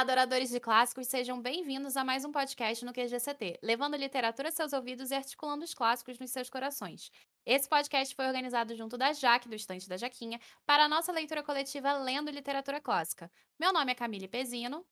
[0.00, 4.50] Olá, adoradores de clássicos, sejam bem-vindos a mais um podcast no QGCT, levando literatura a
[4.50, 7.10] seus ouvidos e articulando os clássicos nos seus corações.
[7.44, 11.42] Esse podcast foi organizado junto da Jaque, do Estante da Jaquinha, para a nossa leitura
[11.42, 13.30] coletiva Lendo Literatura Clássica.
[13.58, 14.86] Meu nome é Camille Pezino.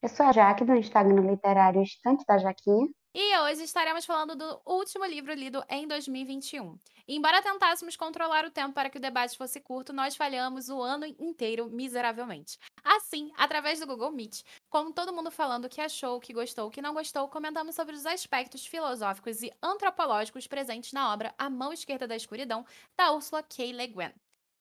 [0.00, 2.86] Eu sou a Jaque, do Instagram literário Estante da Jaquinha.
[3.14, 6.78] E hoje estaremos falando do último livro lido em 2021.
[7.06, 11.04] embora tentássemos controlar o tempo para que o debate fosse curto, nós falhamos o ano
[11.20, 12.58] inteiro miseravelmente.
[12.82, 14.40] Assim, através do Google Meet,
[14.70, 17.74] com todo mundo falando o que achou, o que gostou, o que não gostou, comentamos
[17.74, 22.64] sobre os aspectos filosóficos e antropológicos presentes na obra A Mão Esquerda da Escuridão,
[22.96, 23.72] da Ursula K.
[23.72, 24.14] Le Guin.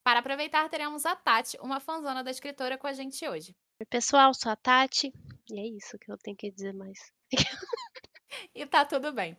[0.04, 3.55] Para aproveitar, teremos a Tati, uma fanzona da escritora, com a gente hoje.
[3.90, 5.13] Pessoal, sou a Tati.
[5.49, 6.99] E é isso que eu tenho que dizer mais.
[8.55, 9.38] e tá tudo bem.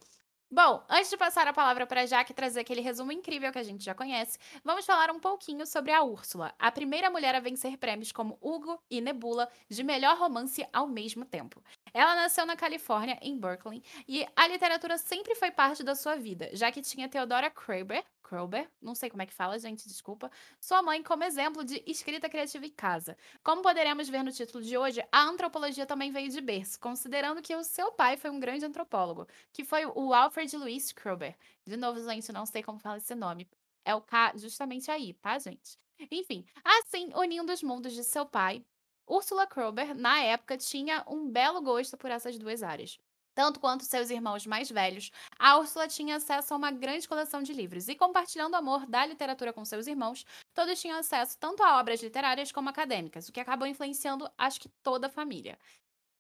[0.51, 3.83] Bom, antes de passar a palavra para Jaque trazer aquele resumo incrível que a gente
[3.83, 8.13] já conhece, vamos falar um pouquinho sobre a Úrsula, a primeira mulher a vencer prêmios
[8.13, 11.63] como Hugo e Nebula de melhor romance ao mesmo tempo.
[11.95, 16.49] Ela nasceu na Califórnia, em Berkeley, e a literatura sempre foi parte da sua vida,
[16.53, 20.83] já que tinha Theodora Kraber, Krober, não sei como é que fala, gente, desculpa, sua
[20.83, 23.15] mãe como exemplo de escrita criativa em casa.
[23.43, 27.55] Como poderemos ver no título de hoje, a antropologia também veio de berço, considerando que
[27.55, 31.37] o seu pai foi um grande antropólogo, que foi o Alfred Louis Krober.
[31.67, 33.47] De novo, gente, não sei como fala esse nome.
[33.85, 35.77] É o K justamente aí, tá, gente?
[36.11, 38.65] Enfim, assim, unindo os mundos de seu pai,
[39.07, 42.99] Ursula Krober, na época, tinha um belo gosto por essas duas áreas.
[43.35, 47.53] Tanto quanto seus irmãos mais velhos, a Úrsula tinha acesso a uma grande coleção de
[47.53, 51.79] livros e, compartilhando o amor da literatura com seus irmãos, todos tinham acesso tanto a
[51.81, 55.59] obras literárias como acadêmicas, o que acabou influenciando, acho que, toda a família.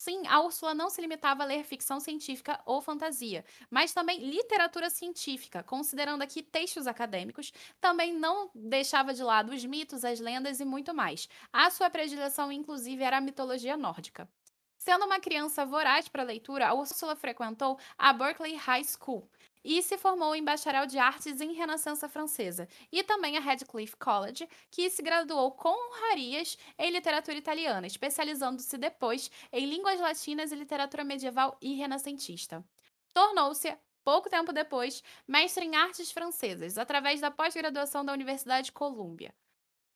[0.04, 4.90] Sim, a Úrsula não se limitava a ler ficção científica ou fantasia, mas também literatura
[4.90, 10.64] científica, considerando aqui textos acadêmicos, também não deixava de lado os mitos, as lendas e
[10.64, 11.28] muito mais.
[11.52, 14.28] A sua predileção, inclusive, era a mitologia nórdica.
[14.76, 19.30] Sendo uma criança voraz para leitura, a Úrsula frequentou a Berkeley High School
[19.64, 24.48] e se formou em bacharel de artes em Renascença Francesa, e também a Radcliffe College,
[24.70, 31.04] que se graduou com honrarias em literatura italiana, especializando-se depois em línguas latinas e literatura
[31.04, 32.64] medieval e renascentista.
[33.12, 39.34] Tornou-se pouco tempo depois, mestre em artes francesas, através da pós-graduação da Universidade de Columbia.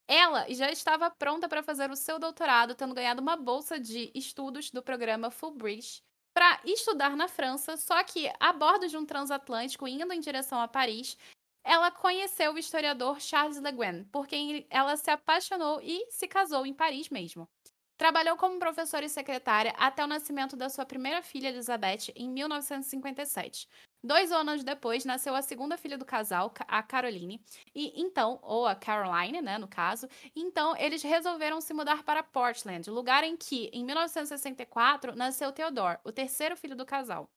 [0.09, 4.71] Ela já estava pronta para fazer o seu doutorado, tendo ganhado uma bolsa de estudos
[4.71, 6.03] do programa Fulbright
[6.37, 10.69] para estudar na França, só que a bordo de um transatlântico indo em direção a
[10.69, 11.17] Paris,
[11.65, 16.67] ela conheceu o historiador Charles Le Guin, por quem ela se apaixonou e se casou
[16.67, 17.49] em Paris mesmo.
[17.97, 23.67] Trabalhou como professora e secretária até o nascimento da sua primeira filha, Elizabeth, em 1957.
[24.07, 27.43] Dois anos depois, nasceu a segunda filha do casal, a Caroline,
[27.75, 32.89] e então, ou a Caroline, né, no caso, então eles resolveram se mudar para Portland,
[32.89, 37.29] lugar em que, em 1964, nasceu Theodore, o terceiro filho do casal.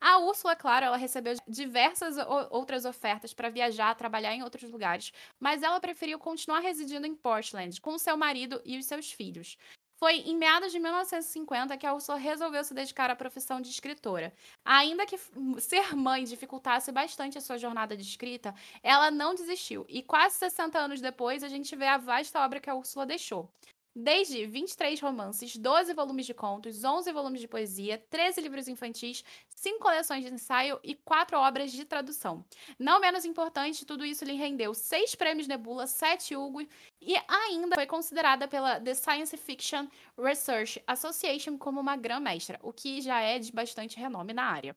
[0.00, 2.16] A Úrsula, claro, ela recebeu diversas
[2.50, 7.80] outras ofertas para viajar, trabalhar em outros lugares, mas ela preferiu continuar residindo em Portland
[7.80, 9.56] com seu marido e os seus filhos.
[10.02, 14.34] Foi em meados de 1950 que a Ursula resolveu se dedicar à profissão de escritora.
[14.64, 15.16] Ainda que
[15.60, 18.52] ser mãe dificultasse bastante a sua jornada de escrita,
[18.82, 19.86] ela não desistiu.
[19.88, 23.48] E quase 60 anos depois, a gente vê a vasta obra que a Úrsula deixou.
[23.94, 29.22] Desde 23 romances, 12 volumes de contos, 11 volumes de poesia, 13 livros infantis,
[29.54, 32.42] 5 coleções de ensaio e 4 obras de tradução.
[32.78, 36.62] Não menos importante, tudo isso lhe rendeu 6 prêmios Nebula, 7 Hugo
[37.02, 39.86] e ainda foi considerada pela The Science Fiction
[40.18, 44.74] Research Association como uma grã-mestra, o que já é de bastante renome na área.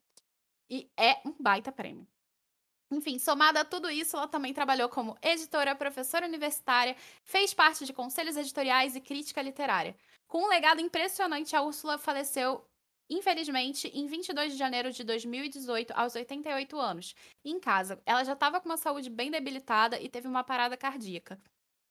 [0.69, 2.05] E é um baita prêmio.
[2.91, 7.93] Enfim, somada a tudo isso, ela também trabalhou como editora, professora universitária, fez parte de
[7.93, 9.95] conselhos editoriais e crítica literária.
[10.27, 12.63] Com um legado impressionante, a Úrsula faleceu,
[13.09, 18.01] infelizmente, em 22 de janeiro de 2018, aos 88 anos, em casa.
[18.05, 21.41] Ela já estava com uma saúde bem debilitada e teve uma parada cardíaca.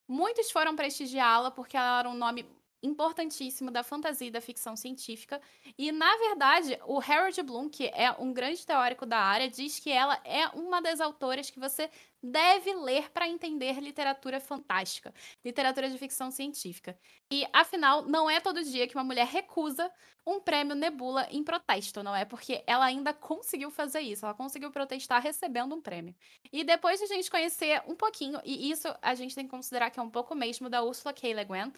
[0.08, 2.46] Muitos foram prestigiá-la porque ela era um nome
[2.84, 5.40] importantíssimo da fantasia e da ficção científica.
[5.78, 9.90] E, na verdade, o Harold Bloom, que é um grande teórico da área, diz que
[9.90, 11.90] ela é uma das autoras que você
[12.22, 15.12] deve ler para entender literatura fantástica,
[15.44, 16.96] literatura de ficção científica.
[17.31, 19.90] E, afinal, não é todo dia que uma mulher recusa
[20.26, 22.25] um prêmio Nebula em protesto, não é?
[22.25, 26.14] Porque ela ainda conseguiu fazer isso, ela conseguiu protestar recebendo um prêmio.
[26.50, 29.90] E depois de a gente conhecer um pouquinho, e isso a gente tem que considerar
[29.90, 31.34] que é um pouco mesmo da Ursula K.
[31.34, 31.72] Le Guin,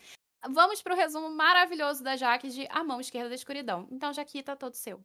[0.52, 3.88] Vamos para o resumo maravilhoso da Jaque de A Mão Esquerda da Escuridão.
[3.90, 5.00] Então, Jaque, tá todo seu.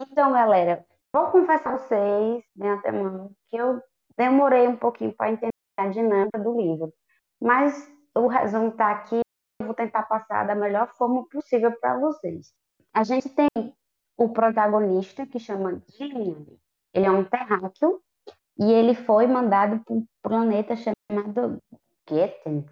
[0.00, 3.82] Então, galera, vou confessar a vocês, de antemão, que eu
[4.16, 6.92] demorei um pouquinho para entender a dinâmica do livro.
[7.40, 9.20] Mas o resumo está aqui,
[9.60, 12.52] eu vou tentar passar da melhor forma possível para vocês.
[12.92, 13.48] A gente tem
[14.16, 16.44] o protagonista que chama Gillian.
[16.92, 18.00] Ele é um terráqueo
[18.58, 21.58] e ele foi mandado para um planeta chamado
[22.08, 22.64] Getten.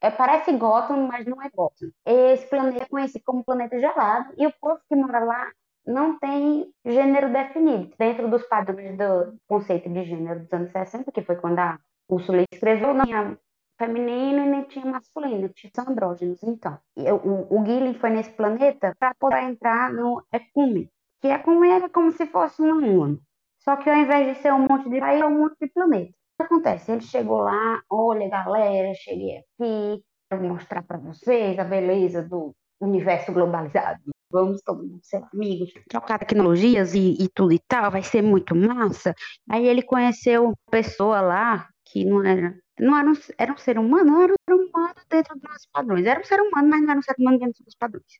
[0.00, 1.90] É, parece Gotham, mas não é Gotham.
[2.06, 5.50] Esse planeta é conhecido como planeta gelado e o povo que mora lá
[5.86, 7.92] não tem gênero definido.
[7.98, 11.78] Dentro dos padrões do conceito de gênero dos anos 60, que foi quando a
[12.08, 13.38] Ursula escreveu, não tinha
[13.78, 16.42] feminino e nem tinha masculino, tinha andrógenos.
[16.42, 20.90] Então, o, o Gillen foi nesse planeta para poder entrar no Ecume,
[21.20, 23.20] que Ecume era como se fosse um mundo.
[23.58, 26.12] Só que ao invés de ser um monte de país, é um monte de planeta.
[26.38, 26.92] Acontece?
[26.92, 33.32] Ele chegou lá, olha galera, cheguei aqui, vou mostrar para vocês a beleza do universo
[33.32, 34.00] globalizado.
[34.30, 38.54] Vamos todo mundo ser amigos, trocar tecnologias e, e tudo e tal, vai ser muito
[38.54, 39.14] massa.
[39.48, 43.78] Aí ele conheceu uma pessoa lá que não era não era um, era um ser
[43.78, 46.06] humano, não era um ser humano dentro dos nossos padrões.
[46.06, 48.18] Era um ser humano, mas não era um ser humano dentro dos padrões.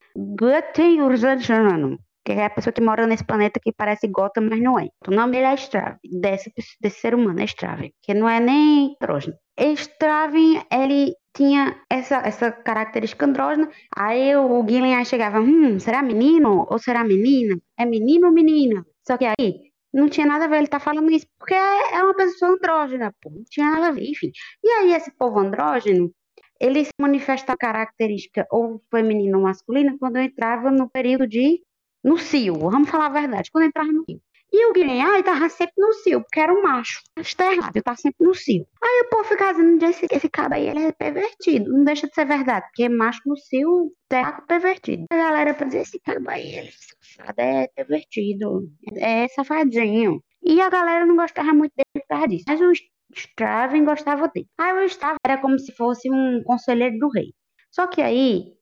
[2.25, 4.89] Que é a pessoa que mora nesse planeta que parece Gotham, mas não é.
[5.07, 8.97] O nome dele é Straven, desse, desse ser humano, é Straven, que não é nem
[9.01, 9.37] andrógeno.
[9.59, 16.79] Straven, ele tinha essa, essa característica andrógena, aí o Gillian chegava, hum, será menino ou
[16.79, 17.59] será menina?
[17.79, 18.87] É menino ou menina?
[19.07, 22.03] Só que aí não tinha nada a ver ele tá falando isso, porque é, é
[22.03, 24.31] uma pessoa andrógena, pô, não tinha nada a ver, enfim.
[24.63, 26.13] E aí esse povo andrógeno,
[26.61, 31.61] ele se manifesta característica ou feminina ou masculina quando entrava no período de
[32.05, 34.21] no cio, vamos falar a verdade, quando entrava no cio.
[34.53, 37.03] E o Guilherme estava sempre no cio, porque era um macho.
[37.19, 38.65] Está errado, ele tá sempre no cio.
[38.81, 41.73] Aí o povo ficava dizendo, esse, esse aí, ele é pervertido.
[41.73, 45.07] Não deixa de ser verdade, porque macho no cio é pervertido.
[45.11, 50.23] A galera dizer, esse cara aí, ele é safado, é pervertido, é safadinho.
[50.41, 52.45] E a galera não gostava muito dele por causa disso.
[52.47, 52.71] Mas o
[53.13, 54.47] Straven gostava dele.
[54.57, 57.35] Aí o Straven era como se fosse um conselheiro do rei.
[57.73, 58.53] Só que aí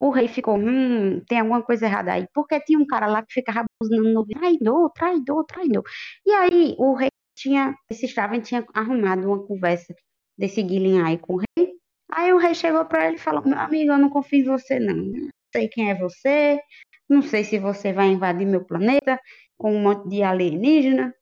[0.00, 2.26] o rei ficou, hum, tem alguma coisa errada aí.
[2.34, 5.82] Porque tinha um cara lá que ficava buzinando no traidor, traidor, traidor.
[6.24, 9.94] E aí o rei tinha, esse Straven tinha arrumado uma conversa
[10.38, 11.72] desse Guilherme aí com o rei.
[12.12, 14.78] Aí o rei chegou para ele e falou, meu amigo, eu não confio em você
[14.78, 14.96] não.
[14.96, 16.60] Não sei quem é você,
[17.08, 19.20] não sei se você vai invadir meu planeta
[19.58, 21.14] com um monte de alienígena,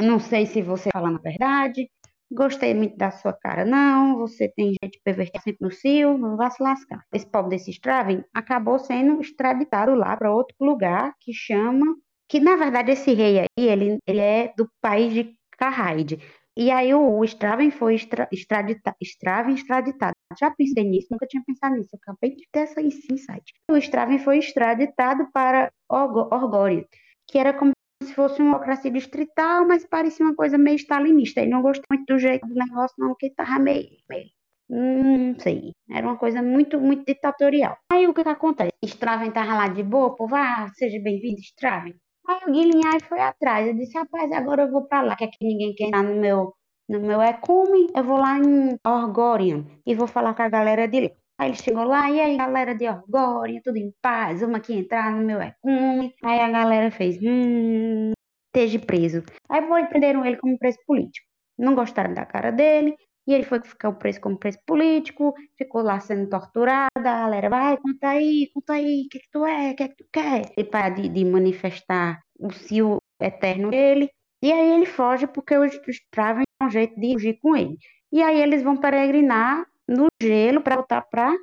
[0.00, 1.90] não sei se você fala na verdade,
[2.32, 4.18] Gostei muito da sua cara, não.
[4.18, 7.04] Você tem gente pervertida sempre no cio, não vá se lascar.
[7.12, 11.86] Esse pobre desse Straven acabou sendo extraditado lá para outro lugar que chama.
[12.28, 16.20] Que na verdade esse rei aí, ele, ele é do país de Carraide.
[16.56, 20.14] E aí o, o Straven foi extra, extradita, Straven extraditado.
[20.38, 21.96] Já pensei nisso, nunca tinha pensado nisso.
[21.96, 23.52] acabei de ter essa insight.
[23.68, 26.86] O Straven foi extraditado para Orgório,
[27.26, 27.72] que era como
[28.20, 31.40] fosse uma democracia distrital, mas parecia uma coisa meio stalinista.
[31.40, 34.28] Ele não gostou muito do jeito do negócio, não, que tava meio, meio
[34.68, 35.72] hum, não sei.
[35.90, 37.76] Era uma coisa muito, muito ditatorial.
[37.92, 38.72] Aí o que, que acontece?
[38.84, 41.94] Straven tava lá de boa, povo, ah, seja bem-vindo, Straven.
[42.28, 43.66] Aí o Guilherme foi atrás.
[43.66, 46.54] Eu disse, rapaz, agora eu vou pra lá, que aqui ninguém quer entrar no meu,
[46.88, 47.88] no meu Ecume.
[47.94, 51.10] Eu vou lá em Orgorian e vou falar com a galera de lá.
[51.40, 55.10] Aí ele chegou lá, e aí, galera de Orgória, tudo em paz, vamos aqui entrar
[55.10, 56.14] no meu ecume.
[56.22, 58.12] Aí a galera fez, hum,
[58.48, 59.22] esteja preso.
[59.48, 61.26] Aí foi, prenderam ele como preso político.
[61.58, 62.94] Não gostaram da cara dele,
[63.26, 67.78] e ele foi ficar preso como preso político, ficou lá sendo torturado, a galera, vai,
[67.78, 70.52] conta aí, conta aí, o que, que tu é, o que, que tu quer?
[70.58, 74.10] E para de, de manifestar o cio eterno dele.
[74.42, 75.72] E aí ele foge porque os
[76.10, 77.78] Traven é um jeito de fugir com ele.
[78.12, 81.34] E aí eles vão peregrinar no gelo para voltar para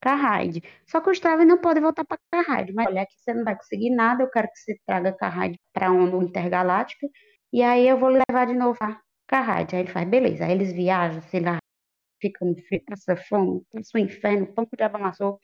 [0.00, 0.62] Carride.
[0.86, 2.72] Só que o Straven não pode voltar para Carride.
[2.74, 5.88] Mas olha, aqui você não vai conseguir nada, eu quero que você traga Carride para
[5.88, 7.08] a onda intergaláctica,
[7.52, 9.76] e aí eu vou levar de novo para Carride.
[9.76, 10.44] Aí ele faz, beleza.
[10.44, 11.58] Aí eles viajam, sei lá,
[12.20, 15.38] ficam frio, passa fome, passa o inferno, pão que o diabo amassou.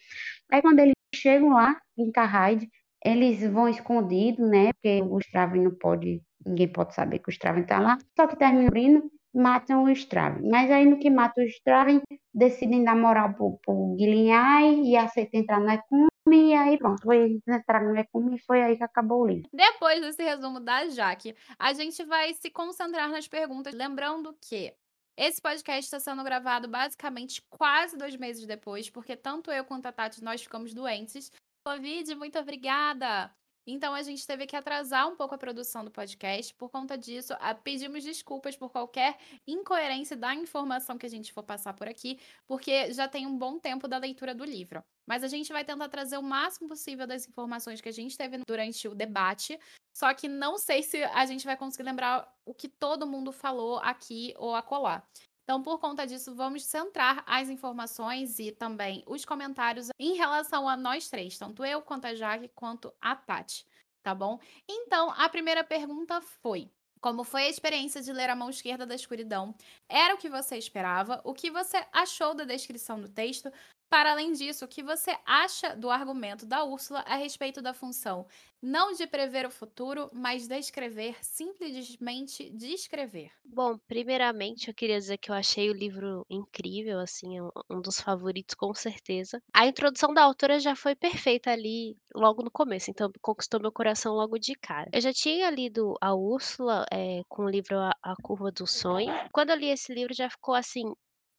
[0.52, 2.68] Aí quando eles chegam lá em Carride,
[3.04, 4.72] eles vão escondidos, né?
[4.74, 7.98] Porque o Straven não pode, ninguém pode saber que o Straven tá lá.
[8.16, 10.48] Só que termina abrindo matam o Straven.
[10.48, 12.00] Mas aí no que mata o Straven,
[12.32, 16.10] decidem dar moral pro, pro e aceitam entrar no Ecume,
[16.50, 19.48] e aí pronto, foi entrar no Ecume e foi aí que acabou o livro.
[19.52, 24.74] Depois desse resumo da Jaque, a gente vai se concentrar nas perguntas, lembrando que
[25.16, 29.92] esse podcast está sendo gravado basicamente quase dois meses depois, porque tanto eu quanto a
[29.92, 31.30] Tati nós ficamos doentes.
[31.62, 33.30] Covid, muito obrigada!
[33.66, 36.54] Então a gente teve que atrasar um pouco a produção do podcast.
[36.54, 41.74] Por conta disso, pedimos desculpas por qualquer incoerência da informação que a gente for passar
[41.74, 44.82] por aqui, porque já tem um bom tempo da leitura do livro.
[45.06, 48.38] Mas a gente vai tentar trazer o máximo possível das informações que a gente teve
[48.46, 49.58] durante o debate.
[49.92, 53.78] Só que não sei se a gente vai conseguir lembrar o que todo mundo falou
[53.80, 55.02] aqui ou acolá.
[55.50, 60.76] Então, por conta disso, vamos centrar as informações e também os comentários em relação a
[60.76, 63.66] nós três, tanto eu, quanto a Jaque, quanto a Tati,
[64.00, 64.38] tá bom?
[64.68, 68.94] Então, a primeira pergunta foi: como foi a experiência de ler A Mão Esquerda da
[68.94, 69.52] Escuridão?
[69.88, 71.20] Era o que você esperava?
[71.24, 73.50] O que você achou da descrição do texto?
[73.90, 78.24] Para além disso, o que você acha do argumento da Úrsula a respeito da função
[78.62, 83.32] não de prever o futuro, mas descrever, simplesmente descrever?
[83.44, 88.54] Bom, primeiramente eu queria dizer que eu achei o livro incrível, assim, um dos favoritos
[88.54, 89.42] com certeza.
[89.52, 94.14] A introdução da autora já foi perfeita ali logo no começo, então conquistou meu coração
[94.14, 94.90] logo de cara.
[94.92, 99.12] Eu já tinha lido a Úrsula é, com o livro a, a Curva do Sonho.
[99.32, 100.84] Quando eu li esse livro já ficou assim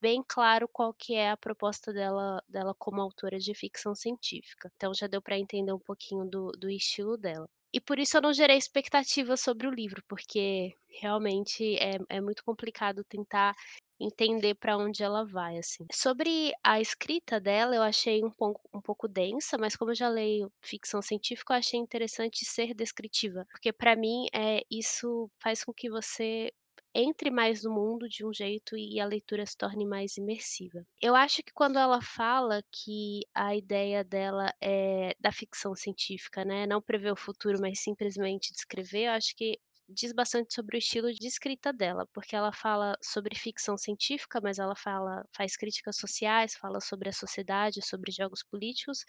[0.02, 4.72] bem claro qual que é a proposta dela dela como autora de ficção científica.
[4.76, 7.48] Então já deu para entender um pouquinho do do estilo dela.
[7.74, 12.44] E por isso eu não gerei expectativa sobre o livro, porque realmente é é muito
[12.44, 13.54] complicado tentar
[14.00, 15.86] entender para onde ela vai, assim.
[15.94, 20.10] Sobre a escrita dela, eu achei um pouco um pouco densa, mas como eu já
[20.10, 25.74] leio ficção científica, eu achei interessante ser descritiva, porque para mim, é isso faz com
[25.74, 26.52] que você
[26.94, 30.86] entre mais no mundo de um jeito e a leitura se torne mais imersiva.
[31.02, 36.66] Eu acho que quando ela fala que a ideia dela é da ficção científica, né,
[36.68, 39.60] não prever o futuro, mas simplesmente descrever, eu acho que
[39.94, 44.60] diz bastante sobre o estilo de escrita dela, porque ela fala sobre ficção científica, mas
[44.60, 49.06] ela fala, faz críticas sociais, fala sobre a sociedade, sobre jogos políticos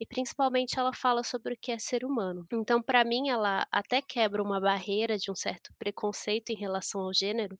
[0.00, 2.46] e principalmente ela fala sobre o que é ser humano.
[2.52, 7.12] Então, para mim, ela até quebra uma barreira de um certo preconceito em relação ao
[7.14, 7.58] gênero,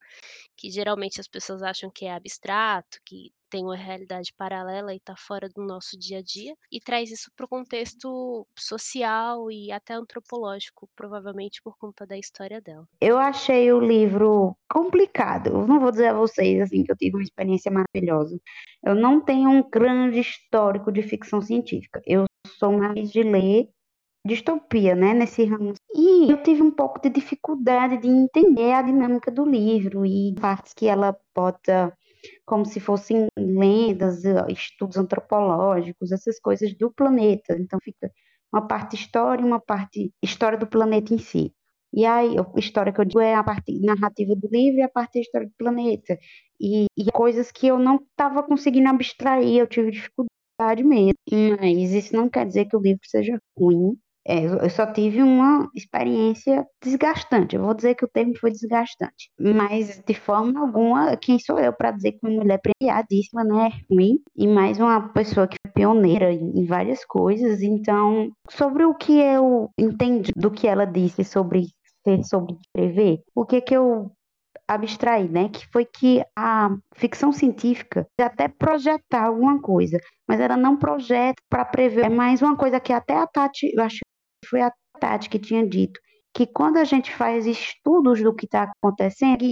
[0.56, 5.14] que geralmente as pessoas acham que é abstrato, que tem uma realidade paralela e está
[5.14, 9.92] fora do nosso dia a dia, e traz isso para o contexto social e até
[9.92, 12.88] antropológico, provavelmente por conta da história dela.
[12.98, 15.48] Eu achei o livro complicado.
[15.48, 18.40] Eu não vou dizer a vocês assim que eu tive uma experiência maravilhosa.
[18.82, 22.00] Eu não tenho um grande histórico de ficção científica.
[22.06, 22.24] Eu
[22.58, 23.68] sou mais de ler
[24.24, 25.74] distopia, né, nesse ramo.
[25.94, 30.72] E eu tive um pouco de dificuldade de entender a dinâmica do livro e partes
[30.72, 31.92] que ela bota
[32.46, 33.26] como se fossem
[33.58, 37.56] lendas, estudos antropológicos, essas coisas do planeta.
[37.58, 38.10] Então fica
[38.52, 41.54] uma parte história e uma parte história do planeta em si.
[41.94, 44.88] E aí, a história que eu digo é a parte narrativa do livro e a
[44.88, 46.18] parte história do planeta.
[46.60, 51.12] E, e coisas que eu não estava conseguindo abstrair, eu tive dificuldade mesmo.
[51.60, 53.98] Mas isso não quer dizer que o livro seja ruim.
[54.26, 57.56] É, eu só tive uma experiência desgastante.
[57.56, 59.30] Eu vou dizer que o termo foi desgastante.
[59.38, 63.70] Mas, de forma alguma, quem sou eu para dizer que uma mulher premiadíssima não é
[63.90, 64.18] ruim?
[64.36, 67.62] E mais uma pessoa que foi pioneira em várias coisas.
[67.62, 71.66] Então, sobre o que eu entendi do que ela disse sobre
[72.04, 74.10] ser sobre escrever, o que que eu
[74.66, 75.48] abstrair, né?
[75.48, 79.98] Que foi que a ficção científica até projetar alguma coisa,
[80.28, 82.04] mas ela não projeta para prever.
[82.04, 83.98] É mais uma coisa que até a Tati, eu acho
[84.48, 86.00] foi a Tati que tinha dito
[86.34, 89.44] que quando a gente faz estudos do que está acontecendo,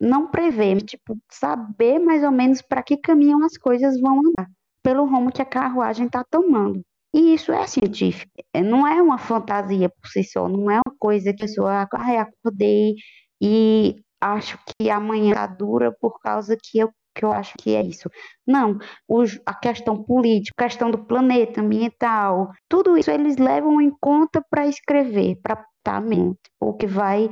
[0.00, 4.48] não prevê, tipo, saber mais ou menos para que caminho as coisas vão andar,
[4.82, 6.82] pelo rumo que a carruagem está tomando.
[7.14, 10.96] E isso é científico, é, não é uma fantasia por si só, não é uma
[10.98, 12.94] coisa que a pessoa, ah, acordei
[13.40, 17.82] e acho que amanhã está dura por causa que eu que eu acho que é
[17.82, 18.10] isso.
[18.46, 23.90] Não, os, a questão política, a questão do planeta, ambiental, tudo isso eles levam em
[24.00, 27.30] conta para escrever, para estar mesmo, o que vai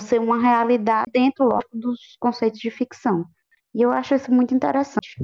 [0.00, 3.24] ser uma realidade dentro lógico, dos conceitos de ficção.
[3.74, 5.16] E eu acho isso muito interessante.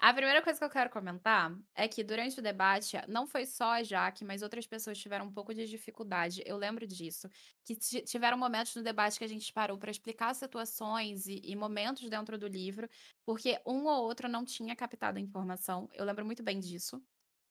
[0.00, 3.72] A primeira coisa que eu quero comentar é que durante o debate, não foi só
[3.72, 6.40] a Jaque, mas outras pessoas tiveram um pouco de dificuldade.
[6.46, 7.28] Eu lembro disso.
[7.64, 12.08] Que tiveram momentos no debate que a gente parou para explicar situações e, e, momentos
[12.08, 12.88] dentro do livro,
[13.24, 15.88] porque um ou outro não tinha captado a informação.
[15.92, 17.02] Eu lembro muito bem disso.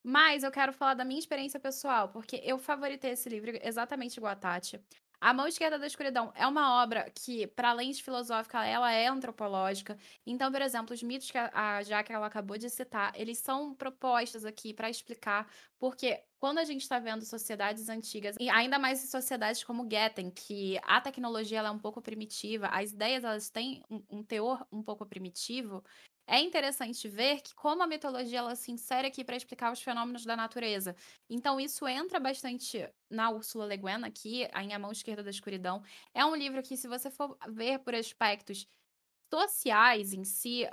[0.03, 4.31] Mas eu quero falar da minha experiência pessoal, porque eu favoritei esse livro exatamente igual
[4.31, 4.81] a Tati.
[5.19, 9.07] A Mão Esquerda da Escuridão é uma obra que, para além de filosófica, ela é
[9.07, 9.97] antropológica.
[10.25, 14.45] Então, por exemplo, os mitos que a Jaque ela acabou de citar, eles são propostas
[14.45, 19.63] aqui para explicar porque quando a gente está vendo sociedades antigas, e ainda mais sociedades
[19.63, 24.03] como Getten, que a tecnologia ela é um pouco primitiva, as ideias elas têm um,
[24.09, 25.83] um teor um pouco primitivo,
[26.27, 30.25] é interessante ver que como a mitologia ela se insere aqui para explicar os fenômenos
[30.25, 30.95] da natureza.
[31.29, 35.81] Então isso entra bastante na Úrsula Le Guin aqui, em A Mão Esquerda da Escuridão.
[36.13, 38.67] É um livro que se você for ver por aspectos
[39.33, 40.65] sociais em si,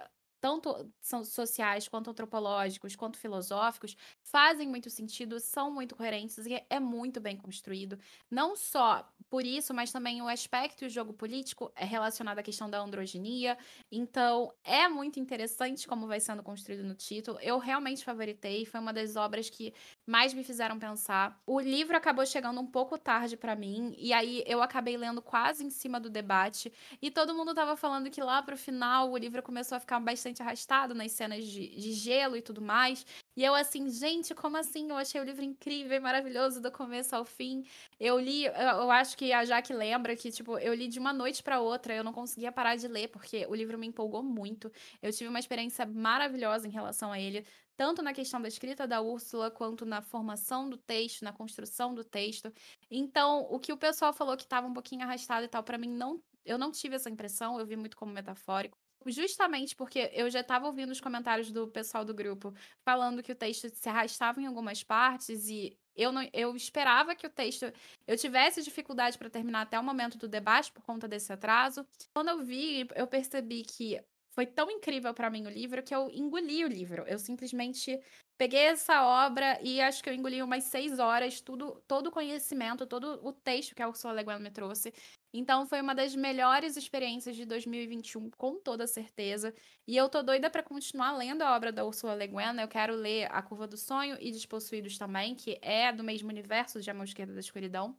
[0.44, 7.18] tanto sociais, quanto antropológicos, quanto filosóficos, fazem muito sentido, são muito coerentes e é muito
[7.18, 7.98] bem construído.
[8.30, 12.42] Não só por isso, mas também o aspecto e o jogo político é relacionado à
[12.42, 13.56] questão da androginia.
[13.90, 17.38] Então, é muito interessante como vai sendo construído no título.
[17.40, 19.72] Eu realmente favoritei, foi uma das obras que
[20.06, 21.40] mais me fizeram pensar.
[21.46, 25.64] O livro acabou chegando um pouco tarde para mim, e aí eu acabei lendo quase
[25.64, 29.42] em cima do debate, e todo mundo tava falando que lá pro final o livro
[29.42, 33.06] começou a ficar bastante arrastado nas cenas de, de gelo e tudo mais.
[33.37, 34.88] E eu assim, gente, como assim?
[34.88, 37.64] Eu achei o livro incrível e maravilhoso do começo ao fim.
[37.99, 41.42] Eu li, eu acho que a Jaque lembra que, tipo, eu li de uma noite
[41.42, 44.70] para outra, eu não conseguia parar de ler, porque o livro me empolgou muito.
[45.02, 47.44] Eu tive uma experiência maravilhosa em relação a ele
[47.76, 52.04] tanto na questão da escrita da Úrsula, quanto na formação do texto, na construção do
[52.04, 52.52] texto.
[52.90, 55.88] Então, o que o pessoal falou que estava um pouquinho arrastado e tal, para mim,
[55.88, 58.78] não, eu não tive essa impressão, eu vi muito como metafórico.
[59.06, 62.54] Justamente porque eu já estava ouvindo os comentários do pessoal do grupo
[62.84, 67.26] falando que o texto se arrastava em algumas partes e eu não eu esperava que
[67.26, 67.70] o texto
[68.06, 71.86] eu tivesse dificuldade para terminar até o momento do debate por conta desse atraso.
[72.14, 74.00] Quando eu vi, eu percebi que
[74.34, 77.04] foi tão incrível para mim o livro que eu engoli o livro.
[77.06, 78.00] Eu simplesmente
[78.36, 82.84] peguei essa obra e acho que eu engoli umas seis horas, tudo, todo o conhecimento,
[82.84, 84.92] todo o texto que a Ursula Le Guin me trouxe.
[85.32, 89.54] Então foi uma das melhores experiências de 2021, com toda certeza.
[89.86, 92.60] E eu tô doida para continuar lendo a obra da Ursula Le Guin.
[92.60, 96.80] Eu quero ler A Curva do Sonho e Despossuídos também, que é do mesmo universo
[96.80, 97.96] de A Mão Esquerda da Escuridão.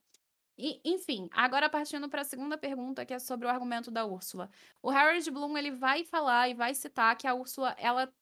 [0.58, 4.50] E, enfim, agora partindo para a segunda pergunta, que é sobre o argumento da Úrsula.
[4.82, 8.14] O Harold Bloom ele vai falar e vai citar que a Úrsula ela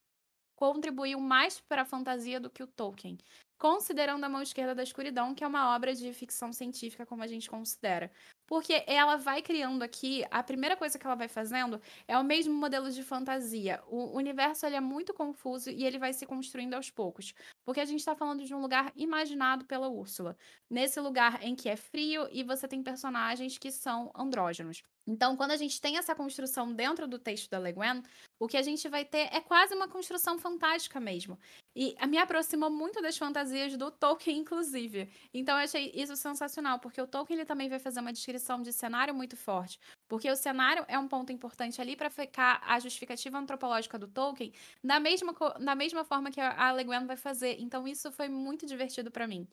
[0.55, 3.17] contribuiu mais para a fantasia do que o Tolkien,
[3.57, 7.27] considerando A Mão Esquerda da Escuridão, que é uma obra de ficção científica como a
[7.27, 8.11] gente considera.
[8.45, 12.53] Porque ela vai criando aqui, a primeira coisa que ela vai fazendo é o mesmo
[12.53, 13.81] modelo de fantasia.
[13.87, 17.33] O universo ele é muito confuso e ele vai se construindo aos poucos.
[17.65, 20.37] Porque a gente está falando de um lugar imaginado pela Úrsula.
[20.69, 24.83] Nesse lugar em que é frio e você tem personagens que são andrógenos.
[25.05, 28.03] Então, quando a gente tem essa construção dentro do texto da Le Guin,
[28.39, 31.37] o que a gente vai ter é quase uma construção fantástica mesmo.
[31.75, 35.09] E me aproximou muito das fantasias do Tolkien, inclusive.
[35.33, 38.71] Então, eu achei isso sensacional, porque o Tolkien ele também vai fazer uma descrição de
[38.71, 39.79] cenário muito forte.
[40.07, 44.51] Porque o cenário é um ponto importante ali para ficar a justificativa antropológica do Tolkien
[44.83, 47.57] da mesma, da mesma forma que a Le Guin vai fazer.
[47.59, 49.47] Então, isso foi muito divertido para mim.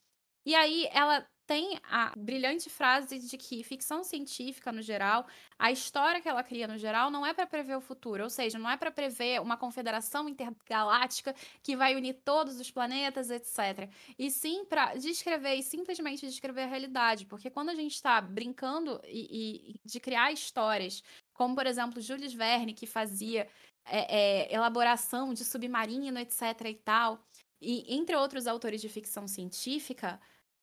[0.45, 5.27] E aí, ela tem a brilhante frase de que ficção científica, no geral,
[5.59, 8.57] a história que ela cria, no geral, não é para prever o futuro, ou seja,
[8.57, 13.91] não é para prever uma confederação intergaláctica que vai unir todos os planetas, etc.
[14.17, 19.01] E sim para descrever e simplesmente descrever a realidade, porque quando a gente está brincando
[19.05, 21.03] e, e, de criar histórias,
[21.35, 23.49] como por exemplo Jules Verne, que fazia
[23.87, 26.43] é, é, elaboração de submarino, etc.
[26.67, 27.19] e tal,
[27.61, 30.21] e entre outros autores de ficção científica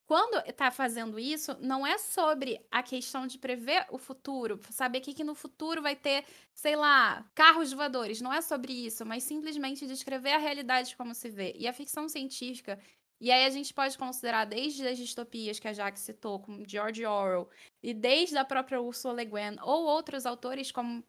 [0.07, 5.13] quando está fazendo isso, não é sobre a questão de prever o futuro, saber que,
[5.13, 8.21] que no futuro vai ter, sei lá, carros voadores.
[8.21, 11.53] Não é sobre isso, mas simplesmente descrever a realidade como se vê.
[11.57, 12.79] E a ficção científica
[13.19, 17.03] e aí a gente pode considerar desde as distopias que a Jack citou, como George
[17.05, 17.49] Orwell,
[17.81, 21.03] e desde a própria Ursula Le Guin, ou outros autores como,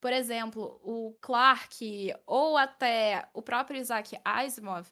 [0.00, 4.88] por exemplo, o Clarke, ou até o próprio Isaac Asimov,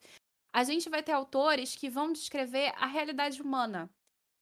[0.56, 3.90] a gente vai ter autores que vão descrever a realidade humana,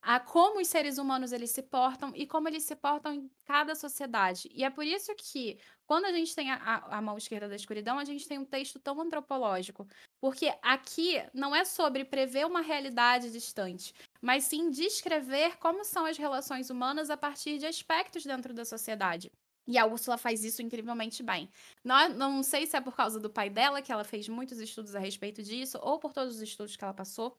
[0.00, 3.74] a como os seres humanos eles se portam e como eles se portam em cada
[3.74, 4.48] sociedade.
[4.54, 7.98] E é por isso que, quando a gente tem a, a, mão esquerda da escuridão,
[7.98, 9.88] a gente tem um texto tão antropológico.
[10.20, 16.16] Porque aqui não é sobre prever uma realidade distante, mas sim descrever como são as
[16.16, 19.32] relações humanas a partir de aspectos dentro da sociedade.
[19.66, 21.48] E a Úrsula faz isso incrivelmente bem.
[21.82, 24.94] Não, não sei se é por causa do pai dela, que ela fez muitos estudos
[24.94, 27.38] a respeito disso, ou por todos os estudos que ela passou.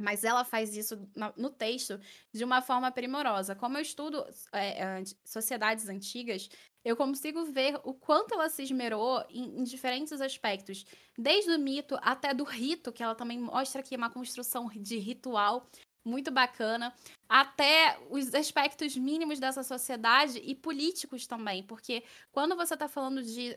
[0.00, 0.96] Mas ela faz isso
[1.36, 2.00] no texto
[2.32, 3.56] de uma forma primorosa.
[3.56, 6.48] Como eu estudo é, sociedades antigas,
[6.84, 10.86] eu consigo ver o quanto ela se esmerou em, em, diferentes aspectos.
[11.18, 14.98] Desde o mito até do rito, que ela também mostra que é uma construção de
[14.98, 15.68] ritual
[16.08, 16.92] muito bacana,
[17.28, 23.56] até os aspectos mínimos dessa sociedade e políticos também, porque quando você está falando de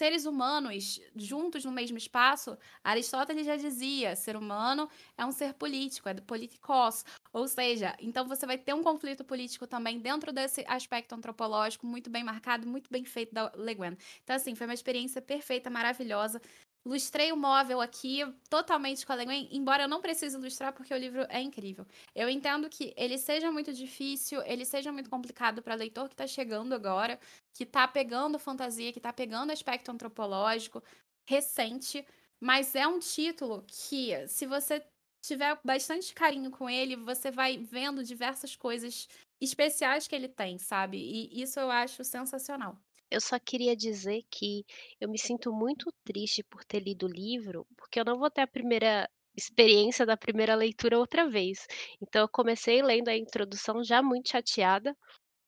[0.00, 6.08] seres humanos juntos no mesmo espaço, Aristóteles já dizia, ser humano é um ser político,
[6.08, 11.14] é politikos, ou seja, então você vai ter um conflito político também dentro desse aspecto
[11.14, 13.96] antropológico muito bem marcado, muito bem feito da Le Guin.
[14.24, 16.40] Então assim, foi uma experiência perfeita, maravilhosa.
[16.84, 20.96] Lustrei o móvel aqui totalmente com a Leguen, embora eu não precise ilustrar porque o
[20.96, 21.86] livro é incrível.
[22.14, 26.26] Eu entendo que ele seja muito difícil, ele seja muito complicado para leitor que está
[26.26, 27.20] chegando agora,
[27.54, 30.82] que está pegando fantasia, que está pegando aspecto antropológico
[31.28, 32.04] recente,
[32.40, 34.82] mas é um título que, se você
[35.22, 39.06] tiver bastante carinho com ele, você vai vendo diversas coisas
[39.40, 40.96] especiais que ele tem, sabe?
[40.98, 42.78] E isso eu acho sensacional.
[43.10, 44.64] Eu só queria dizer que
[45.00, 48.42] eu me sinto muito triste por ter lido o livro, porque eu não vou ter
[48.42, 51.66] a primeira experiência da primeira leitura outra vez.
[52.00, 54.96] Então eu comecei lendo a introdução já muito chateada,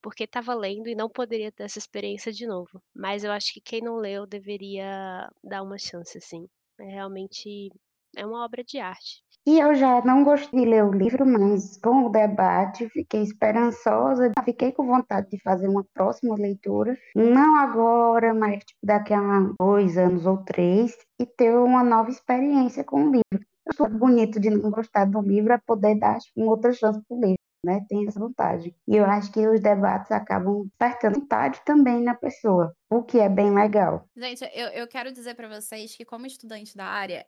[0.02, 2.82] porque estava lendo e não poderia ter essa experiência de novo.
[2.94, 6.48] Mas eu acho que quem não leu deveria dar uma chance, assim.
[6.80, 7.70] É realmente
[8.16, 9.21] é uma obra de arte.
[9.44, 14.30] E eu já não gostei de ler o livro, mas com o debate fiquei esperançosa,
[14.44, 19.20] fiquei com vontade de fazer uma próxima leitura, não agora, mas tipo, daqui a
[19.58, 23.46] dois anos ou três, e ter uma nova experiência com o livro.
[23.76, 27.20] Sou bonito de não gostar do livro é poder dar uma outra chance para o
[27.20, 27.36] livro.
[27.64, 28.74] Né, tem essa vantagem.
[28.88, 33.28] E eu acho que os debates acabam despertando vontade também na pessoa, o que é
[33.28, 34.04] bem legal.
[34.16, 37.24] Gente, eu, eu quero dizer para vocês que, como estudante da área,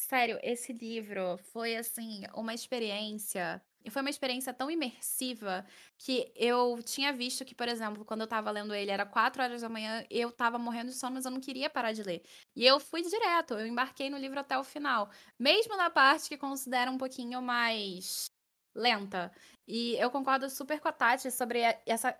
[0.00, 5.66] Sério, esse livro foi, assim, uma experiência e foi uma experiência tão imersiva
[5.98, 9.62] que eu tinha visto que, por exemplo, quando eu estava lendo ele, era quatro horas
[9.62, 12.22] da manhã, eu estava morrendo de sono, mas eu não queria parar de ler.
[12.54, 15.10] E eu fui direto, eu embarquei no livro até o final.
[15.38, 18.30] Mesmo na parte que considera um pouquinho mais
[18.74, 19.32] lenta.
[19.66, 22.16] E eu concordo super com a Tati sobre essa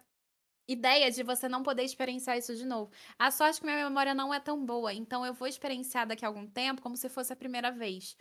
[0.68, 2.92] ideia de você não poder experienciar isso de novo.
[3.18, 6.24] A sorte é que minha memória não é tão boa, então eu vou experienciar daqui
[6.24, 8.16] a algum tempo como se fosse a primeira vez.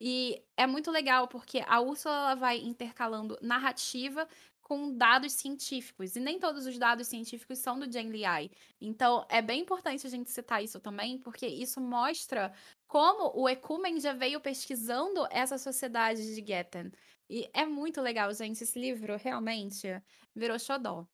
[0.00, 4.26] E é muito legal porque a Úrsula vai intercalando narrativa
[4.62, 6.16] com dados científicos.
[6.16, 8.50] E nem todos os dados científicos são do Jane Liai.
[8.80, 12.52] Então, é bem importante a gente citar isso também, porque isso mostra
[12.86, 16.90] como o Ecumen já veio pesquisando essa sociedade de Getten.
[17.28, 18.62] E é muito legal, gente.
[18.64, 20.02] Esse livro realmente
[20.34, 21.06] virou xodó.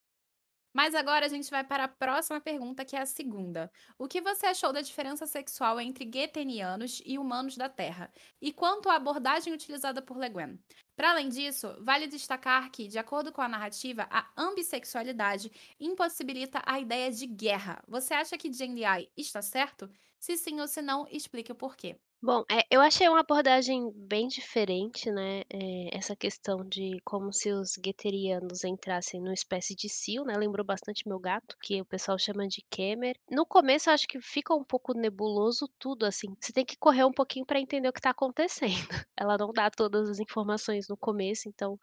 [0.72, 3.70] Mas agora a gente vai para a próxima pergunta, que é a segunda.
[3.98, 8.12] O que você achou da diferença sexual entre guetenianos e humanos da Terra?
[8.40, 10.58] E quanto à abordagem utilizada por Le Guin?
[10.96, 15.50] Para além disso, vale destacar que, de acordo com a narrativa, a ambissexualidade
[15.80, 17.82] impossibilita a ideia de guerra.
[17.88, 18.82] Você acha que Jane
[19.16, 19.88] está certo?
[20.18, 21.98] Se sim ou se não, explique o porquê.
[22.20, 27.52] Bom, eh, eu achei uma abordagem bem diferente, né, eh, essa questão de como se
[27.52, 32.18] os gueterianos entrassem numa espécie de cio, né, lembrou bastante meu gato, que o pessoal
[32.18, 33.16] chama de Kemer.
[33.30, 37.04] No começo eu acho que fica um pouco nebuloso tudo, assim, você tem que correr
[37.04, 38.66] um pouquinho para entender o que está acontecendo.
[39.16, 41.78] Ela não dá todas as informações no começo, então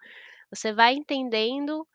[0.52, 1.88] você vai entendendo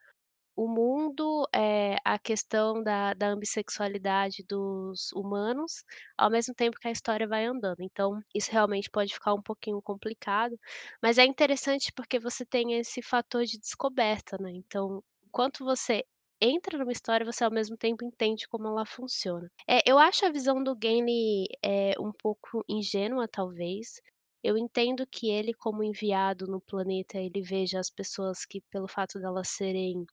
[0.63, 5.85] o mundo, é a questão da da ambissexualidade dos humanos,
[6.19, 7.81] ao mesmo tempo que a história vai andando.
[7.83, 10.57] Então, isso realmente pode ficar um pouquinho complicado,
[11.03, 16.05] mas é interessante porque você tem esse fator de descoberta, né, então, enquanto você
[16.41, 19.51] entra numa história, você ao mesmo tempo entende como ela funciona.
[19.69, 24.01] É, eu acho a visão do Gimli, eh, um pouco ingênua, talvez.
[24.43, 29.19] Eu entendo que ele, como enviado no planeta, ele veja as pessoas que, pelo fato
[29.21, 30.07] delas serem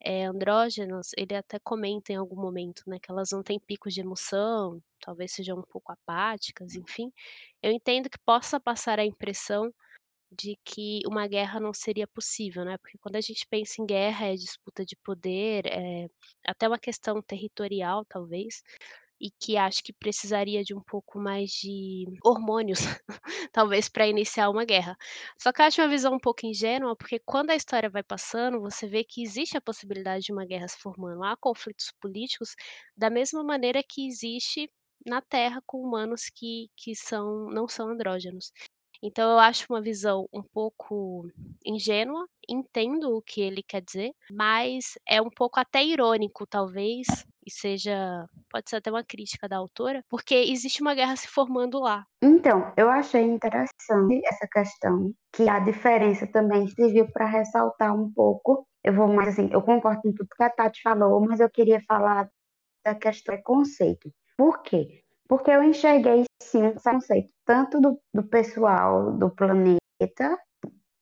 [0.00, 4.00] é, andrógenas, ele até comenta em algum momento, né, que elas não têm picos de
[4.00, 7.12] emoção, talvez sejam um pouco apáticas, enfim.
[7.62, 9.72] Eu entendo que possa passar a impressão
[10.30, 14.26] de que uma guerra não seria possível, né, porque quando a gente pensa em guerra,
[14.26, 16.08] é disputa de poder, é
[16.46, 18.62] até uma questão territorial, talvez
[19.20, 22.80] e que acho que precisaria de um pouco mais de hormônios,
[23.52, 24.96] talvez, para iniciar uma guerra.
[25.38, 28.60] Só que eu acho uma visão um pouco ingênua, porque quando a história vai passando,
[28.60, 31.24] você vê que existe a possibilidade de uma guerra se formando.
[31.24, 32.54] Há conflitos políticos
[32.96, 34.70] da mesma maneira que existe
[35.06, 38.52] na Terra com humanos que, que são, não são andrógenos.
[39.02, 41.28] Então eu acho uma visão um pouco
[41.64, 47.06] ingênua, entendo o que ele quer dizer, mas é um pouco até irônico, talvez,
[47.46, 51.78] e seja, pode ser até uma crítica da autora, porque existe uma guerra se formando
[51.78, 52.04] lá.
[52.22, 58.66] Então, eu achei interessante essa questão, que a diferença também serviu para ressaltar um pouco.
[58.82, 61.80] Eu vou mais assim, eu concordo com tudo que a Tati falou, mas eu queria
[61.86, 62.28] falar
[62.84, 64.12] da questão do preconceito.
[64.36, 65.02] Por quê?
[65.28, 70.38] Porque eu enxerguei sim um conceito tanto do, do pessoal do planeta,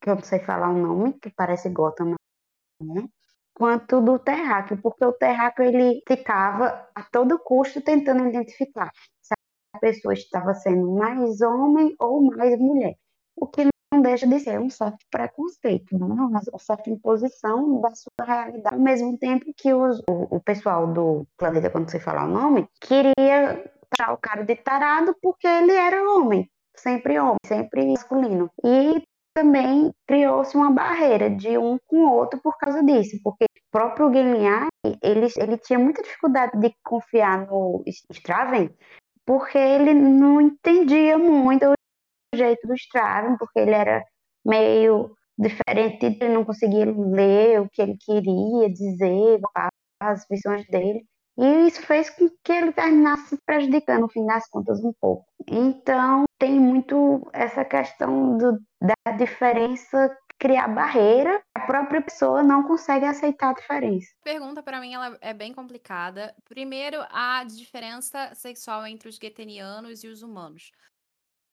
[0.00, 2.14] que eu não sei falar o nome, que parece Gotham,
[2.80, 3.08] né?
[3.54, 9.32] quanto do terráqueo, porque o terráqueo ele ficava a todo custo tentando identificar se
[9.74, 12.96] a pessoa estava sendo mais homem ou mais mulher,
[13.34, 16.24] o que não deixa de ser um certo preconceito, não?
[16.24, 16.26] É?
[16.26, 21.26] uma certa imposição da sua realidade, ao mesmo tempo que os, o, o pessoal do
[21.38, 26.02] planeta, quando você falar o nome, queria taxar o cara de tarado porque ele era
[26.10, 28.50] homem, sempre homem, sempre masculino.
[28.64, 29.02] E
[29.34, 34.08] também criou-se uma barreira de um com o outro por causa disso, porque o próprio
[34.08, 34.68] Guilherme,
[35.02, 38.70] ele, ele tinha muita dificuldade de confiar no Straven,
[39.26, 44.02] porque ele não entendia muito o jeito do Straven, porque ele era
[44.44, 49.40] meio diferente, ele não conseguia ler o que ele queria dizer,
[50.00, 51.04] as visões dele.
[51.38, 55.26] E isso fez com que ele terminasse prejudicando, no fim das contas, um pouco.
[55.46, 63.06] Então, tem muito essa questão do, da diferença criar barreira, a própria pessoa não consegue
[63.06, 64.08] aceitar a diferença.
[64.22, 66.34] Pergunta para mim ela é bem complicada.
[66.44, 70.72] Primeiro, a diferença sexual entre os getenianos e os humanos.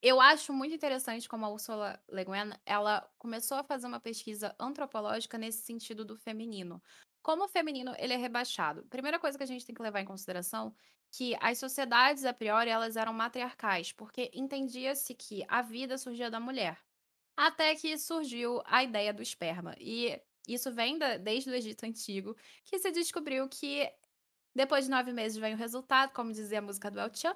[0.02, 4.54] Eu acho muito interessante como a Ursula Le Guin, ela começou a fazer uma pesquisa
[4.60, 6.82] antropológica nesse sentido do feminino.
[7.24, 8.84] Como o feminino ele é rebaixado?
[8.90, 10.76] Primeira coisa que a gente tem que levar em consideração
[11.10, 16.40] que as sociedades a priori elas eram matriarcais, porque entendia-se que a vida surgia da
[16.40, 16.78] mulher.
[17.36, 19.74] Até que surgiu a ideia do esperma.
[19.80, 23.90] E isso vem da, desde o Egito Antigo, que se descobriu que
[24.54, 27.36] depois de nove meses vem o resultado, como dizia a música do El Chan,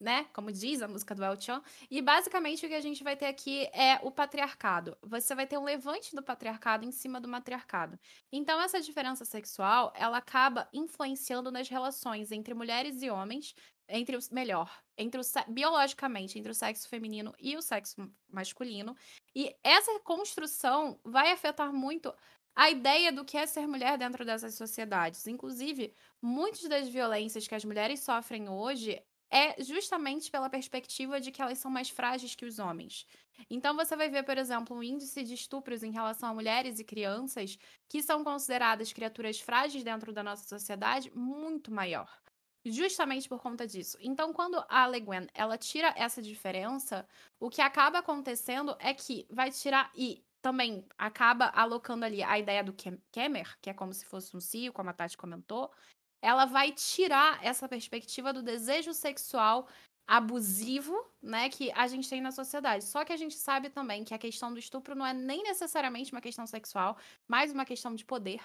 [0.00, 0.26] né?
[0.32, 1.62] Como diz a música do El Chan.
[1.90, 4.96] E basicamente o que a gente vai ter aqui é o patriarcado.
[5.02, 7.98] Você vai ter um levante do patriarcado em cima do matriarcado.
[8.32, 13.54] Então essa diferença sexual, ela acaba influenciando nas relações entre mulheres e homens,
[13.88, 18.94] entre os melhor, entre o biologicamente entre o sexo feminino e o sexo masculino.
[19.34, 22.12] E essa construção vai afetar muito
[22.54, 25.26] a ideia do que é ser mulher dentro dessas sociedades.
[25.28, 31.42] Inclusive, muitas das violências que as mulheres sofrem hoje é justamente pela perspectiva de que
[31.42, 33.06] elas são mais frágeis que os homens.
[33.50, 36.84] Então você vai ver, por exemplo, um índice de estupros em relação a mulheres e
[36.84, 42.20] crianças que são consideradas criaturas frágeis dentro da nossa sociedade muito maior.
[42.64, 43.96] Justamente por conta disso.
[44.00, 47.06] Então, quando a Le Guin, ela tira essa diferença,
[47.38, 52.62] o que acaba acontecendo é que vai tirar e também acaba alocando ali a ideia
[52.62, 52.74] do
[53.10, 55.72] Kemer, que é como se fosse um cio, como a Tati comentou,
[56.22, 59.68] ela vai tirar essa perspectiva do desejo sexual
[60.06, 62.84] abusivo, né, que a gente tem na sociedade.
[62.84, 66.12] Só que a gente sabe também que a questão do estupro não é nem necessariamente
[66.12, 68.40] uma questão sexual, mas uma questão de poder.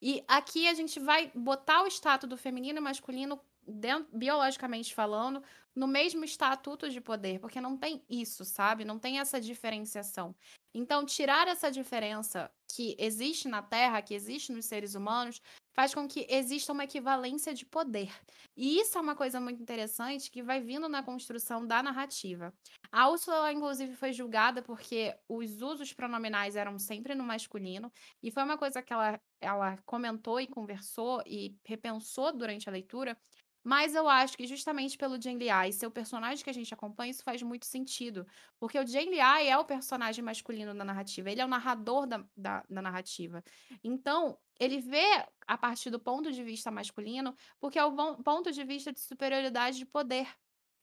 [0.00, 5.42] E aqui a gente vai botar o status do feminino e masculino, dentro, biologicamente falando,
[5.74, 8.84] no mesmo estatuto de poder, porque não tem isso, sabe?
[8.84, 10.34] Não tem essa diferenciação.
[10.74, 15.40] Então, tirar essa diferença que existe na Terra, que existe nos seres humanos,
[15.72, 18.12] faz com que exista uma equivalência de poder.
[18.56, 22.52] E isso é uma coisa muito interessante que vai vindo na construção da narrativa.
[22.90, 27.90] A Úrsula, inclusive, foi julgada porque os usos pronominais eram sempre no masculino,
[28.22, 33.16] e foi uma coisa que ela, ela comentou e conversou e repensou durante a leitura,
[33.64, 37.12] mas eu acho que justamente pelo Jane Liai ser o personagem que a gente acompanha,
[37.12, 38.26] isso faz muito sentido.
[38.58, 42.24] Porque o Jane Liai é o personagem masculino da narrativa, ele é o narrador da,
[42.36, 43.42] da, da, narrativa.
[43.84, 48.62] Então, ele vê a partir do ponto de vista masculino, porque é o ponto de
[48.64, 50.28] vista de superioridade de poder.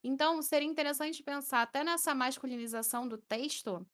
[0.03, 3.87] Então, seria interessante pensar até nessa masculinização do texto,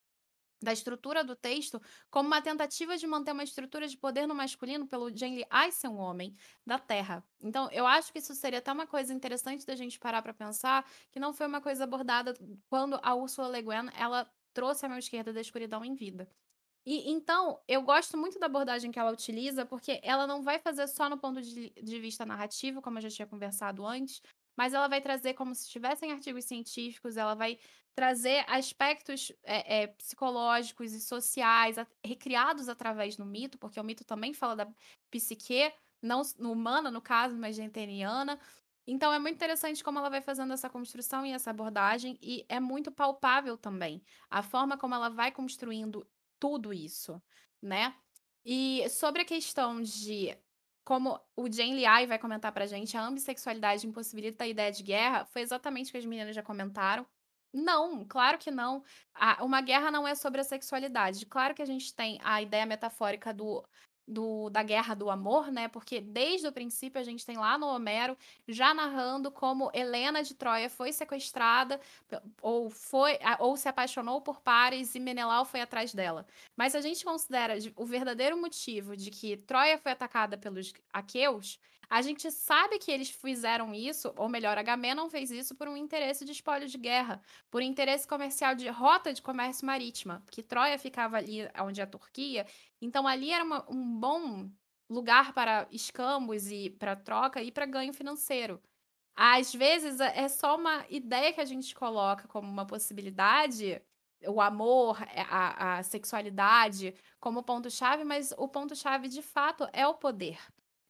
[0.59, 4.87] da estrutura do texto como uma tentativa de manter uma estrutura de poder no masculino
[4.87, 7.23] pelo Jane ser um homem da Terra.
[7.39, 10.83] Então, eu acho que isso seria até uma coisa interessante da gente parar para pensar,
[11.11, 12.33] que não foi uma coisa abordada
[12.67, 16.27] quando a Ursula Le Guin, ela trouxe a mão esquerda da escuridão em vida.
[16.85, 20.87] E então, eu gosto muito da abordagem que ela utiliza, porque ela não vai fazer
[20.87, 24.21] só no ponto de, de vista narrativo, como eu já tinha conversado antes,
[24.55, 27.57] mas ela vai trazer como se tivessem artigos científicos, ela vai
[27.95, 34.03] trazer aspectos é, é, psicológicos e sociais a, recriados através do mito, porque o mito
[34.05, 34.67] também fala da
[35.09, 38.39] psique, não humana no caso, mas genteniana.
[38.87, 42.59] Então é muito interessante como ela vai fazendo essa construção e essa abordagem, e é
[42.59, 46.07] muito palpável também a forma como ela vai construindo
[46.39, 47.21] tudo isso,
[47.61, 47.95] né?
[48.43, 50.37] E sobre a questão de
[50.83, 55.25] como o Jane Liai vai comentar pra gente, a ambissexualidade impossibilita a ideia de guerra,
[55.25, 57.05] foi exatamente o que as meninas já comentaram.
[57.51, 58.83] Não, claro que não.
[59.41, 61.25] uma guerra não é sobre a sexualidade.
[61.25, 63.65] Claro que a gente tem a ideia metafórica do
[64.07, 65.67] do, da guerra do amor, né?
[65.67, 70.35] Porque desde o princípio a gente tem lá no Homero já narrando como Helena de
[70.35, 71.79] Troia foi sequestrada
[72.41, 76.25] ou foi ou se apaixonou por Paris e Menelau foi atrás dela.
[76.55, 82.01] Mas a gente considera o verdadeiro motivo de que Troia foi atacada pelos aqueus, a
[82.01, 86.31] gente sabe que eles fizeram isso, ou melhor, Agamenon fez isso por um interesse de
[86.31, 91.39] espólio de guerra, por interesse comercial de rota de comércio marítima, que Troia ficava ali
[91.59, 92.45] onde é a Turquia,
[92.81, 94.49] então ali era uma, um bom
[94.89, 98.61] lugar para escambos e para troca e para ganho financeiro.
[99.15, 103.81] às vezes é é só uma ideia que a gente coloca como uma possibilidade,
[104.27, 109.95] o amor, eh, a a sexualidade como ponto-chave, mas o ponto-chave de fato é o
[109.95, 110.39] poder.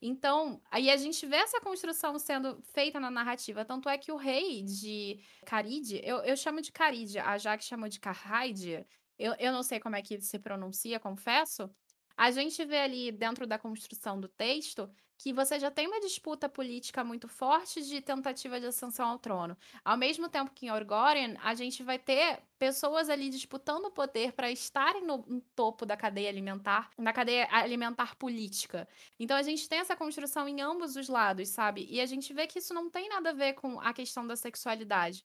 [0.08, 4.18] Então, aí a gente vê essa construção sendo feita na narrativa, tanto é que o
[4.18, 8.86] rei de Carídia, eu eu chamo de Carídia, a Jaque chamou de Carráidia,
[9.18, 11.70] eu eu não sei como é que se pronuncia, confesso.
[12.18, 16.50] A gente vê ali dentro da construção do texto que você já tem uma disputa
[16.50, 19.58] política muito forte de tentativa de ascensão ao trono.
[19.84, 24.34] Ao mesmo tempo que em Orgorian, a gente vai ter pessoas ali disputando o poder
[24.34, 28.88] para estarem no, no topo da cadeia alimentar, na cadeia alimentar política.
[29.20, 31.86] Então a gente tem essa construção em ambos os lados, sabe?
[31.90, 34.36] E a gente vê que isso não tem nada a ver com a questão da
[34.36, 35.24] sexualidade.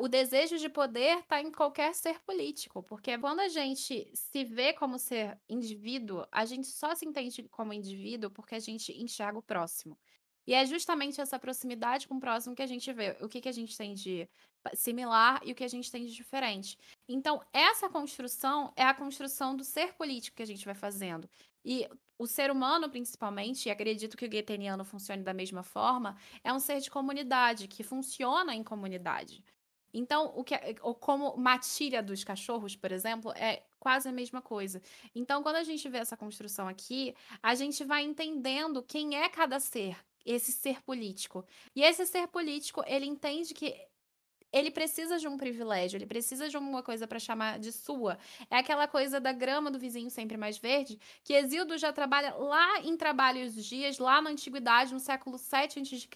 [0.00, 4.72] O desejo de poder está em qualquer ser político, porque quando a gente se vê
[4.72, 9.42] como ser indivíduo, a gente só se entende como indivíduo porque a gente enxerga o
[9.42, 9.96] próximo.
[10.46, 13.48] E é justamente essa proximidade com o próximo que a gente vê o que, que
[13.50, 14.28] a gente tem de
[14.74, 16.78] similar e o que a gente tem de diferente.
[17.06, 21.28] Então, essa construção é a construção do ser político que a gente vai fazendo.
[21.64, 21.86] E
[22.18, 26.58] o ser humano, principalmente, e acredito que o goetheaniano funcione da mesma forma, é um
[26.58, 29.44] ser de comunidade, que funciona em comunidade.
[29.92, 34.42] Então, o que é, ou como matilha dos cachorros, por exemplo, é quase a mesma
[34.42, 34.82] coisa.
[35.14, 39.58] Então, quando a gente vê essa construção aqui, a gente vai entendendo quem é cada
[39.60, 41.44] ser, esse ser político.
[41.74, 43.74] E esse ser político, ele entende que
[44.52, 48.18] ele precisa de um privilégio, ele precisa de alguma coisa para chamar de sua.
[48.50, 52.80] É aquela coisa da grama do vizinho sempre mais verde, que Exildo já trabalha lá
[52.80, 56.08] em Trabalhos Dias, lá na Antiguidade, no século 7 a.C.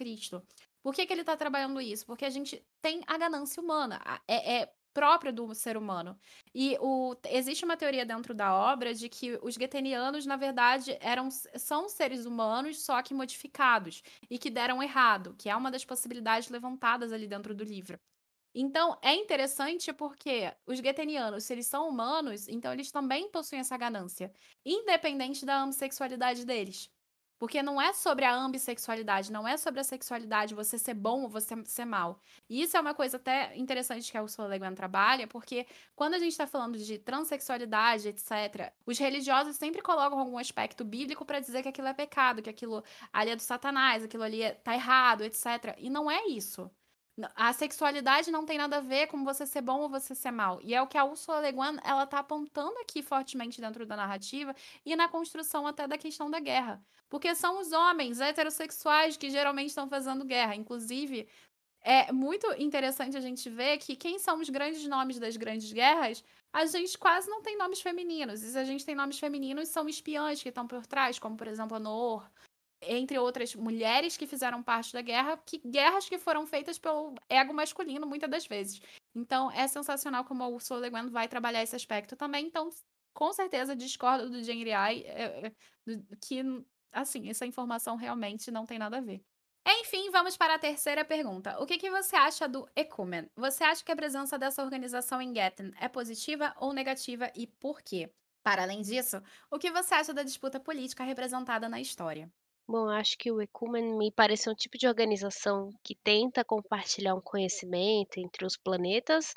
[0.83, 2.05] Por que, que ele está trabalhando isso?
[2.05, 6.17] Porque a gente tem a ganância humana, é, é própria do ser humano.
[6.53, 11.29] E o, existe uma teoria dentro da obra de que os getenianos, na verdade, eram,
[11.31, 16.49] são seres humanos, só que modificados, e que deram errado, que é uma das possibilidades
[16.49, 17.99] levantadas ali dentro do livro.
[18.55, 23.75] Então, é interessante porque os getenianos, se eles são humanos, então eles também possuem essa
[23.77, 24.31] ganância,
[24.63, 26.91] independente da ambissexualidade deles.
[27.37, 31.29] Porque não é sobre a ambissexualidade, não é sobre a sexualidade, você ser bom ou
[31.29, 32.19] você ser mal.
[32.49, 35.65] E isso é uma coisa até interessante que a Ursula Le Guin trabalha, porque
[35.95, 41.25] quando a gente está falando de transexualidade, etc., os religiosos sempre colocam algum aspecto bíblico
[41.25, 44.51] para dizer que aquilo é pecado, que aquilo ali é do satanás, aquilo ali é,
[44.53, 45.75] tá errado, etc.
[45.77, 46.69] E não é isso.
[47.35, 50.59] A sexualidade não tem nada a ver com você ser bom ou você ser mal.
[50.63, 53.95] E é o que a Ursula Le Guin, ela tá apontando aqui fortemente dentro da
[53.95, 56.83] narrativa e na construção até da questão da guerra.
[57.07, 60.55] Porque são os homens heterossexuais que geralmente estão fazendo guerra.
[60.55, 61.27] Inclusive,
[61.81, 66.23] é muito interessante a gente ver que quem são os grandes nomes das grandes guerras,
[66.51, 68.41] a gente quase não tem nomes femininos.
[68.41, 71.47] E se a gente tem nomes femininos, são espiãs que estão por trás, como por
[71.47, 72.27] exemplo a Noor,
[72.87, 77.53] entre outras mulheres que fizeram parte da guerra, que guerras que foram feitas pelo ego
[77.53, 78.81] masculino muitas das vezes.
[79.15, 82.47] Então é sensacional como a Ursula Le vai trabalhar esse aspecto também.
[82.47, 82.69] Então,
[83.13, 85.51] com certeza discordo do Jane Eyre, é, é,
[86.21, 86.41] que
[86.91, 89.23] assim, essa informação realmente não tem nada a ver.
[89.65, 91.57] Enfim, vamos para a terceira pergunta.
[91.61, 93.29] O que, que você acha do Ecumen?
[93.35, 97.81] Você acha que a presença dessa organização em Getten é positiva ou negativa e por
[97.81, 98.11] quê?
[98.43, 102.29] Para além disso, o que você acha da disputa política representada na história?
[102.67, 107.21] Bom, acho que o Ecumen me parece um tipo de organização que tenta compartilhar um
[107.21, 109.33] conhecimento entre os planetas,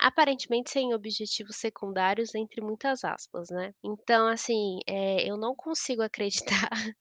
[0.00, 3.72] aparentemente sem objetivos secundários, entre muitas aspas, né?
[3.84, 6.70] Então, assim, eh, eu não consigo acreditar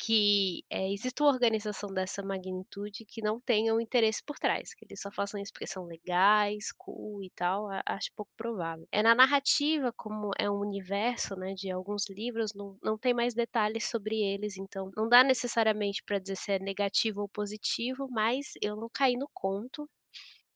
[0.00, 4.84] que, eh, exista uma organização dessa magnitude que não tenha um interesse por trás, que
[4.84, 8.86] eles só façam expressão legais, cool e tal, acho pouco provável.
[8.92, 13.34] É na narrativa, como é um universo, né, de alguns livros, não não tem mais
[13.34, 18.46] detalhes sobre eles, então não dá necessariamente para dizer se é negativo ou positivo, mas
[18.62, 19.88] eu não caí no conto.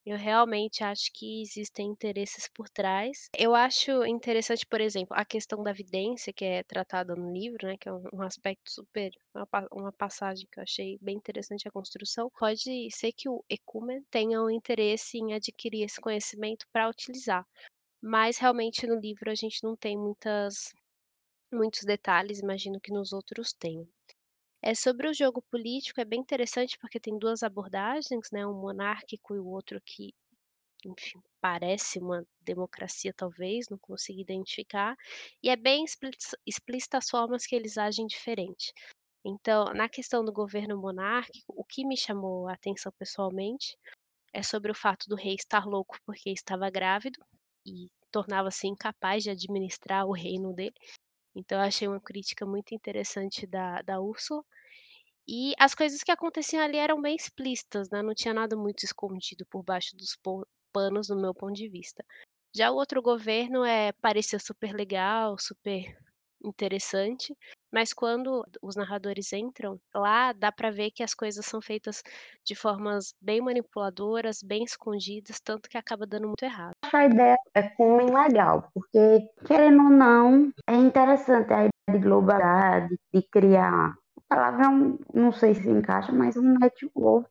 [0.05, 3.29] Eu realmente acho que existem interesses por trás.
[3.39, 7.77] Eu acho interessante, por exemplo, a questão da vidência que é tratada no livro, né,
[7.79, 12.31] que é um aspecto super uma uma passagem que eu achei bem interessante a construção.
[12.39, 17.45] Pode ser que o Ecumen tenha um interesse em adquirir esse conhecimento para utilizar,
[18.03, 20.73] mas realmente no livro a gente não tem muitas
[21.53, 23.89] muitos detalhes, imagino que nos outros tenham.
[24.65, 29.35] É sobre o jogo político, é bem interessante porque tem 2 abordagens, né, um monárquico
[29.35, 30.15] e o outro que
[30.87, 34.97] enfim, parece uma democracia talvez, não consigo identificar,
[35.43, 38.73] e é bem explícita as formas que eles agem diferente.
[39.25, 43.77] Então, na questão do governo monárquico, o que me chamou a atenção pessoalmente,
[44.33, 47.21] é sobre o fato do rei estar louco porque estava grávido,
[47.67, 50.75] e tornava-se incapaz de administrar o reino dele,
[51.35, 54.45] então eu achei uma crítica muito interessante da da Úrsula.
[55.29, 59.47] E as coisas que aconteciam ali eram bem explícitas, né, não tinha nada muito escondido
[59.47, 60.19] por baixo dos
[60.73, 62.05] panos, no meu ponto de vista.
[62.55, 65.97] Já o outro governo, é parecia super legal, super
[66.45, 67.37] interessante,
[67.73, 72.03] mas quando os narradores entram lá, dá para ver que as coisas são feitas
[72.45, 76.73] de formas bem manipuladoras, bem escondidas, tanto que acaba dando muito errado.
[76.93, 82.97] A ideia é como legal, porque querendo ou não, é interessante a ideia de globalidade,
[83.13, 83.95] de criar
[84.31, 87.29] a palavra não sei se encaixa, mas um network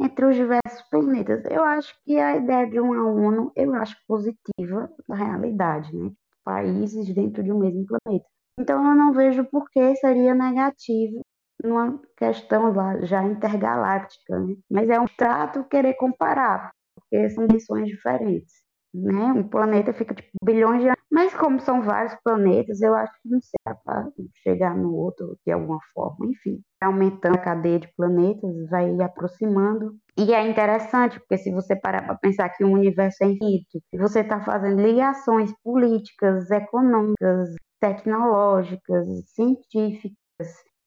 [0.00, 1.44] entre os diversos planetas.
[1.50, 6.12] Eu acho que a ideia de uma ONU, eu acho positiva na realidade, né?
[6.44, 8.26] Países dentro de um mesmo planeta.
[8.58, 11.20] Então eu não vejo por que seria negativo
[11.62, 14.54] numa questão lá já intergaláctica, né?
[14.70, 18.52] Mas é um trato querer comparar, porque são missões diferentes,
[18.94, 19.32] né?
[19.32, 23.28] Um planeta fica tipo bilhões de anos, mas como são vários planetas, eu acho que
[23.28, 24.08] não será para
[24.42, 29.96] chegar no outro de alguma forma, enfim, aumentando a cadeia de planetas, vai aproximando.
[30.18, 34.20] E é interessante, porque se você parar para pensar que o universo é infinito, você
[34.20, 37.50] está fazendo ligações políticas, econômicas,
[37.80, 40.16] tecnológicas, científicas,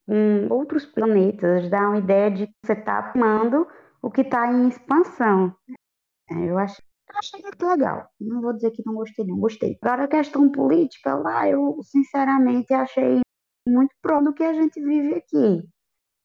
[0.10, 3.68] com outros planetas, dá uma ideia de que você está aprimando
[4.02, 5.56] o que está em expansão.
[6.32, 6.84] É, eu achei,
[7.16, 8.10] achei muito legal.
[8.20, 9.78] Não vou dizer que não gostei, não gostei.
[9.82, 13.22] Agora, a questão política lá, eu sinceramente achei
[13.68, 15.68] muito pró do que a gente vive aqui.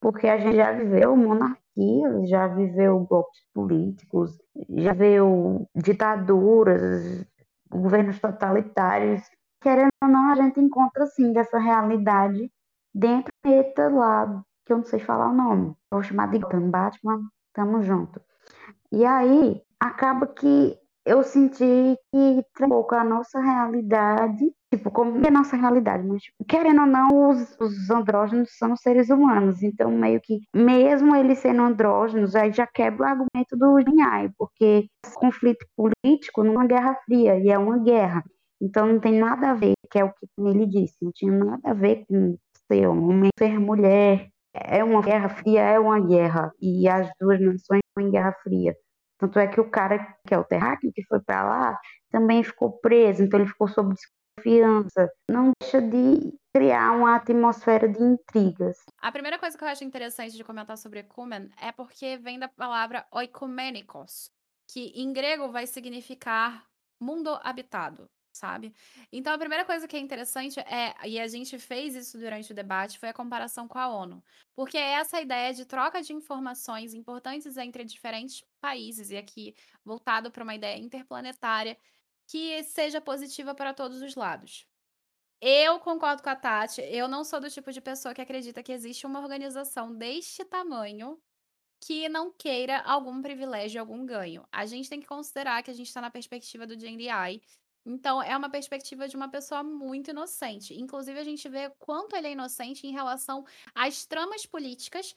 [0.00, 4.38] Porque a gente já viveu monarquias, já viveu golpes políticos,
[4.70, 7.26] já viu ditaduras,
[7.70, 9.22] governos totalitários
[9.64, 12.52] querendo ou não, a gente encontra sim dessa realidade
[12.94, 15.74] dentro do planeta lá, que eu não sei falar o nome.
[15.90, 17.22] Vou chamar de Gotham, Batman,
[17.54, 18.20] tamo junto.
[18.92, 25.28] E aí, acaba que eu senti que um pouco a nossa realidade, tipo, como é
[25.28, 29.90] a nossa realidade, mas tipo, querendo ou não, os, os andrógenos são seres humanos, então
[29.90, 35.66] meio que, mesmo eles sendo andrógenos, aí já quebra o argumento do Jinhai, porque conflito
[35.76, 38.24] político numa guerra fria, e é uma guerra,
[38.64, 41.70] então não tem nada a ver, que é o que ele disse, não tinha nada
[41.70, 44.30] a ver com ser homem, ser mulher.
[44.54, 46.50] É uma guerra fria, é uma guerra.
[46.60, 48.74] E as duas nações estão em guerra fria.
[49.18, 51.78] Tanto é que o cara que é o terráqueo, que foi para lá,
[52.10, 55.10] também ficou preso, então ele ficou sob desconfiança.
[55.30, 58.78] Não deixa de criar uma atmosfera de intrigas.
[59.02, 62.48] A primeira coisa que eu acho interessante de comentar sobre ecumen é porque vem da
[62.48, 64.30] palavra oikomenikos,
[64.70, 66.64] que em grego vai significar
[67.00, 68.74] mundo habitado sabe?
[69.12, 72.54] Então, a primeira coisa que é interessante é, e a gente fez isso durante o
[72.54, 74.22] debate, foi a comparação com a ONU.
[74.54, 79.54] Porque é essa ideia de troca de informações importantes entre diferentes países, e aqui
[79.84, 81.78] voltado para uma ideia interplanetária,
[82.26, 84.66] que seja positiva para todos os lados.
[85.40, 88.72] Eu concordo com a Tati, eu não sou do tipo de pessoa que acredita que
[88.72, 91.20] existe uma organização deste tamanho
[91.80, 94.46] que não queira algum privilégio, algum ganho.
[94.50, 97.42] A gente tem que considerar que a gente está na perspectiva do GNDI
[97.86, 100.74] então, é uma perspectiva de uma pessoa muito inocente.
[100.74, 105.14] Inclusive, a gente vê quanto ele é inocente em relação às tramas políticas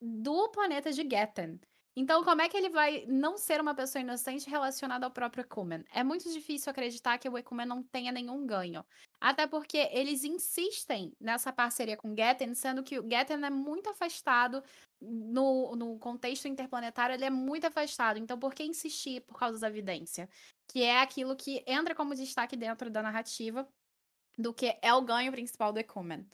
[0.00, 1.60] do planeta de Getten.
[2.00, 5.84] Então, como é que ele vai não ser uma pessoa inocente relacionada ao próprio Ecumen?
[5.92, 8.86] É muito difícil acreditar que o Ecumen não tenha nenhum ganho.
[9.20, 14.62] Até porque eles insistem nessa parceria com Getten, sendo que o Getten é muito afastado
[15.00, 18.16] no, no contexto interplanetário, ele é muito afastado.
[18.16, 20.28] Então, por que insistir por causa da evidência?
[20.68, 23.66] Que é aquilo que entra como destaque dentro da narrativa
[24.36, 26.24] do que é o ganho principal do Ecumen.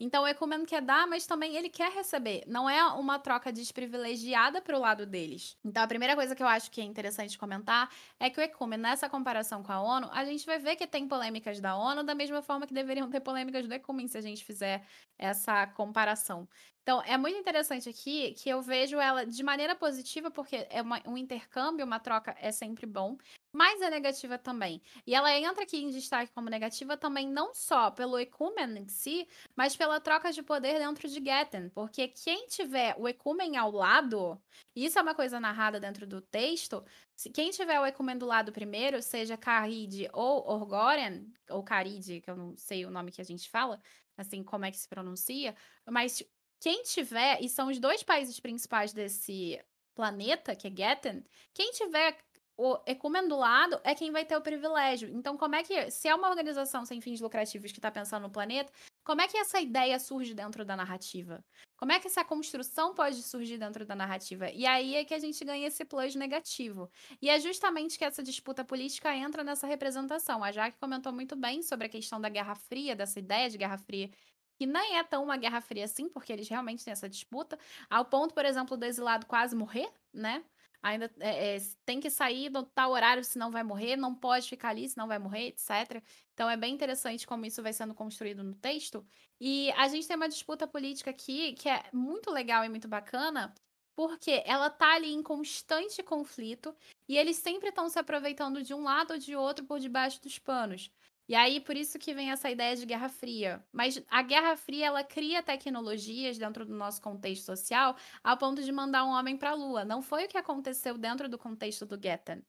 [0.00, 2.42] Então o Ecumen quer dar, mas também ele quer receber.
[2.48, 5.56] Não é uma troca desprivilegiada para o lado deles.
[5.64, 7.88] Então a primeira coisa que eu acho que é interessante comentar
[8.18, 11.06] é que o Ecumen, nessa comparação com a ONU, a gente vai ver que tem
[11.06, 14.44] polêmicas da ONU da mesma forma que deveriam ter polêmicas do Ecumen se a gente
[14.44, 14.84] fizer
[15.18, 16.48] essa comparação.
[16.82, 21.00] Então, é muito interessante aqui que eu vejo ela de maneira positiva, porque é uma,
[21.06, 23.16] um intercâmbio, uma troca é sempre bom,
[23.52, 24.82] mas é negativa também.
[25.06, 29.28] E ela entra aqui em destaque como negativa também, não só pelo ecumen em si,
[29.54, 31.68] mas pela troca de poder dentro de Getten.
[31.68, 34.42] Porque quem tiver o ecumen ao lado,
[34.74, 36.84] isso é uma coisa narrada dentro do texto,
[37.14, 42.28] se quem tiver o ecumen do lado primeiro, seja Caride ou Orgoren, ou Caride, que
[42.28, 43.80] eu não sei o nome que a gente fala,
[44.16, 45.54] assim, como é que se pronuncia,
[45.88, 46.22] mas
[46.60, 49.60] quem tiver, e são os dois países principais desse
[49.94, 52.16] planeta, que é Getten, quem tiver
[52.56, 55.08] o Ecumen do lado é quem vai ter o privilégio.
[55.08, 58.30] Então, como é que, se é uma organização sem fins lucrativos que está pensando no
[58.30, 61.44] planeta, como é que essa ideia surge dentro da narrativa?
[61.82, 64.48] Como é que essa construção pode surgir dentro da narrativa?
[64.52, 66.88] E aí é que a gente ganha esse plus negativo.
[67.20, 70.44] E é justamente que essa disputa política entra nessa representação.
[70.44, 73.78] A Jaque comentou muito bem sobre a questão da Guerra Fria, dessa ideia de Guerra
[73.78, 74.08] Fria
[74.54, 77.58] que nem é tão uma guerra fria assim, porque eles realmente têm essa disputa,
[77.90, 80.44] ao ponto, por exemplo, do exilado quase morrer, né?
[80.82, 84.70] Ainda é, é, tem que sair no tal horário, senão vai morrer, não pode ficar
[84.70, 86.02] ali, senão vai morrer, etc.
[86.34, 89.06] Então é bem interessante como isso vai sendo construído no texto.
[89.40, 93.54] E a gente tem uma disputa política aqui que é muito legal e muito bacana,
[93.94, 96.74] porque ela tá ali em constante conflito
[97.08, 100.38] e eles sempre estão se aproveitando de um lado ou de outro por debaixo dos
[100.38, 100.90] panos.
[101.32, 103.64] E aí, por isso que vem essa ideia de Guerra Fria.
[103.72, 108.70] Mas a Guerra Fria, ela cria tecnologias dentro do nosso contexto social ao ponto de
[108.70, 109.82] mandar um homem para a Lua.
[109.82, 112.44] Não foi o que aconteceu dentro do contexto do Getten.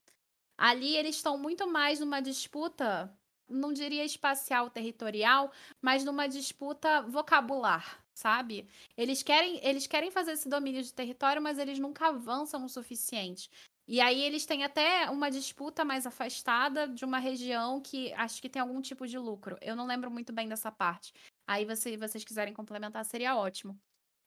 [0.58, 3.10] Ali, eles estão muito mais numa disputa,
[3.48, 5.50] não diria espacial territorial,
[5.82, 8.68] mas numa disputa vocabular, sabe?
[8.98, 13.50] Eles querem, eles querem fazer esse domínio de território, mas eles nunca avançam o suficiente.
[13.88, 18.50] E aí eles têm até uma disputa mais afastada de uma região que acho que
[18.50, 19.58] tem algum tipo de lucro.
[19.62, 21.14] Eu não lembro muito bem dessa parte.
[21.46, 23.78] Aí se vocês quiserem complementar, seria ótimo.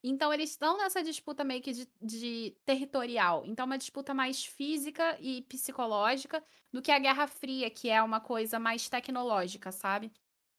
[0.05, 3.45] Então eles estão nessa disputa meio que de, de territorial.
[3.47, 8.21] Então uma disputa mais física e psicológica do que a Guerra Fria, que é uma
[8.21, 10.13] coisa mais tecnológica, sabe?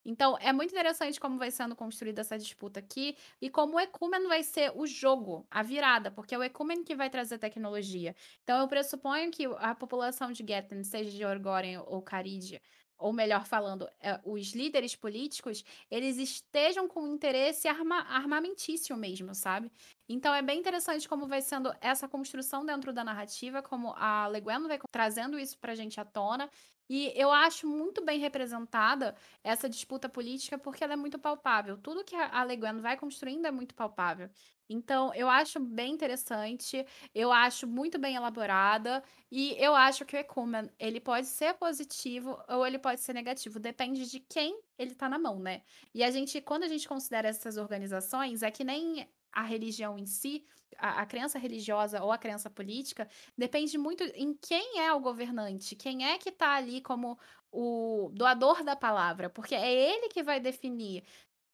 [0.10, 4.26] Então, é muito interessante como vai sendo construída essa disputa aqui e como o Ecumen
[4.28, 8.16] vai ser o jogo, a virada, porque é o Ecumen que vai trazer tecnologia.
[8.42, 12.62] Então, eu pressuponho que a população de Getten, seja de Orgoren ou Caridia,
[12.98, 19.70] ou melhor falando, é, os líderes políticos, eles estejam com interesse arma armamentício mesmo, sabe?
[20.10, 24.68] Então é bem interessante como vai sendo essa construção dentro da narrativa, como a Leguen
[24.68, 26.50] vai trazendo isso pra gente à tona,
[26.90, 31.78] e eu acho muito bem representada essa disputa política porque ela é muito palpável.
[31.78, 34.30] Tudo que a Le vai construindo é muito palpável.
[34.70, 40.20] Então, eu acho bem interessante, eu acho muito bem elaborada e eu acho que o
[40.20, 45.08] Ecumen, ele pode ser positivo ou ele pode ser negativo, depende de quem ele tá
[45.10, 45.62] na mão, né?
[45.94, 50.06] E a gente, quando a gente considera essas organizações, é que nem a religião em
[50.08, 50.44] si,
[50.78, 53.08] a, a crença religiosa ou a crença política,
[53.38, 57.20] depende muito em quem é o governante, quem é que está ali como
[57.52, 61.04] o doador da palavra, porque é ele que vai definir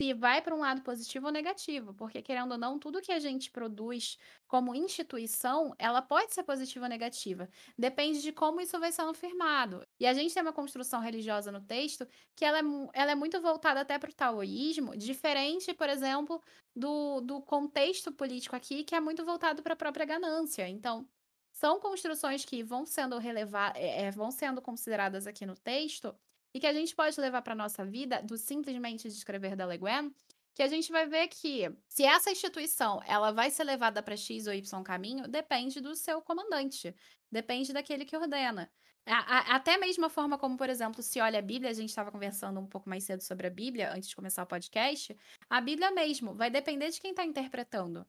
[0.01, 3.19] se vai para um lado positivo ou negativo, porque querendo ou não, tudo que a
[3.19, 4.17] gente produz
[4.47, 7.47] como instituição, ela pode ser positiva ou negativa.
[7.77, 9.86] Depende de como isso vai sendo firmado.
[9.99, 12.63] E a gente tem uma construção religiosa no texto que ela é,
[12.93, 16.41] ela é muito voltada até para o taoísmo, diferente, por exemplo,
[16.76, 20.67] do, do contexto político aqui, que é muito voltado para a própria ganância.
[20.67, 21.07] Então,
[21.51, 26.15] são construções que vão sendo é, é, vão sendo consideradas aqui no texto
[26.53, 29.78] e que a gente pode levar para nossa vida do simplesmente de escrever da Le
[29.78, 30.13] Guin,
[30.53, 34.47] que a gente vai ver que se essa instituição ela vai ser levada para X
[34.47, 36.95] ou Y caminho, depende do seu comandante,
[37.32, 38.71] depende daquele que ordena.
[39.06, 39.16] A,
[39.54, 42.12] a, até mesmo a forma como, por exemplo, se olha a Bíblia, a gente estava
[42.12, 45.16] conversando um pouco mais cedo sobre a Bíblia, antes de começar o podcast,
[45.49, 48.06] a Bíblia mesmo vai depender de quem está interpretando.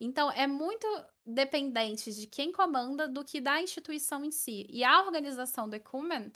[0.00, 0.86] Então, é muito
[1.24, 4.66] dependente de quem comanda do que da instituição em si.
[4.68, 6.32] E a organização do Ecumen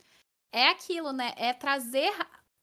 [0.53, 1.33] é aquilo, né?
[1.35, 2.13] É trazer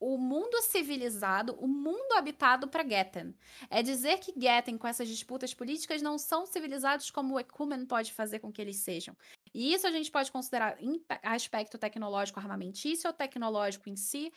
[0.01, 3.35] o mundo civilizado, o mundo habitado para Getten.
[3.71, 8.13] É dizer que Getten, com essas disputas políticas, não são civilizados como o Ecumen pode
[8.13, 9.15] fazer com que eles sejam.
[9.55, 10.77] E isso a gente pode considerar
[11.23, 14.33] aspecto tecnológico armamentício ou tecnológico em si,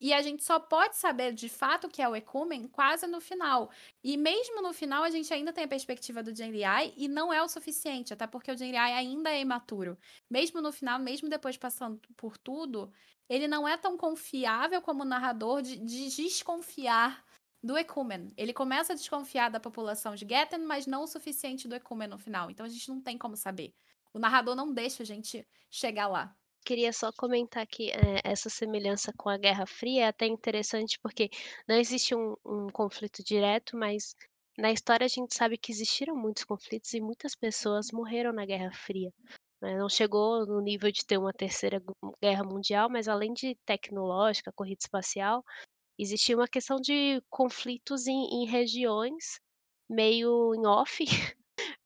[0.00, 3.70] e a gente só pode saber de fato que é o Ecumen quase no final.
[4.02, 7.42] E mesmo no final, a gente ainda tem a perspectiva do Genriai e não é
[7.42, 9.98] o suficiente, até porque o Genriai ainda é imaturo.
[10.30, 12.92] Mesmo no final, mesmo depois passando por tudo,
[13.28, 17.24] ele não é tão confiável como narrador de, de desconfiar
[17.60, 18.32] do Ecumen.
[18.36, 22.18] Ele começa a desconfiar da população de Getten, mas não o suficiente do Ecumen no
[22.18, 22.50] final.
[22.50, 23.74] Então a gente não tem como saber.
[24.12, 26.34] O narrador não deixa a gente chegar lá
[26.68, 31.30] queria só comentar que é, essa semelhança com a Guerra Fria é até interessante porque
[31.66, 34.14] não existe um, um conflito direto, mas
[34.58, 38.70] na história a gente sabe que existiram muitos conflitos e muitas pessoas morreram na Guerra
[38.70, 39.10] Fria.
[39.62, 39.78] Né?
[39.78, 41.82] Não chegou no nível de ter uma terceira
[42.22, 45.42] guerra mundial, mas além de tecnológica, corrida espacial,
[45.98, 49.40] existia uma questão de conflitos em, em regiões
[49.88, 51.02] meio em off,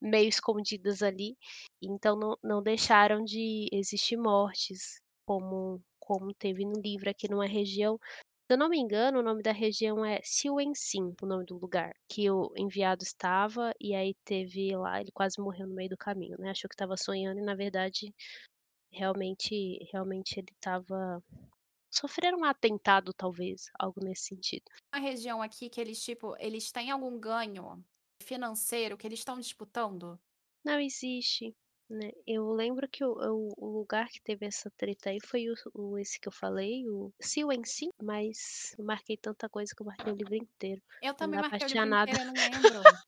[0.03, 1.36] meio escondidas ali,
[1.80, 7.98] então não, não deixaram de existir mortes, como, como teve no livro aqui numa região.
[8.46, 11.94] Se eu não me engano, o nome da região é Siwensin, o nome do lugar,
[12.09, 16.36] que o enviado estava, e aí teve lá, ele quase morreu no meio do caminho,
[16.38, 16.50] né?
[16.50, 18.12] Achou que estava sonhando e na verdade
[18.90, 21.22] realmente realmente ele estava
[21.90, 24.64] sofreram um atentado talvez, algo nesse sentido.
[24.94, 27.82] Uma região aqui que eles tipo, eles têm algum ganho
[28.23, 30.18] financeiro que eles estão disputando?
[30.64, 31.55] Não existe.
[31.91, 35.55] Né, eu lembro que o o o lugar que teve essa treta aí foi o
[35.75, 40.12] o esse que eu falei, o Silêncio, mas eu marquei tanta coisa que eu marquei
[40.12, 40.81] o livro inteiro.
[41.03, 42.16] Eu Não também pra marquei o livro nada.
[42.16, 42.81] inteiro, eu não lembro.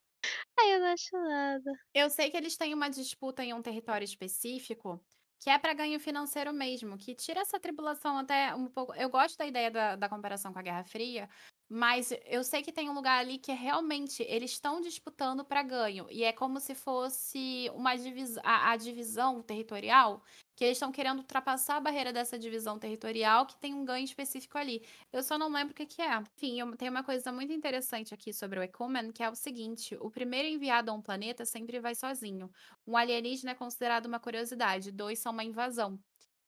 [0.59, 1.73] Ai, eu não acho nada.
[1.93, 5.05] Eu sei que eles têm uma disputa em um território específico,
[5.41, 9.37] que é pra ganho financeiro mesmo, que tira essa tribulação até um pouco eu gosto
[9.37, 11.29] da ideia da da comparação com a Guerra Fria,
[11.69, 15.62] mas eu sei que tem um lugar ali que é realmente eles estão disputando pra
[15.62, 20.23] ganho, e é como se fosse uma divis a a divisão territorial,
[20.57, 24.57] que eles estão querendo ultrapassar a barreira dessa divisão territorial que tem um ganho específico
[24.59, 24.83] ali.
[25.12, 26.17] Eu só não lembro o que que é.
[26.37, 29.97] Enfim, eu tem uma coisa muito interessante aqui sobre o Ecumen, que é o seguinte:
[30.01, 32.51] o primeiro enviado a um planeta sempre vai sozinho.
[32.87, 35.99] Um alienígena é considerado uma curiosidade, 2 são uma invasão.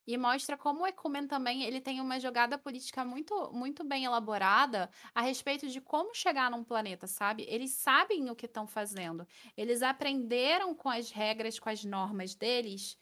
[0.06, 4.88] E mostra como o Ecumen também ele tem uma jogada política muito muito bem elaborada
[5.14, 7.44] a respeito de como chegar num planeta, sabe.
[7.48, 9.26] Eles sabem o que estão fazendo.
[9.56, 12.96] Eles aprenderam com as regras, com as normas deles,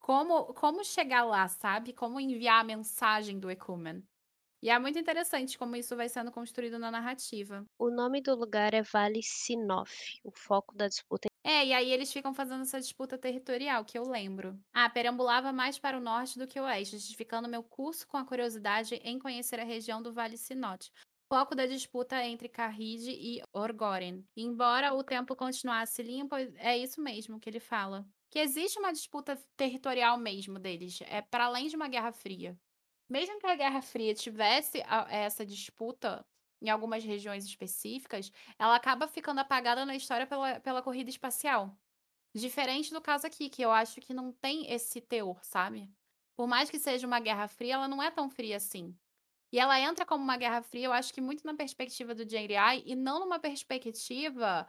[0.00, 4.04] como como chegar lá, sabe, como enviar a mensagem do Ecumen.
[4.62, 7.66] E é muito interessante como isso vai sendo construído na narrativa.
[7.78, 12.12] O nome do lugar é Vale Sinoff, o foco da disputa É, e aí eles
[12.12, 14.60] ficam fazendo essa disputa territorial, que eu lembro.
[14.74, 18.26] "Ah, perambulava mais para o norte do que o oeste, justificando meu curso com a
[18.26, 20.90] curiosidade em conhecer a região do Vale Sinote,
[21.32, 24.22] foco da disputa entre Carride e Orgoren.
[24.36, 28.06] Embora o tempo continuasse limpo" é isso mesmo que ele fala.
[28.30, 32.56] Que existe uma disputa territorial mesmo deles, é para além de uma guerra fria.
[33.10, 36.24] Mesmo que a Guerra Fria tivesse essa disputa
[36.60, 41.76] em algumas regiões específicas, ela acaba ficando apagada na história pela pela corrida espacial.
[42.34, 45.90] Diferente do caso aqui, que eu acho que não tem esse teor, sabe.
[46.36, 48.96] Por mais que seja uma guerra fria, ela não é tão fria assim.
[49.52, 52.84] E ela entra como uma guerra fria, eu acho que muito na perspectiva do JDI
[52.86, 54.68] e não numa perspectiva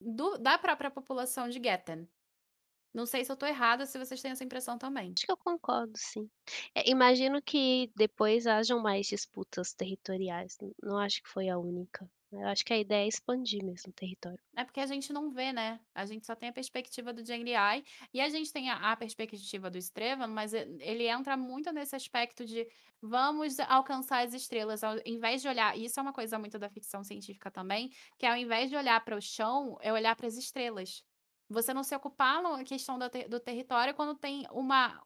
[0.00, 2.08] do da própria população de Getten.
[2.98, 5.12] Não sei se eu tô errada, se vocês têm essa impressão também.
[5.16, 6.28] Acho que eu concordo sim.
[6.74, 12.10] Eh, imagino que depois hajam mais disputas territoriais, não acho que foi a única.
[12.32, 14.42] Eu acho que a ideia é expandir mesmo o território.
[14.56, 17.84] É porque a gente não vê, né, a gente só tem a perspectiva do JDI,
[18.12, 22.44] e a gente tem a a perspectiva do Estrevan, mas ele entra muito nesse aspecto
[22.44, 22.66] de
[23.00, 27.04] vamos alcançar as estrelas, ao invés de olhar isso é uma coisa muito da ficção
[27.04, 31.04] científica também, que ao invés de olhar para o chão, é olhar para as estrelas.
[31.48, 35.02] Você não se ocupar numa questão da ter do território quando tem uma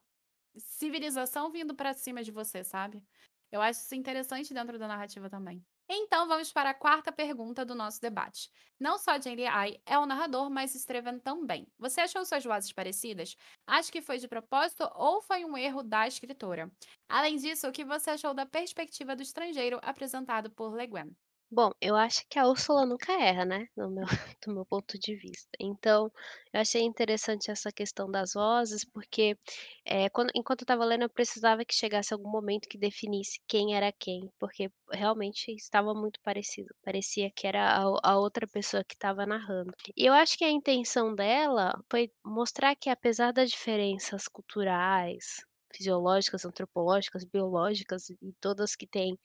[0.56, 3.04] civilização vindo pra cima de você, sabe.
[3.50, 5.64] Eu acho isso interessante dentro da narrativa também.
[5.88, 8.50] Então vamos para a quarta pergunta do nosso debate.
[8.80, 11.66] Não só JDI é o narrador, mas Estrevan também.
[11.78, 13.36] Você achou suas vozes parecidas?
[13.66, 16.72] Acha que foi de propósito ou foi um erro da escritora?
[17.08, 21.16] Além disso, o que você achou da perspectiva do estrangeiro apresentado por Le Guin?
[21.54, 24.06] Bom, eu acho que a Úrsula nunca erra, né, no meu
[24.42, 25.50] do meu ponto de vista.
[25.60, 26.10] Então,
[26.50, 29.36] eu achei interessante essa questão das vozes, porque,
[29.84, 33.76] eh, quando enquanto eu estava lendo, eu precisava que chegasse algum momento que definisse quem
[33.76, 37.82] era quem, porque realmente estava muito parecido, parecia que era a
[38.12, 39.72] a outra pessoa que estava narrando.
[39.94, 45.44] E eu acho que a intenção dela foi mostrar que apesar das diferenças culturais,
[45.74, 49.18] fisiológicas, antropológicas, biológicas e todas que tem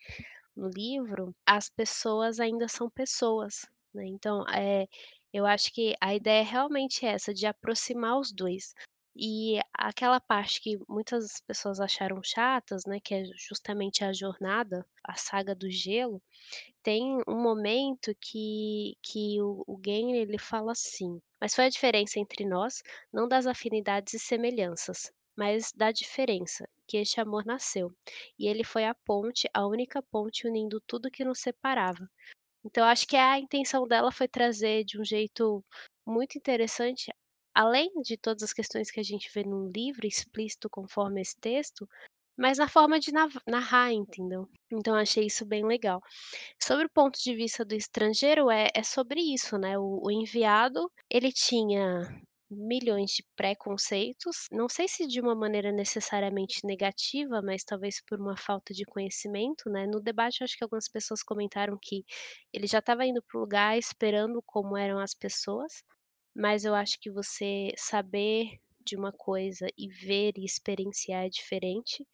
[0.58, 4.88] no livro, as pessoas ainda são pessoas, né, então, eh,
[5.34, 8.74] eu acho que a ideia é realmente essa, de aproximar os 2.
[9.16, 15.16] E aquela parte que muitas pessoas acharam chatas, né, que é justamente a jornada, a
[15.16, 16.22] saga do gelo,
[16.84, 22.45] tem um momento que que o o ele fala assim: "Mas foi a diferença entre
[22.45, 22.82] nós,
[23.14, 27.91] não das afinidades e semelhanças, mas da diferença, que este amor nasceu,
[28.39, 32.09] e ele foi a ponte, a única ponte unindo tudo que nos separava".
[32.63, 35.63] Então acho que a intenção dela foi trazer de um jeito
[36.05, 37.11] muito interessante,
[37.55, 41.88] além de todas as questões que a gente vê no livro explícito conforme esse texto,
[42.38, 43.11] mas na forma de
[43.47, 44.47] narrar, entendeu.
[44.71, 46.01] Então achei isso bem legal.
[46.61, 50.91] Sobre o ponto de vista do estrangeiro, é é sobre isso, né, o o enviado,
[51.09, 58.02] ele tinha milhões de preconceitos, não sei se de uma maneira necessariamente negativa, mas talvez
[58.08, 62.06] por uma falta de conhecimento, né, no debate acho que algumas pessoas comentaram que
[62.54, 65.84] ele já estava indo para o lugar esperando como eram as pessoas,
[66.36, 72.06] mas eu acho que você saber de uma coisa e ver e experienciar é diferente.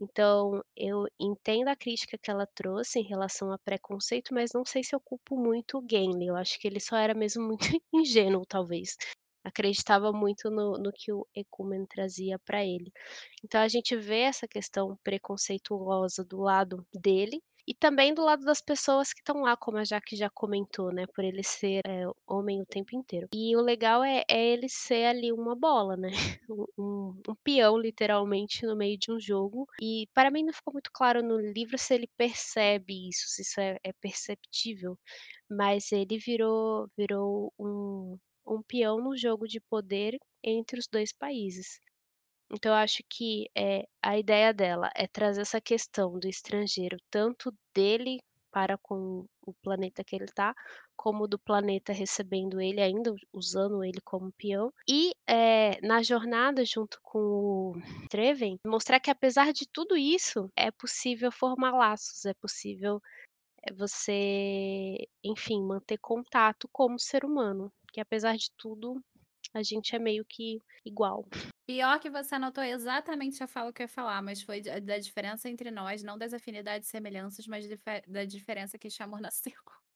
[0.00, 4.82] Então, eu entendo a crítica que ela trouxe em relação a preconceito, mas não sei
[4.82, 7.64] se eu culpo muito o Gimli, eu acho que ele só era mesmo muito
[7.94, 8.96] ingênuo talvez,
[9.44, 12.92] acreditava muito no no que o Ecumen trazia pra ele.
[13.44, 18.60] Então a gente vê essa questão preconceituosa do lado dele, E também do lado das
[18.60, 22.60] pessoas que estão lá, como a Jaque já comentou, né, por ele ser, eh, homem
[22.62, 23.28] o tempo inteiro.
[23.32, 26.08] E o legal é é ele ser ali uma bola, né,
[26.78, 30.90] um um peão literalmente no meio de um jogo, e para mim não ficou muito
[30.92, 34.98] claro no livro se ele percebe isso, se isso é é perceptível,
[35.50, 38.18] mas ele virou virou um
[38.50, 41.80] um peão no jogo de poder entre os 2 países.
[42.52, 47.52] Então eu acho que, eh, a ideia dela é trazer essa questão do estrangeiro, tanto
[47.74, 48.18] dele
[48.52, 50.54] para com o planeta que ele tá,
[50.96, 54.72] como do planeta recebendo ele ainda, usando ele como peão.
[54.88, 57.74] E, eh, na jornada junto com o
[58.10, 63.00] Treven, mostrar que apesar de tudo isso, é possível formar laços, é possível,
[63.68, 69.02] eh, você, enfim, manter contato como ser humano, que apesar de tudo,
[69.54, 71.26] a gente é meio que igual.
[71.66, 75.48] Pior que você anotou exatamente a fala que eu ia falar, mas foi da diferença
[75.48, 77.66] entre nós, não das afinidades e semelhanças, mas
[78.06, 79.52] da diferença que amor nasceu.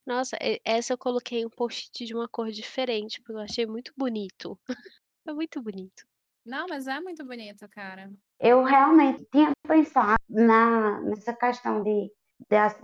[0.07, 4.59] Nossa, essa eu coloquei um post-it de uma cor diferente, porque eu achei muito bonito.
[5.27, 6.05] É muito bonito.
[6.45, 8.13] Não, mas é muito bonito, cara.
[8.39, 12.13] Eu realmente tinha pensado na nessa questão de
[12.51, 12.79] das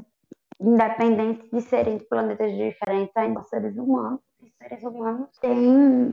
[0.59, 4.21] independente de serem de planetas diferentes, ainda seres humanos,
[4.61, 6.13] seres humanos têm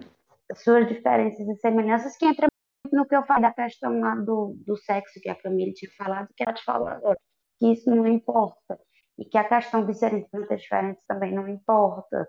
[0.55, 2.47] suas diferenças e semelhanças que entra
[2.91, 6.29] no que eu falo da questão lá do do sexo que a Camille tinha falado,
[6.35, 7.17] que ela te falou agora,
[7.59, 8.79] que isso não importa,
[9.17, 12.27] e que a questão de serem de planetas diferentes também não importa.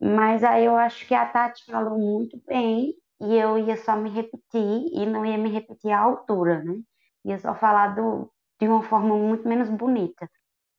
[0.00, 4.10] Mas aí eu acho que a Tati falou muito bem, e eu ia só me
[4.10, 6.80] repetir, e não ia me repetir à altura, né,
[7.24, 10.28] ia só falar do de uma forma muito menos bonita.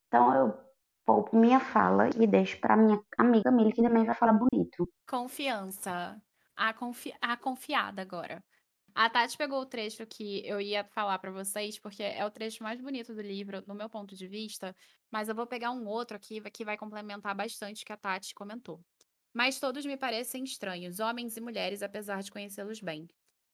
[0.07, 0.68] Então eu
[1.09, 4.81] poupo minha fala e deixo pra minha amiga Camille, que também vai falar bonito.
[5.07, 6.21] Confiança.
[6.55, 8.43] A confi a confiada agora.
[8.95, 12.63] A Tati pegou o trecho que eu ia falar pra vocês, porque é o trecho
[12.63, 14.75] mais bonito do livro, no meu ponto de vista,
[15.11, 18.33] mas eu vou pegar um outro aqui que vai complementar bastante o que a Tati
[18.35, 18.83] comentou.
[19.33, 23.07] "Mas todos me parecem estranhos, homens e mulheres, apesar de conhecê-los bem.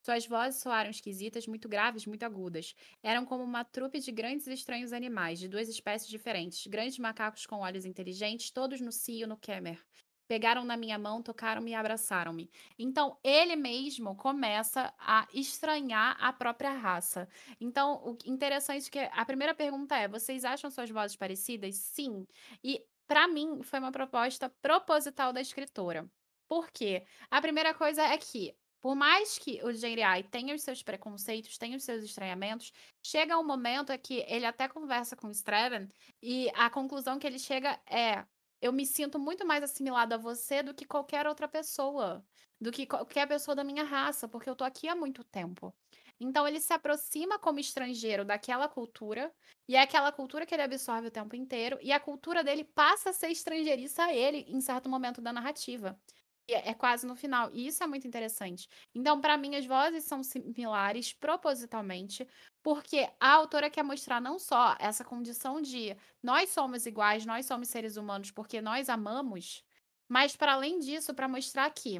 [0.05, 2.75] Suas vozes soaram esquisitas, muito graves, muito agudas.
[3.01, 7.45] Eram como uma trupe de grandes e estranhos animais, de duas espécies diferentes, grandes macacos
[7.47, 9.83] com olhos inteligentes, todos no cio no Kemer.
[10.27, 12.51] Pegaram na minha mão, tocaram-me e abraçaram-me".
[12.77, 17.27] Então, ele mesmo começa a estranhar a própria raça.
[17.59, 22.25] Então, o interessante é que a primeira pergunta é: "Vocês acham suas vozes parecidas?" "Sim".
[22.63, 26.07] E, pra mim, foi uma proposta proposital da escritora.
[26.47, 27.05] Por quê?
[27.31, 28.55] A primeira coisa é que,
[28.85, 32.71] por mais que o Jeriai tenha os seus preconceitos, tenha os seus estranhamentos,
[33.03, 35.89] chega um momento é que ele até conversa com o Straven,
[36.21, 38.23] e a conclusão que ele chega é:
[38.61, 42.23] "Eu me sinto muito mais assimilado a você do que qualquer outra pessoa,
[42.61, 45.75] do que qualquer pessoa da minha raça, porque eu tô aqui há muito tempo".
[46.19, 49.33] Então ele se aproxima como estrangeiro daquela cultura,
[49.67, 53.09] e é aquela cultura que ele absorve o tempo inteiro, e a cultura dele passa
[53.09, 55.99] a ser estrangeiriça a ele, em certo momento da narrativa.
[56.47, 58.67] É é quase no final, e isso é muito interessante.
[58.93, 62.27] Então, pra mim, as vozes são similares propositalmente,
[62.63, 67.67] porque a autora quer mostrar não só essa condição de nós somos iguais, nós somos
[67.69, 69.63] seres humanos porque nós amamos,
[70.07, 71.99] mas para além disso, pra mostrar que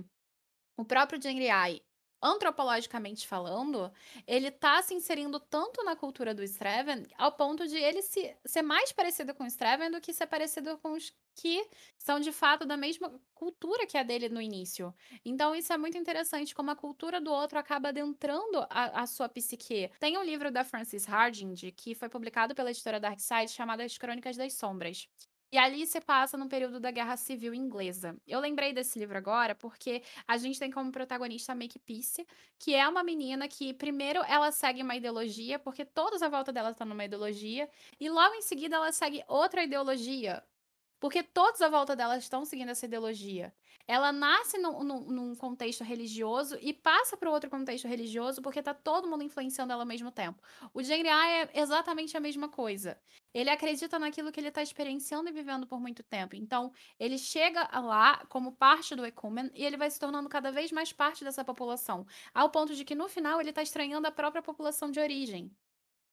[0.77, 1.81] o próprio Jeriai,
[2.25, 3.91] antropologicamente falando,
[4.25, 8.63] ele tá se inserindo tanto na cultura do Straven, ao ponto de ele se ser
[8.63, 11.67] mais parecido com o Straven do que ser parecido com os que
[11.97, 14.93] são de fato da mesma cultura que a dele no início.
[15.23, 19.27] Então isso é muito interessante, como a cultura do outro acaba adentrando a a sua
[19.29, 19.91] psique.
[19.99, 24.37] Tem um livro da Frances Hardinge, que foi publicado pela editora Darkside, chamado As Crônicas
[24.37, 25.07] das Sombras.
[25.55, 28.17] E ali se passa no período da Guerra Civil Inglesa.
[28.27, 32.27] Eu lembrei desse livro agora, porque a gente tem como protagonista a Makepeace,
[32.59, 36.71] que é uma menina que primeiro ela segue uma ideologia, porque todos à volta dela
[36.71, 40.43] estão numa ideologia, e logo em seguida ela segue outra ideologia,
[40.99, 43.53] porque todos à volta dela estão seguindo essa ideologia.
[43.87, 49.07] Ela nasce num num contexto religioso e passa para outro contexto religioso, porque tá todo
[49.07, 50.41] mundo influenciando ela ao mesmo tempo.
[50.73, 52.99] O Jeriai é exatamente a mesma coisa.
[53.33, 56.35] Ele acredita naquilo que ele tá experienciando e vivendo por muito tempo.
[56.35, 60.71] Então, ele chega lá como parte do Ecumen e ele vai se tornando cada vez
[60.71, 64.41] mais parte dessa população, ao ponto de que no final ele tá estranhando a própria
[64.41, 65.51] população de origem.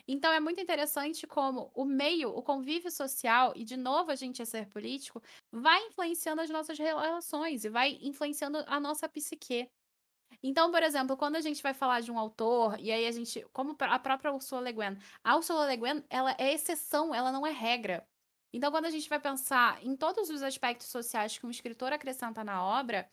[0.06, 4.42] Então é muito interessante como o meio, o convívio social, e de novo a gente
[4.42, 5.22] é ser político,
[5.52, 9.68] vai influenciando as nossas relações e vai influenciando a nossa psique.
[10.42, 13.44] Então, por exemplo, quando a gente vai falar de um autor, e aí a gente
[13.52, 17.46] como a própria Ursula Le Guin, a Ursula Le Guin, ela é exceção, ela não
[17.46, 18.04] é regra.
[18.52, 22.44] Então, quando a gente vai pensar em todos os aspectos sociais que um escritor acrescenta
[22.44, 23.08] na obra,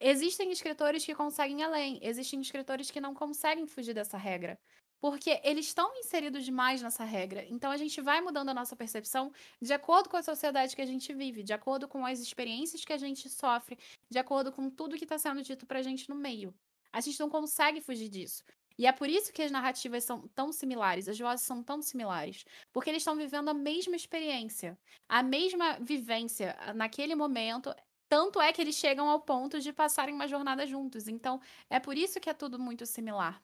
[0.00, 4.58] existem escritores que conseguem além, existem escritores que não conseguem fugir dessa regra.
[5.00, 7.44] Porque eles estão inseridos demais nessa regra.
[7.48, 10.86] Então a gente vai mudando a nossa percepção de acordo com a sociedade que a
[10.86, 13.78] gente vive, de acordo com as experiências que a gente sofre,
[14.10, 16.54] de acordo com tudo que está sendo dito pra gente no meio.
[16.92, 18.42] A gente não consegue fugir disso.
[18.78, 22.44] E é por isso que as narrativas são tão similares, as vozes são tão similares.
[22.72, 24.78] Porque eles estão vivendo a mesma experiência,
[25.08, 27.74] a mesma vivência naquele momento.
[28.08, 31.08] Tanto é que eles chegam ao ponto de passarem uma jornada juntos.
[31.08, 33.40] Então, é por isso que é tudo muito similar.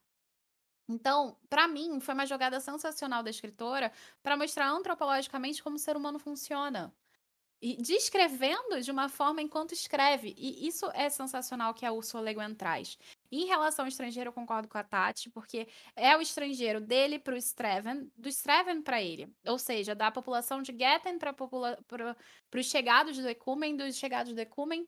[0.88, 5.96] Então, para mim, foi uma jogada sensacional da escritora para mostrar antropologicamente como o ser
[5.96, 6.94] humano funciona.
[7.60, 10.34] E descrevendo de uma forma enquanto escreve.
[10.36, 12.98] E isso é sensacional que a Ursula Le Guin traz.
[13.32, 15.66] Em relação ao estrangeiro, eu concordo com a Tati, porque
[15.96, 19.34] é o estrangeiro dele para o Streven, do Streven para ele.
[19.46, 21.78] Ou seja, da população de Getten para popula
[22.54, 24.86] os chegados do Ecumen, dos chegados do Ecumen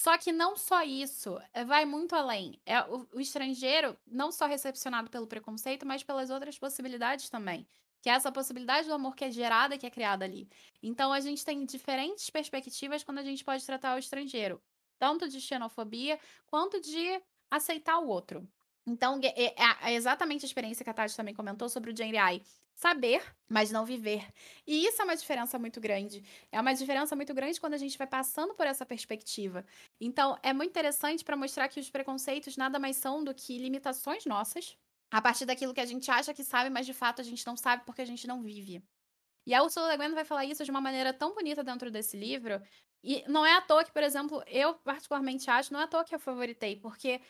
[0.00, 2.58] só que não só isso, eh, vai muito além.
[2.64, 7.68] É o, o estrangeiro não só recepcionado pelo preconceito, mas pelas outras possibilidades também.
[8.00, 10.48] Que é essa possibilidade do amor que é gerada, que é criada ali.
[10.82, 14.58] Então a gente tem diferentes perspectivas quando a gente pode tratar o estrangeiro.
[14.98, 17.20] Tanto de xenofobia, quanto de
[17.50, 18.48] aceitar o outro.
[18.86, 19.54] Então, é,
[19.86, 22.42] é, exatamente a experiência que a Tati também comentou sobre o Jane Ai
[22.80, 24.26] saber, mas não viver.
[24.66, 26.24] E isso é uma diferença muito grande.
[26.50, 29.66] É uma diferença muito grande quando a gente vai passando por essa perspectiva.
[30.00, 34.24] Então, é muito interessante para mostrar que os preconceitos nada mais são do que limitações
[34.24, 34.76] nossas,
[35.12, 37.56] a partir daquilo que a gente acha que sabe, mas de fato a gente não
[37.56, 38.82] sabe porque a gente não vive.
[39.46, 42.16] E a Ursula Le Guin vai falar isso de uma maneira tão bonita dentro desse
[42.16, 42.60] livro.
[43.02, 46.04] E não é à toa que, por exemplo, eu particularmente acho, não é à toa
[46.04, 47.20] que eu favoritei, porque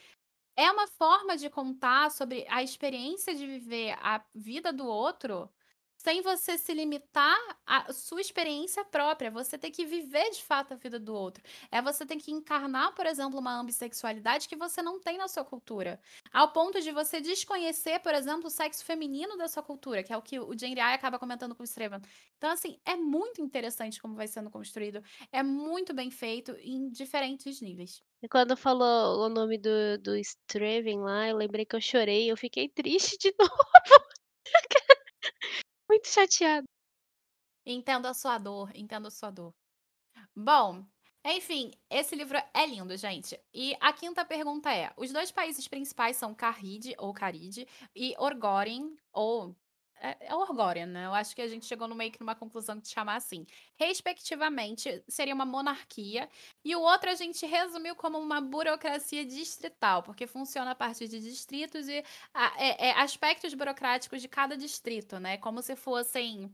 [0.61, 5.51] é uma forma de contar sobre a experiência de viver a vida do outro
[5.97, 7.37] sem você se limitar
[7.67, 9.31] à sua experiência própria.
[9.31, 11.43] Você tem que viver de fato a vida do outro.
[11.71, 15.45] É você tem que encarnar, por exemplo, uma ambissexualidade que você não tem na sua
[15.45, 16.01] cultura.
[16.33, 20.17] Ao ponto de você desconhecer, por exemplo, o sexo feminino da sua cultura, que é
[20.17, 22.01] o que o Jane Eyre acaba comentando com o Strevan.
[22.39, 25.03] Então, assim, é muito interessante como vai sendo construído.
[25.31, 28.03] É muito bem feito em diferentes níveis.
[28.23, 32.37] E quando falou o nome do, do Streven lá, eu lembrei que eu chorei, eu
[32.37, 33.55] fiquei triste de novo.
[35.89, 36.66] Muito chateada.
[37.66, 39.55] Entendo a sua dor, entendo a sua dor.
[40.35, 40.85] Bom,
[41.25, 43.39] enfim, esse livro é lindo, gente.
[43.53, 48.97] E a quinta pergunta é: os dois países principais são Carride ou Caride e Orgorin
[49.12, 49.55] ou
[50.01, 51.07] é, é Orgória, né?
[51.07, 53.46] Eu acho que a gente chegou no meio que numa conclusão de chamar assim.
[53.76, 56.28] Respectivamente, seria uma monarquia.
[56.64, 61.20] E o outro a gente resumiu como uma burocracia distrital, porque funciona a partir de
[61.20, 62.03] distritos e
[62.34, 65.36] a, é, é, aspectos burocráticos de cada distrito, né?
[65.38, 66.53] Como se fossem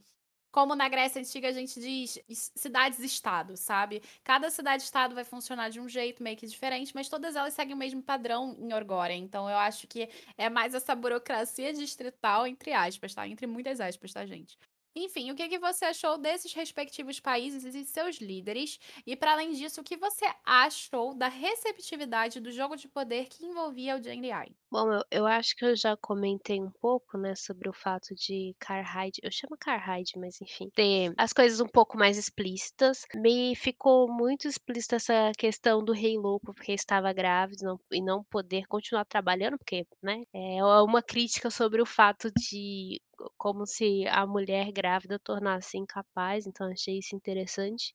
[0.57, 4.03] como na Grécia Antiga a gente diz cidades-estado, sabe?
[4.25, 7.77] Cada cidade-estado vai funcionar de um jeito meio que diferente, mas todas elas seguem o
[7.77, 9.13] mesmo padrão em Orgória.
[9.13, 13.29] Então eu acho que é mais essa burocracia distrital, entre aspas, tá?
[13.29, 14.57] Entre muitas aspas, tá, gente?
[14.95, 18.81] Enfim, o que, que você achou desses respectivos países e seus líderes?
[19.07, 23.45] E, para além disso, o que você achou da receptividade do jogo de poder que
[23.45, 24.33] envolvia o Jane
[24.71, 28.55] Bom, eu, eu acho que eu já comentei um pouco, né, sobre o fato de
[28.59, 33.03] Carhide, eu chamo Carhide, mas enfim, ter as coisas um pouco mais explícitas.
[33.15, 38.25] Me ficou muito explícita essa questão do rei louco porque estava grávida não, e não
[38.25, 43.01] poder continuar trabalhando, porque, né, é uma crítica sobre o fato de
[43.39, 47.95] como se a mulher grávida tornasse incapaz, então achei isso interessante.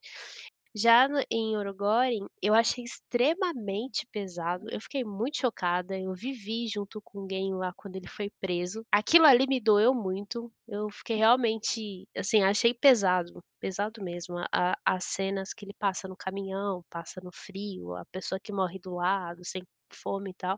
[0.74, 7.02] Já no em Orgorin, eu achei extremamente pesado, eu fiquei muito chocada, eu vivi junto
[7.02, 8.86] com o lá quando ele foi preso.
[8.92, 15.04] Aquilo ali me doeu muito, eu fiquei realmente, assim, achei pesado, pesado mesmo, a as
[15.06, 19.44] cenas que ele passa no caminhão, passa no frio, a pessoa que morre do lado,
[19.46, 19.64] sem
[19.94, 20.58] fome e tal.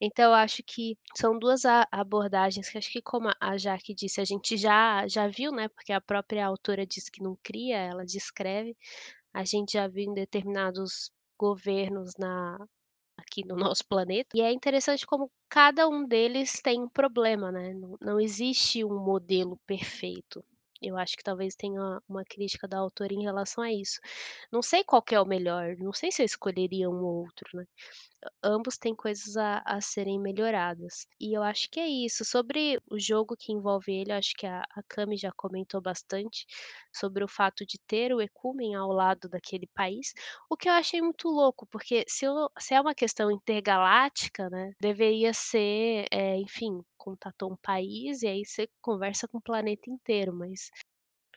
[0.00, 4.24] Então eu acho que são duas abordagens que acho que como a Jaque disse, a
[4.24, 8.76] gente já já viu, né, porque a própria autora diz que não cria, ela descreve.
[9.34, 12.58] A gente já viu em determinados governos na
[13.18, 14.30] aqui no nosso planeta.
[14.36, 18.98] E é interessante como cada um deles tem um problema, né, não não existe um
[19.04, 20.44] modelo perfeito.
[20.82, 24.00] Eu acho que talvez tenha uma crítica da autora em relação a isso.
[24.52, 27.66] Não sei qual é o melhor, não sei se eu escolheria um ou outro, né
[28.42, 31.06] ambos têm coisas a, a serem melhoradas.
[31.18, 32.24] E eu acho que é isso.
[32.24, 36.46] Sobre o jogo que envolve ele, acho que a, a Cami já comentou bastante
[36.92, 40.12] sobre o fato de ter o Ecumen ao lado daquele país,
[40.50, 44.72] o que eu achei muito louco, porque se, eu, se é uma questão intergaláctica, né,
[44.80, 50.32] deveria ser, é, enfim, contatou um país e aí você conversa com o planeta inteiro,
[50.34, 50.70] mas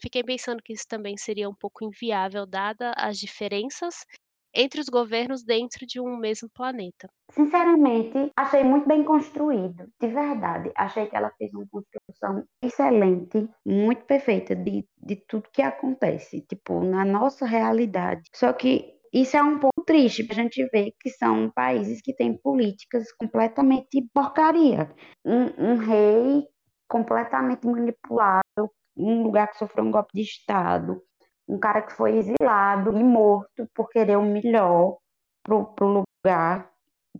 [0.02, 4.06] fiquei pensando que isso também seria um pouco inviável, dada as diferenças
[4.54, 7.08] entre os governos dentro de um mesmo planeta.
[7.32, 10.72] Sinceramente, achei muito bem construído, de verdade.
[10.78, 16.84] Achei que ela fez uma construção excelente, muito perfeita de, de tudo que acontece, tipo,
[16.84, 18.22] na nossa realidade.
[18.36, 22.36] Só que isso é um ponto triste, a gente vê que são países que têm
[22.36, 24.90] políticas completamente porcaria.
[25.24, 26.48] Um, um rei
[26.88, 31.00] completamente manipulado, um lugar que sofreu um golpe de Estado,
[31.48, 34.98] um cara que foi exilado e morto por querer o melhor
[35.44, 36.72] pro, pro lugar,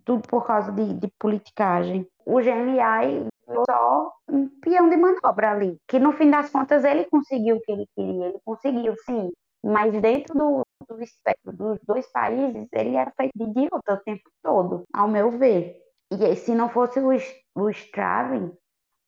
[0.04, 2.06] tudo por causa de, de politicagem.
[2.26, 3.28] O GNI
[3.68, 7.70] só um peão de manobra ali, que no fim das contas ele conseguiu o que
[7.70, 9.30] ele queria, ele conseguiu sim,
[9.64, 14.30] mas dentro do, do espectro dos dois países, ele era feito de idiota o tempo
[14.42, 15.76] todo, ao meu ver.
[16.10, 17.08] E se não fosse o,
[17.54, 18.52] o Straven,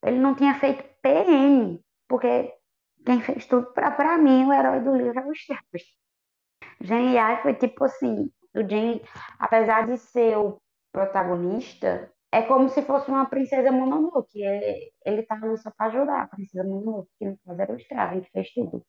[0.03, 1.79] ele não tinha feito PN,
[2.09, 2.55] porque
[3.05, 5.63] quem fez tudo para mim, o herói do livro é o Straven.
[6.81, 9.03] Genial foi tipo assim, o Jane,
[9.39, 10.59] apesar de ser o
[10.91, 14.43] protagonista, é como se fosse uma princesa Mononoke.
[14.43, 17.77] É, ele tá ali só para ajudar a princesa Mononoke, que no caso era o
[17.77, 18.83] Straven, que fez tudo.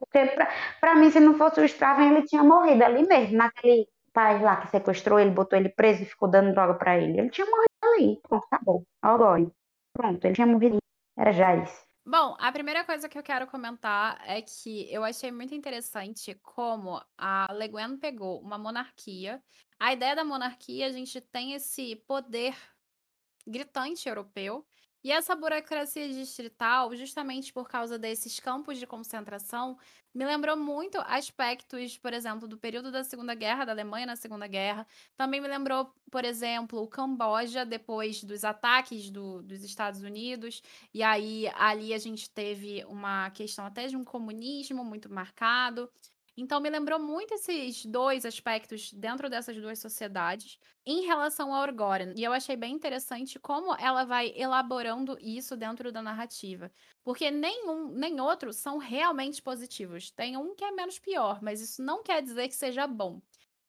[0.00, 0.34] Porque
[0.80, 4.56] para mim, se não fosse o Straven, ele tinha morrido ali mesmo, naquele pai lá
[4.56, 7.20] que sequestrou ele, botou ele preso e ficou dando droga para ele.
[7.20, 8.20] Ele tinha morrido ali.
[8.22, 8.86] Pronto, acabou.
[9.02, 9.46] Agora,
[9.92, 10.78] pronto, ele tinha morrido.
[11.18, 11.86] Era Jais.
[12.06, 17.00] Bom, a primeira coisa que eu quero comentar é que eu achei muito interessante como
[17.16, 19.40] a Le Guin pegou uma monarquia.
[19.78, 22.56] A ideia da monarquia, a gente tem esse poder
[23.46, 24.66] gritante europeu,
[25.02, 29.78] e essa burocracia distrital, justamente por causa desses campos de concentração,
[30.12, 34.46] me lembrou muito aspectos, por exemplo, do período da Segunda Guerra, da Alemanha na Segunda
[34.46, 34.86] Guerra.
[35.16, 40.62] Também me lembrou, por exemplo, o Camboja, depois dos ataques do, dos Estados Unidos.
[40.92, 45.88] E aí, ali a gente teve uma questão até de um comunismo muito marcado.
[46.42, 52.14] Então, me lembrou muito esses dois aspectos dentro dessas duas sociedades em relação a Orgoren.
[52.16, 56.72] E eu achei bem interessante como ela vai elaborando isso dentro da narrativa.
[57.04, 60.10] Porque nenhum nem outro são realmente positivos.
[60.10, 63.20] Tem um que é menos pior, mas isso não quer dizer que seja bom.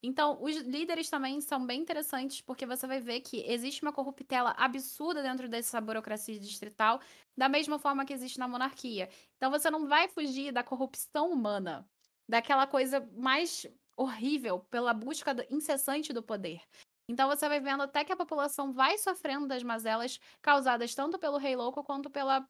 [0.01, 4.55] Então, os líderes também são bem interessantes, porque você vai ver que existe uma corruptela
[4.57, 7.01] absurda dentro dessa burocracia distrital,
[7.37, 9.09] da mesma forma que existe na monarquia.
[9.35, 11.87] Então, você não vai fugir da corrupção humana
[12.31, 13.67] daquela coisa mais
[13.97, 16.61] horrível pela busca incessante do poder.
[17.09, 21.37] Então você vai vendo até que a população vai sofrendo das mazelas causadas tanto pelo
[21.37, 22.47] rei louco quanto pela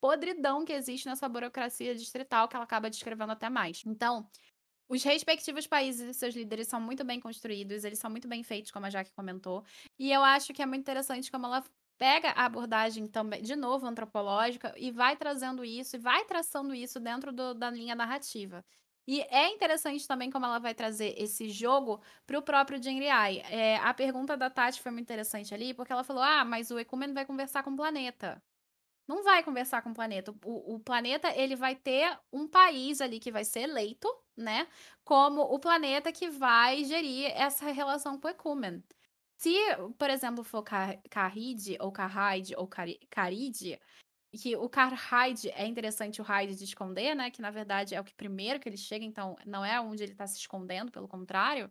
[0.00, 3.84] podridão que existe nessa burocracia distrital que ela acaba descrevendo até mais.
[3.86, 4.28] Então,
[4.88, 8.72] os respectivos países e seus líderes são muito bem construídos, eles são muito bem feitos,
[8.72, 9.62] como a Jaque comentou.
[9.96, 11.62] E eu acho que é muito interessante como ela
[11.96, 16.98] pega a abordagem também, de novo, antropológica, e vai trazendo isso, e vai traçando isso
[16.98, 18.64] dentro do, da linha narrativa.
[19.10, 23.38] E é interessante também como ela vai trazer esse jogo para o próprio Jinriai.
[23.50, 26.78] É, a pergunta da Tati foi muito interessante ali, porque ela falou: ah, mas o
[26.78, 28.40] Ecumeno vai conversar com o planeta.
[29.08, 30.32] Não vai conversar com o planeta.
[30.44, 34.68] O, o planeta ele vai ter um país ali que vai ser eleito, né?
[35.02, 38.80] Como o planeta que vai gerir essa relação com o Ecumen.
[39.38, 39.56] Se,
[39.98, 40.62] por exemplo, for
[41.10, 43.80] Carride, ou Carride, ou Caride,
[44.38, 47.30] que o Carhide é interessante o Hyde de esconder, né?
[47.30, 50.14] Que na verdade é o que primeiro que ele chega, então não é onde ele
[50.14, 51.70] tá se escondendo, pelo contrário.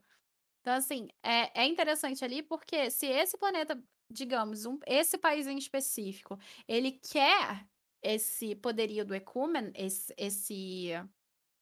[0.61, 3.81] Então, assim, é, é interessante ali porque se esse planeta,
[4.11, 6.37] digamos, um, esse país em específico,
[6.67, 7.65] ele quer
[8.03, 10.91] esse poderio do Ecumen, esse, esse,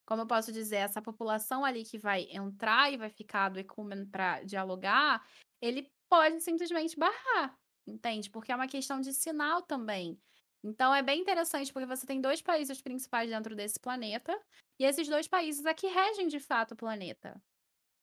[0.06, 4.06] como eu posso dizer, essa população ali que vai entrar e vai ficar do Ecumen
[4.08, 5.26] para dialogar,
[5.62, 8.30] ele pode simplesmente barrar, entende?
[8.30, 10.20] Porque é uma questão de sinal também.
[10.64, 14.38] Então é bem interessante porque você tem dois países principais dentro desse planeta,
[14.80, 17.42] e esses dois países é que regem de fato o planeta.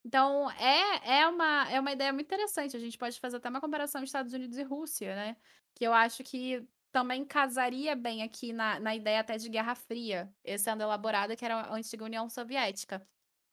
[0.04, 2.76] Então é, é, uma, é uma ideia muito interessante.
[2.76, 5.36] A gente pode fazer até uma comparação Estados Unidos e Rússia, né?
[5.74, 10.32] Que eu acho que também casaria bem aqui na, na ideia até de Guerra Fria,
[10.58, 13.06] sendo elaborada, que era a antiga União Soviética.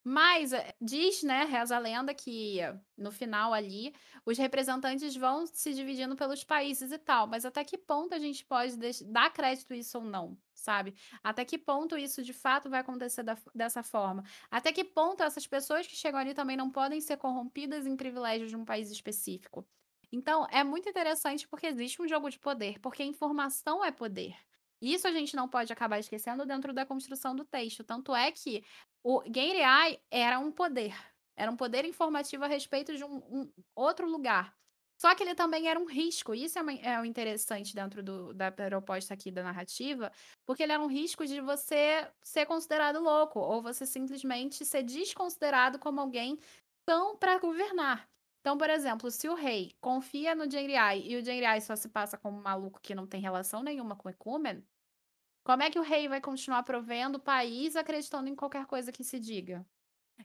[0.04, 2.58] Mas eh, diz, né, reza a lenda que
[2.98, 3.94] no final ali
[4.26, 8.44] os representantes vão se dividindo pelos países e tal, mas até que ponto a gente
[8.46, 8.76] pode
[9.06, 10.96] dar crédito isso ou não, sabe?
[11.24, 14.24] Até que ponto isso de fato vai acontecer da, dessa forma?
[14.50, 18.50] Até que ponto essas pessoas que chegam ali também não podem ser corrompidas em privilégios
[18.50, 19.68] de um país específico?
[20.12, 24.36] Então, é muito interessante porque existe um jogo de poder, porque informação é poder.
[24.82, 27.84] Isso a gente não pode acabar esquecendo dentro da construção do texto.
[27.84, 28.64] Tanto é que
[29.04, 30.96] o Genriai era um poder.
[31.36, 34.56] Era um poder informativo a respeito de um, um outro lugar.
[35.02, 36.36] Só que ele também era um risco.
[36.36, 40.12] Isso é, é o interessante dentro do, da proposta aqui da narrativa,
[40.46, 45.80] porque ele era um risco de você ser considerado louco, ou você simplesmente ser desconsiderado
[45.80, 46.38] como alguém
[46.88, 48.08] são para governar.
[48.42, 52.16] Então, por exemplo, se o rei confia no Jengriai e o Jengriai só se passa
[52.18, 54.64] como um maluco que não tem relação nenhuma com o Ecumen,
[55.44, 59.04] como é que o rei vai continuar provendo o país acreditando em qualquer coisa que
[59.04, 59.66] se diga?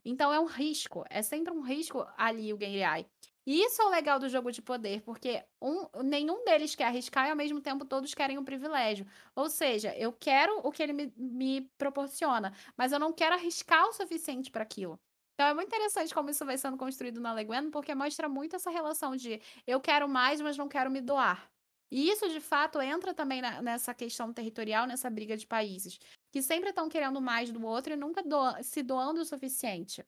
[0.05, 3.07] Então é um risco, é sempre um risco ali o Genryai.
[3.47, 7.29] E isso é o legal do jogo de poder, porque um, nenhum deles quer arriscar
[7.29, 9.07] e ao mesmo tempo todos querem um privilégio.
[9.37, 13.87] Ou seja, eu quero o que ele me, me proporciona, mas eu não quero arriscar
[13.89, 14.99] o suficiente para aquilo.
[15.35, 18.71] Então é muito interessante como isso vai sendo construído na Leguen, porque mostra muito essa
[18.71, 21.49] relação de eu quero mais, mas não quero me doar.
[21.91, 25.99] E isso, de fato, entra também na, nessa questão territorial, nessa briga de países,
[26.33, 30.05] que sempre estão querendo mais do outro e nunca doa, se doando o suficiente.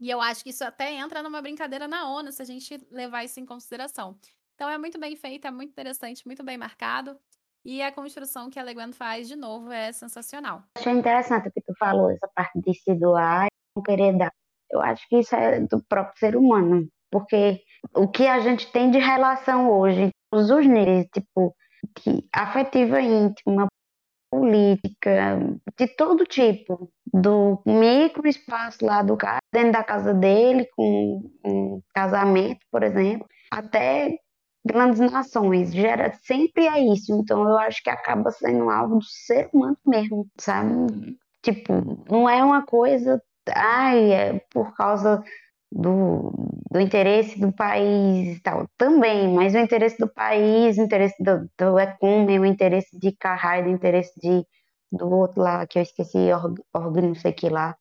[0.00, 3.24] E eu acho que isso até entra numa brincadeira na ONU, se a gente levar
[3.24, 4.18] isso em consideração.
[4.54, 7.18] Então é muito bem feito, é muito interessante, muito bem marcado.
[7.64, 10.62] E a construção que a Leguen faz, de novo, é sensacional.
[10.76, 14.32] Achei interessante o que tu falou, essa parte de se doar e não querer dar.
[14.70, 17.62] Eu acho que isso é do próprio ser humano, porque
[17.94, 21.54] o que a gente tem de relação hoje, todos os níveis, tipo,
[22.32, 23.66] afetiva íntima,
[24.30, 25.38] política,
[25.78, 31.80] de todo tipo, do micro espaço lá do cara, dentro da casa dele, com um
[31.94, 34.18] casamento, por exemplo, até
[34.66, 37.14] grandes nações, gera sempre é isso.
[37.14, 41.16] Então eu acho que acaba sendo algo do ser humano mesmo, sabe?
[41.42, 41.72] Tipo,
[42.10, 43.22] não é uma coisa,
[43.54, 45.22] ai, é por causa
[45.74, 46.32] do,
[46.70, 51.50] do interesse do país e tal, também, mas o interesse do país, o interesse do,
[51.58, 54.46] do o interesse de Carrai, o interesse de,
[54.92, 56.18] do outro lá, que eu esqueci,
[56.72, 57.76] Org, não sei que lá,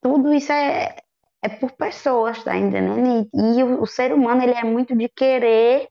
[0.00, 0.96] tudo isso é,
[1.42, 3.28] é por pessoas, tá entendendo?
[3.34, 5.88] E, e o, o ser humano, ele é muito de querer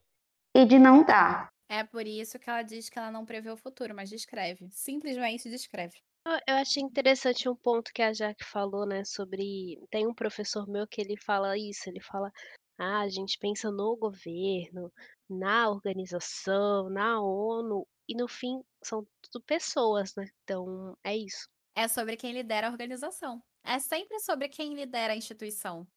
[0.56, 1.52] e de não dar.
[1.68, 4.70] É por isso que ela diz que ela não prevê o futuro, mas descreve.
[4.72, 5.98] Simplesmente descreve.
[6.47, 10.88] Eu achei interessante um ponto que a Jaque falou, né, sobre tem um professor meu
[10.88, 12.32] que ele fala isso, ele fala:
[12.78, 14.91] "Ah, a gente pensa no governo,
[15.30, 21.47] na organização, na ONU, e no fim são tudo pessoas, né, então é isso".
[21.76, 23.41] É sobre quem lidera a organização.
[23.63, 25.88] É sempre sobre quem lidera a instituição.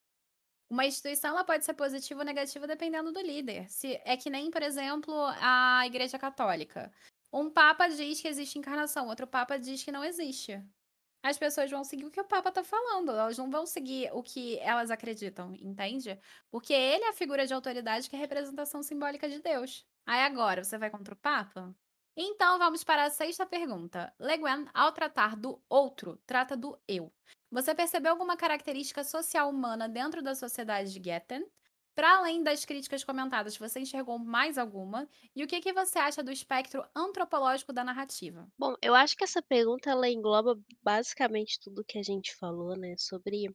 [0.70, 3.70] Uma instituição ela pode ser positiva ou negativa dependendo do líder.
[3.70, 6.92] Se é que nem, por exemplo, a Igreja Católica.
[7.32, 10.62] Um papa diz que existe encarnação, outro papa diz que não existe.
[11.22, 14.22] As pessoas vão seguir o que o papa tá falando, elas não vão seguir o
[14.22, 16.18] que elas acreditam, entende?
[16.50, 19.84] Porque ele é a figura de autoridade que é a representação simbólica de Deus.
[20.06, 21.74] Aí agora, você vai contra o papa?
[22.16, 24.14] Então vamos para a sexta pergunta.
[24.18, 27.12] Le Guin, ao tratar do outro, trata do eu.
[27.50, 31.44] Você percebeu alguma característica social humana dentro da sociedade de Getten?
[31.96, 35.08] Para além das críticas comentadas, você enxergou mais alguma?
[35.34, 38.46] E o que, que você acha do espectro antropológico da narrativa?
[38.58, 42.94] Bom, eu acho que essa pergunta ela engloba basicamente tudo que a gente falou, né?
[42.98, 43.46] Sobre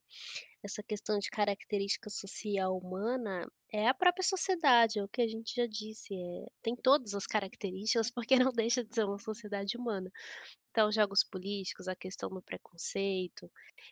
[0.64, 5.54] essa questão de característica social humana é a própria sociedade, é o que a gente
[5.56, 10.12] já disse, é, tem todas as características, porque não deixa de ser uma sociedade humana.
[10.72, 13.51] Então, jogos políticos, a questão do preconceito,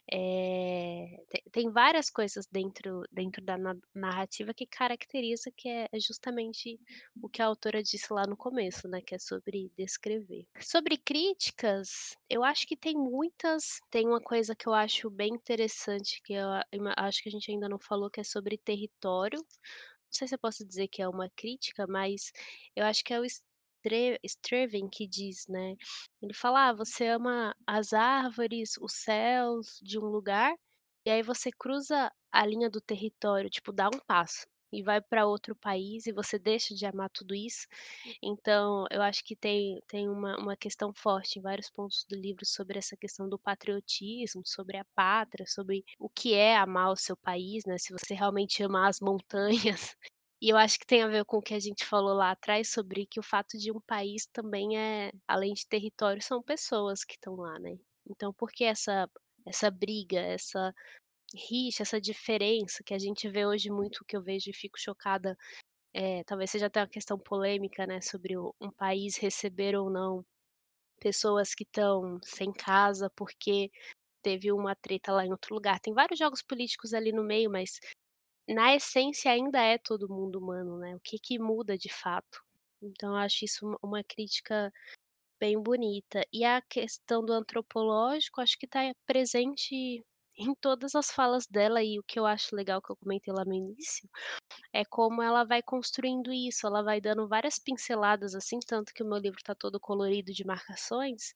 [0.10, 3.58] tem, tem várias coisas dentro, dentro da
[3.94, 6.80] narrativa que caracteriza que é, é justamente
[7.22, 9.02] o que a autora disse lá no começo, né?
[9.02, 10.48] Que é sobre descrever.
[10.62, 13.80] Sobre críticas, eu acho que tem muitas.
[13.92, 16.48] Tem uma coisa que eu acho bem interessante, que eu
[16.98, 19.40] acho que a gente ainda não falou, que é sobre território.
[19.40, 22.32] Não sei se eu posso dizer que é uma crítica, mas
[22.76, 23.26] eu acho que é o
[24.24, 25.76] Streven que diz, né?
[26.22, 30.54] Ele fala: ah, você ama as árvores, os céus de um lugar,
[31.06, 35.26] e aí você cruza a linha do território, tipo, dá um passo e vai para
[35.26, 37.68] outro país e você deixa de amar tudo isso.
[38.22, 42.46] Então, eu acho que tem, tem uma, uma questão forte em vários pontos do livro
[42.46, 47.18] sobre essa questão do patriotismo, sobre a pátria, sobre o que é amar o seu
[47.18, 47.78] país, né?
[47.78, 49.96] Se você realmente ama as montanhas
[50.42, 52.70] e eu acho que tem a ver com o que a gente falou lá atrás
[52.70, 57.16] sobre que o fato de um país também é, além de território, são pessoas que
[57.16, 57.78] estão lá, né?
[58.10, 59.10] Então, por que essa
[59.46, 60.74] essa briga, essa
[61.36, 65.38] rixa, essa diferença que a gente vê hoje muito, que eu vejo e fico chocada,
[65.94, 70.26] é, talvez seja até uma questão polêmica, né, sobre um país receber ou não
[71.00, 73.72] pessoas que estão sem casa porque
[74.22, 75.80] teve uma treta lá em outro lugar.
[75.80, 77.80] Tem vários jogos políticos ali no meio, mas
[78.50, 80.96] na essência ainda é todo mundo humano, né?
[80.96, 82.42] O que que muda de fato?
[82.82, 84.72] Então eu acho isso uma crítica
[85.40, 86.26] bem bonita.
[86.34, 90.04] E a questão do antropológico, acho que está presente
[90.38, 93.44] em todas as falas dela e o que eu acho legal que eu comentei lá
[93.44, 94.10] no início
[94.74, 99.06] é como ela vai construindo isso, ela vai dando várias pinceladas assim, tanto que o
[99.06, 101.34] meu livro está todo colorido de marcações,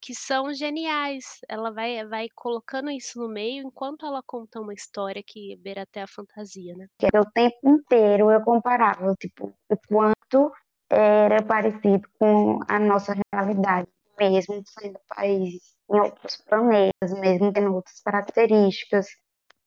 [0.00, 1.24] que são geniais.
[1.48, 6.02] Ela vai vai colocando isso no meio, enquanto ela conta uma história que beira até
[6.02, 6.86] a fantasia, né.
[6.98, 10.52] Que o tempo inteiro eu comparava, tipo, o quanto
[10.90, 18.00] era parecido com a nossa realidade, mesmo sendo países em outros planetas, mesmo tendo outras
[18.00, 19.06] características.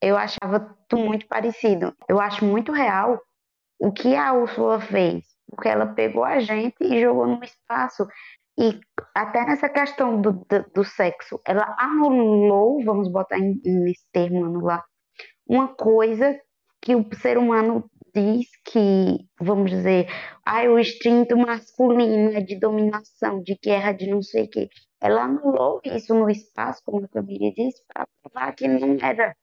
[0.01, 1.95] Eu achava tudo muito parecido.
[2.09, 3.21] Eu acho muito real
[3.79, 8.05] o que a Úrsula fez, porque ela pegou a gente e jogou no espaço.
[8.57, 8.79] E
[9.15, 14.83] até nessa questão do, do, do sexo, ela anulou, vamos botar em, nesse termo anular,
[15.47, 16.39] uma coisa
[16.81, 20.07] que o ser humano diz que, vamos dizer,
[20.45, 24.69] ah, o instinto masculino é de dominação, de guerra, de não sei o quê.
[25.01, 29.35] Ela anulou isso no espaço, como a Camila disse, para provar que não era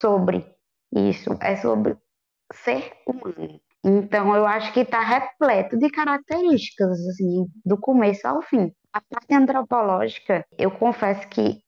[0.00, 0.44] sobre
[0.92, 1.96] isso, é sobre
[2.52, 3.60] ser humano.
[3.84, 8.72] Então, eu acho que está repleto de características, assim, do começo ao fim.
[8.92, 11.60] A parte antropológica, eu confesso que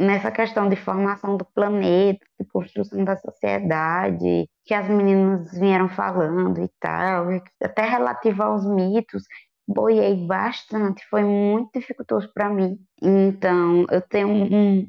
[0.00, 6.62] nessa questão de formação do planeta, de construção da sociedade, que as meninas vieram falando
[6.62, 7.28] e tal,
[7.62, 9.24] até relativo aos mitos,
[9.66, 12.78] boiei bastante, foi muito dificultoso para mim.
[13.02, 14.88] Então, eu tenho um,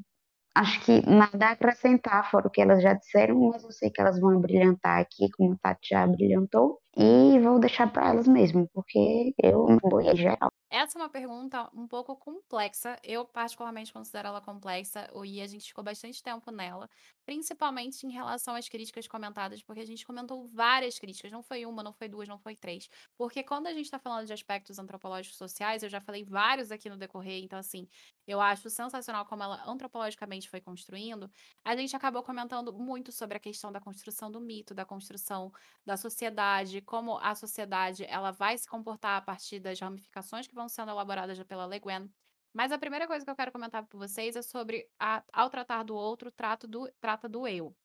[0.55, 4.01] acho que nada a acrescentar, fora o que elas já disseram, mas eu sei que
[4.01, 8.69] elas vão brilhantar aqui, como a Tati já brilhantou, e vou deixar para elas mesmo,
[8.73, 10.49] porque eu não vou em geral.
[10.69, 12.97] Essa é uma pergunta um pouco complexa.
[13.03, 16.89] Eu, particularmente, considero ela complexa e a gente ficou bastante tempo nela,
[17.25, 21.83] principalmente em relação às críticas comentadas, porque a gente comentou várias críticas, não foi uma,
[21.83, 22.89] não foi duas, não foi três.
[23.17, 26.89] Porque quando a gente está falando de aspectos antropológicos sociais, eu já falei vários aqui
[26.89, 27.87] no decorrer, então, assim,
[28.27, 31.29] eu acho sensacional como ela antropologicamente foi construindo.
[31.63, 35.51] A gente acabou comentando muito sobre a questão da construção do mito, da construção
[35.85, 40.67] da sociedade, como a sociedade ela vai se comportar a partir das ramificações que vão
[40.67, 42.09] sendo elaboradas pela Le Guin.
[42.53, 45.83] Mas a primeira coisa que eu quero comentar com vocês é sobre a, ao tratar
[45.83, 47.75] do outro, trato do, trata do eu.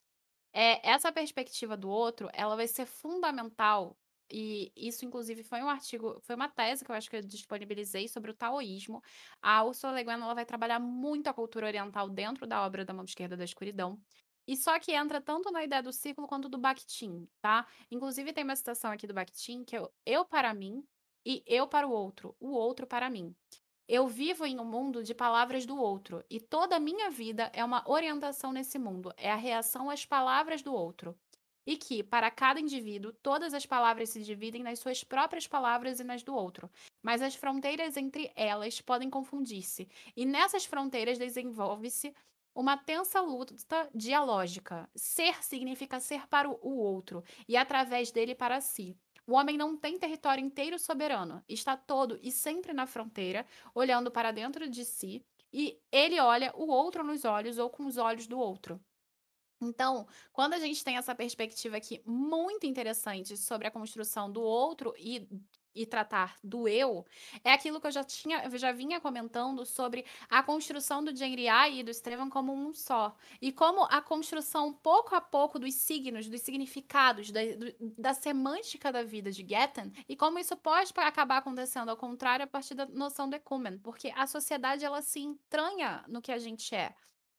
[0.53, 3.97] É, essa perspectiva do outro, ela vai ser fundamental
[4.31, 8.07] e isso, inclusive, foi um artigo, foi uma tese que eu acho que eu disponibilizei
[8.07, 9.01] sobre o taoísmo.
[9.41, 12.93] A Ursula Le Guin ela vai trabalhar muito a cultura oriental dentro da obra da
[12.93, 13.99] mão esquerda da escuridão.
[14.47, 17.67] E só que entra tanto na ideia do círculo quanto do Bakhtin, tá?
[17.91, 20.83] Inclusive tem uma citação aqui do Bakhtin que é eu para mim
[21.25, 23.35] e eu para o outro, o outro para mim.
[23.87, 27.63] Eu vivo em um mundo de palavras do outro e toda a minha vida é
[27.63, 31.17] uma orientação nesse mundo, é a reação às palavras do outro
[31.65, 36.03] e que, para cada indivíduo, todas as palavras se dividem nas suas próprias palavras e
[36.03, 36.69] nas do outro,
[37.01, 42.13] mas as fronteiras entre elas podem confundir-se, e nessas fronteiras desenvolve-se
[42.53, 44.89] uma tensa luta dialógica.
[44.95, 48.97] Ser significa ser para o outro e através dele para si.
[49.25, 54.31] O homem não tem território inteiro soberano, está todo e sempre na fronteira, olhando para
[54.31, 55.23] dentro de si,
[55.53, 58.79] e ele olha o outro nos olhos ou com os olhos do outro.
[59.61, 64.91] Então, quando a gente tem essa perspectiva aqui muito interessante sobre a construção do outro
[64.97, 65.27] e,
[65.75, 67.05] e tratar do eu,
[67.43, 71.69] é aquilo que eu já tinha, eu já vinha comentando sobre a construção do Genriá
[71.69, 73.15] e do Estevam como um só.
[73.39, 78.91] E como a construção, pouco a pouco, dos signos, dos significados, da, do, da semântica
[78.91, 82.87] da vida de Getten, e como isso pode acabar acontecendo ao contrário a partir da
[82.87, 86.95] noção do ecumen, porque a sociedade ela se entranha no que a gente é.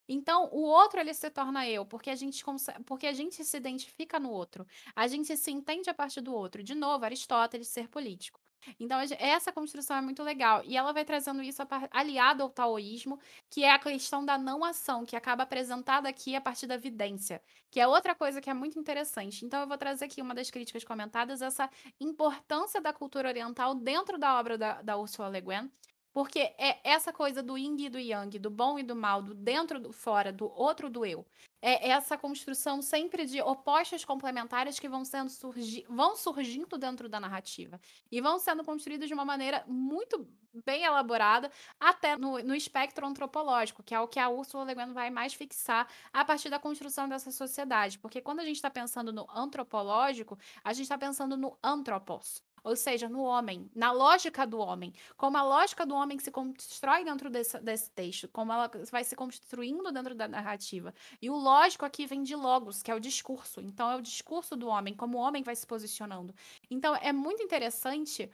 [0.08, 3.56] Então, o outro ele se torna eu, porque a gente consegue, porque a gente se
[3.56, 4.66] identifica no outro.
[4.94, 6.62] A gente se entende a partir do outro.
[6.62, 8.40] De novo, Aristóteles ser político.
[8.78, 10.62] Então, essa construção é muito legal.
[10.64, 13.18] E ela vai trazendo isso aliado ao taoísmo,
[13.50, 17.42] que é a questão da não ação, que acaba apresentada aqui a partir da vidência,
[17.70, 19.44] que é outra coisa que é muito interessante.
[19.44, 21.68] Então, eu vou trazer aqui uma das críticas comentadas, essa
[22.00, 25.70] importância da cultura oriental dentro da obra da, da Ursula Le Guin,
[26.12, 29.34] porque é essa coisa do yin e do yang, do bom e do mal, do
[29.34, 31.26] dentro, do fora, do outro, do eu.
[31.60, 37.20] É essa construção sempre de opostos complementares que vão sendo surgi vão surgindo dentro da
[37.20, 37.80] narrativa.
[38.10, 40.28] E vão sendo construídos de uma maneira muito
[40.66, 44.92] bem elaborada, até no, no espectro antropológico, que é o que a Ursula Le Guin
[44.92, 47.98] vai mais fixar a partir da construção dessa sociedade.
[47.98, 52.76] Porque quando a gente está pensando no antropológico, a gente está pensando no antropos ou
[52.76, 57.28] seja, no homem, na lógica do homem, como a lógica do homem se constrói dentro
[57.30, 60.94] desse, desse texto, como ela vai se construindo dentro da narrativa.
[61.20, 63.60] E o lógico aqui vem de logos, que é o discurso.
[63.60, 66.34] Então, é o discurso do homem, como o homem vai se posicionando.
[66.70, 68.30] Então, é muito interessante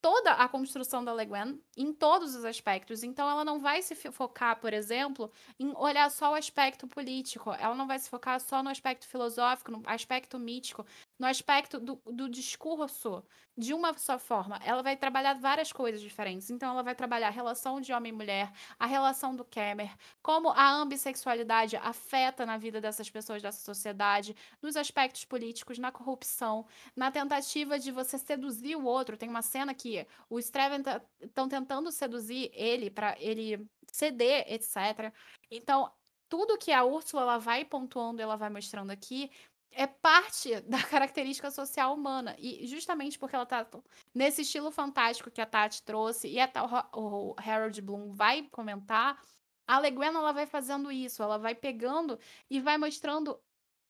[0.00, 3.02] toda a construção da Le Guin em todos os aspectos.
[3.02, 7.74] Então, ela não vai se focar, por exemplo, em olhar só o aspecto político, ela
[7.74, 10.86] não vai se focar só no aspecto filosófico, no aspecto mítico.
[11.18, 13.24] No aspecto do, do discurso
[13.56, 14.60] de uma só forma.
[14.64, 16.48] Ela vai trabalhar várias coisas diferentes.
[16.48, 19.92] Então, ela vai trabalhar a relação de homem e mulher, a relação do Kemer,
[20.22, 26.66] como a ambissexualidade afeta na vida dessas pessoas dessa sociedade, nos aspectos políticos, na corrupção,
[26.94, 29.16] na tentativa de você seduzir o outro.
[29.16, 30.82] Tem uma cena que o Streven
[31.20, 35.12] estão tá, tentando seduzir ele para ele ceder, etc.
[35.50, 35.90] Então,
[36.28, 39.30] tudo que a Úrsula ela vai pontuando, ela vai mostrando aqui,
[39.72, 42.34] é parte da característica social humana.
[42.38, 43.66] E justamente porque ela tá
[44.14, 49.22] nesse estilo fantástico que a Tati trouxe, e até o, Harold Bloom vai comentar,
[49.66, 52.18] a Leguena ela vai fazendo isso, ela vai pegando
[52.48, 53.38] e vai mostrando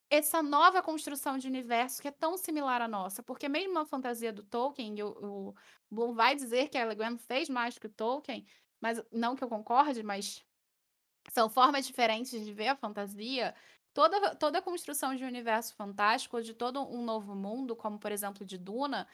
[0.09, 3.23] essa nova construção de universo que é tão similar à nossa.
[3.23, 5.55] Porque mesmo a fantasia do Tolkien, o, o
[5.89, 8.45] Bloom vai dizer que a Leguena fez mais que o Tolkien,
[8.81, 10.43] mas não que eu concorde, mas
[11.29, 13.53] são formas diferentes de ver a fantasia.
[13.93, 18.11] Toda, toda a construção de um universo fantástico, de todo um novo mundo, como por
[18.11, 19.07] exemplo de Duna,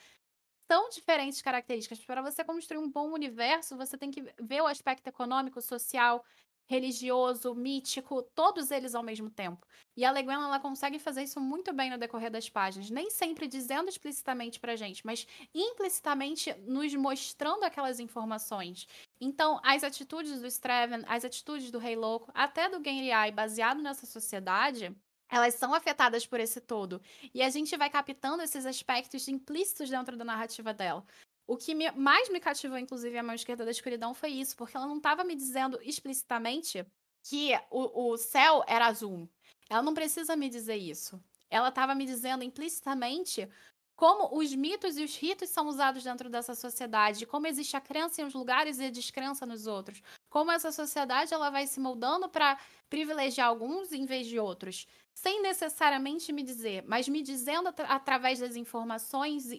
[0.72, 2.04] são diferentes características.
[2.06, 6.24] Para você construir um bom universo, você tem que ver o aspecto econômico, social,
[6.68, 9.66] religioso, mítico, todos eles ao mesmo tempo.
[9.96, 13.10] E a Le Guin, ela consegue fazer isso muito bem no decorrer das páginas, nem
[13.10, 18.88] sempre dizendo explicitamente pra gente, mas implicitamente nos mostrando aquelas informações.
[19.22, 24.06] Então, as atitudes do Streven, as atitudes do Rei Louco, até do Genriai, baseado nessa
[24.06, 24.96] sociedade,
[25.30, 27.02] elas são afetadas por esse todo.
[27.34, 31.06] E a gente vai captando esses aspectos implícitos dentro da narrativa dela.
[31.48, 34.76] O que me, mais me cativou, inclusive, a mão esquerda da escuridão foi isso, porque
[34.76, 36.86] ela não estava me dizendo explicitamente
[37.24, 39.30] que o, o céu era azul.
[39.70, 41.22] Ela não precisa me dizer isso.
[41.50, 43.48] Ela estava me dizendo implicitamente
[43.96, 48.22] como os mitos e os ritos são usados dentro dessa sociedade, como existe a crença
[48.22, 52.28] em uns lugares e a descrença nos outros, como essa sociedade ela vai se moldando
[52.28, 52.60] para
[52.90, 58.58] privilegiar alguns em vez de outros, sem necessariamente me dizer, mas me dizendo através das
[58.58, 59.50] informações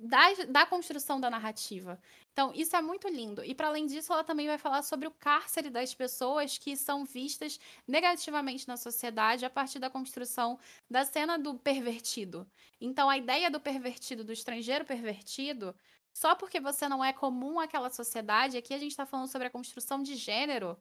[0.00, 2.00] da, da construção da narrativa.
[2.32, 3.44] Então, isso é muito lindo.
[3.44, 7.04] E, para além disso, ela também vai falar sobre o cárcere das pessoas que são
[7.04, 10.58] vistas negativamente na sociedade a partir da construção
[10.88, 12.50] da cena do pervertido.
[12.80, 15.74] Então, a ideia do pervertido, do estrangeiro pervertido,
[16.14, 19.50] só porque você não é comum àquela sociedade, aqui a gente está falando sobre a
[19.50, 20.78] construção de gênero.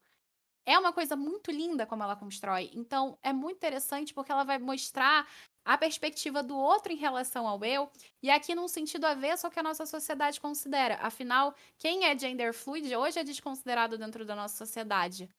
[0.66, 2.70] É uma coisa muito linda como ela constrói.
[2.74, 5.28] Então, é muito interessante porque ela vai mostrar
[5.70, 7.92] a perspectiva do outro em relação ao eu,
[8.24, 10.96] e aqui num sentido avesso ao que a nossa sociedade considera.
[10.96, 15.30] Afinal, quem é gender fluid hoje é desconsiderado dentro da nossa sociedade.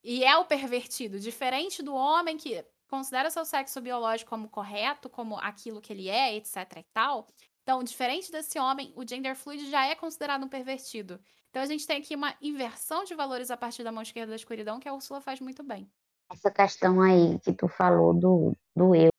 [0.00, 5.36] E é o pervertido, diferente do homem que considera seu sexo biológico como correto, como
[5.38, 7.26] aquilo que ele é, etc e tal.
[7.64, 11.18] Então, diferente desse homem, o gender fluid já é considerado um pervertido.
[11.50, 14.36] Então, a gente tem aqui uma inversão de valores a partir da mão esquerda da
[14.36, 15.90] escuridão, que a Úrsula faz muito bem.
[16.30, 19.10] Essa questão aí que tu falou do, do eu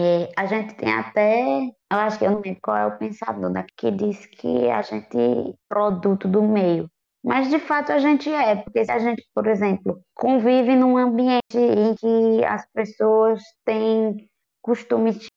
[0.00, 3.50] é, a gente tem até, eu acho que eu não lembro qual é o pensador,
[3.50, 6.90] né, que diz que a gente é produto do meio.
[7.24, 11.56] Mas de fato a gente é, porque se a gente, por exemplo, convive num ambiente
[11.56, 14.28] em que as pessoas têm
[14.60, 15.28] costumes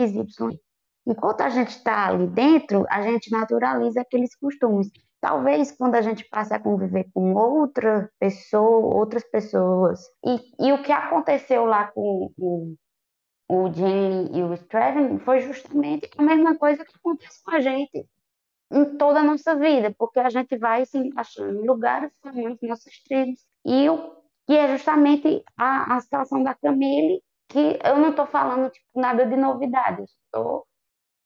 [0.00, 0.58] XY,
[1.06, 4.90] enquanto a gente está ali dentro, a gente naturaliza aqueles costumes.
[5.20, 10.82] Talvez quando a gente passe a conviver com outra pessoa, outras pessoas, e, e o
[10.82, 12.32] que aconteceu lá com
[13.48, 18.06] o Jamie e o Straven foi justamente a mesma coisa que acontece com a gente
[18.70, 22.98] em toda a nossa vida, porque a gente vai se encaixando em lugares, formando nossas
[23.02, 24.14] tribos, e o
[24.46, 29.24] que é justamente a, a situação da Camille, que eu não estou falando tipo, nada
[29.24, 30.66] de novidade, estou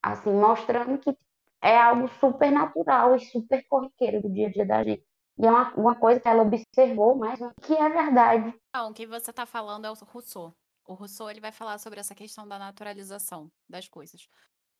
[0.00, 1.16] assim, mostrando que
[1.60, 5.04] é algo super natural e super corriqueiro do dia a dia da gente.
[5.38, 8.54] E é uma, uma coisa que ela observou, mas que é verdade.
[8.74, 10.54] Não, o que você está falando é o Rousseau.
[10.84, 14.28] O Rousseau ele vai falar sobre essa questão da naturalização das coisas.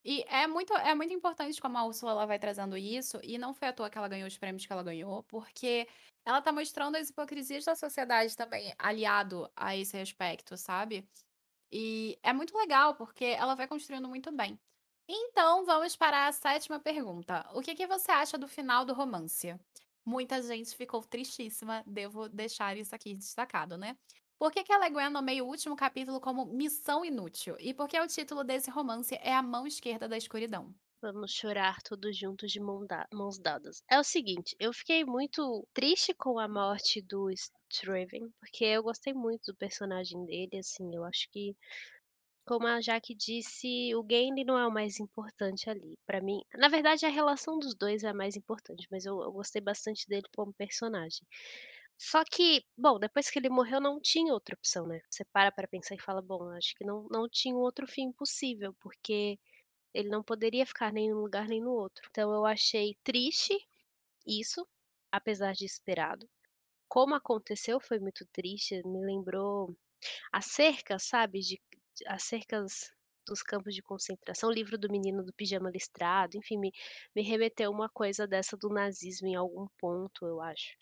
[0.05, 3.53] E é muito, é muito importante como a Úrsula ela vai trazendo isso, e não
[3.53, 5.87] foi à toa que ela ganhou os prêmios que ela ganhou, porque
[6.25, 11.07] ela está mostrando as hipocrisias da sociedade também, aliado a esse aspecto, sabe?
[11.71, 14.59] E é muito legal, porque ela vai construindo muito bem.
[15.07, 17.49] Então, vamos para a sétima pergunta.
[17.53, 19.55] O que, que você acha do final do romance?
[20.05, 23.97] Muita gente ficou tristíssima, devo deixar isso aqui destacado, né?
[24.43, 27.55] Por que, que a Leguen nomeia o último capítulo como Missão Inútil?
[27.61, 30.75] E por que o título desse romance é A Mão Esquerda da Escuridão?
[31.01, 33.81] Vamos chorar todos juntos de mãos dadas.
[33.89, 39.13] É o seguinte, eu fiquei muito triste com a morte do Straven, porque eu gostei
[39.13, 41.55] muito do personagem dele, assim, eu acho que
[42.45, 45.97] como a Jaque disse, o game não é o mais importante ali.
[46.05, 49.31] Para mim, na verdade, a relação dos dois é a mais importante, mas eu, eu
[49.31, 51.25] gostei bastante dele como personagem.
[51.99, 55.01] Só que, bom, depois que ele morreu não tinha outra opção, né.
[55.09, 58.11] Você para pra pensar e fala: "Bom, acho que não não tinha um outro fim
[58.11, 59.39] possível, porque
[59.93, 62.07] ele não poderia ficar nem num lugar nem no outro".
[62.11, 63.57] Então eu achei triste
[64.27, 64.67] isso,
[65.11, 66.29] apesar de esperado.
[66.89, 69.75] Como aconteceu foi muito triste, me lembrou
[70.33, 71.61] as cercas, sabe, de
[72.07, 72.91] as cercas
[73.25, 76.71] dos campos de concentração, livro do menino do pijama listrado, enfim, me
[77.15, 80.75] me remeteu uma coisa dessa do nazismo em algum ponto, eu acho.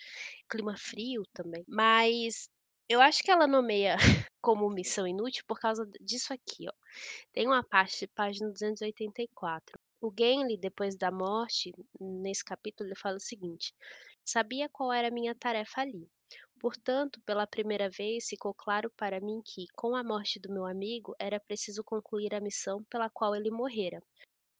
[0.49, 1.63] Clima frio também.
[1.67, 2.49] Mas
[2.89, 3.95] eu acho que ela nomeia
[4.41, 6.73] como missão inútil por causa disso aqui, ó.
[7.33, 9.79] Tem uma parte, página 284.
[10.01, 13.73] O Gimli, depois da morte, nesse capítulo, ele fala o seguinte:
[14.25, 16.09] Sabia qual era a minha tarefa ali.
[16.61, 21.15] Portanto, pela primeira vez ficou claro para mim que, com a morte do meu amigo,
[21.17, 23.99] era preciso concluir a missão pela qual ele morrera.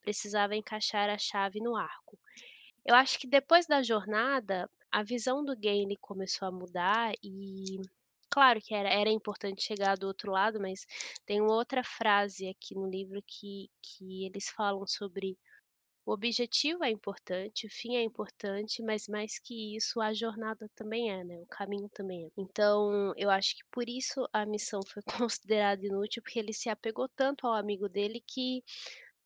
[0.02, 2.18] Precisava encaixar a chave no arco.
[2.84, 7.80] Eu acho que depois da jornada, a visão do Gimli começou a mudar e
[8.32, 10.88] claro que era, era importante chegar do outro lado, mas
[11.24, 15.38] tem uma outra frase aqui no livro que, que eles falam sobre
[16.06, 21.12] o objetivo é importante, o fim é importante, mas mais que isso, a jornada também
[21.12, 22.30] é, né, o caminho também é.
[22.38, 27.08] Então, eu acho que por isso a missão foi considerada inútil, porque ele se apegou
[27.16, 28.64] tanto ao amigo dele que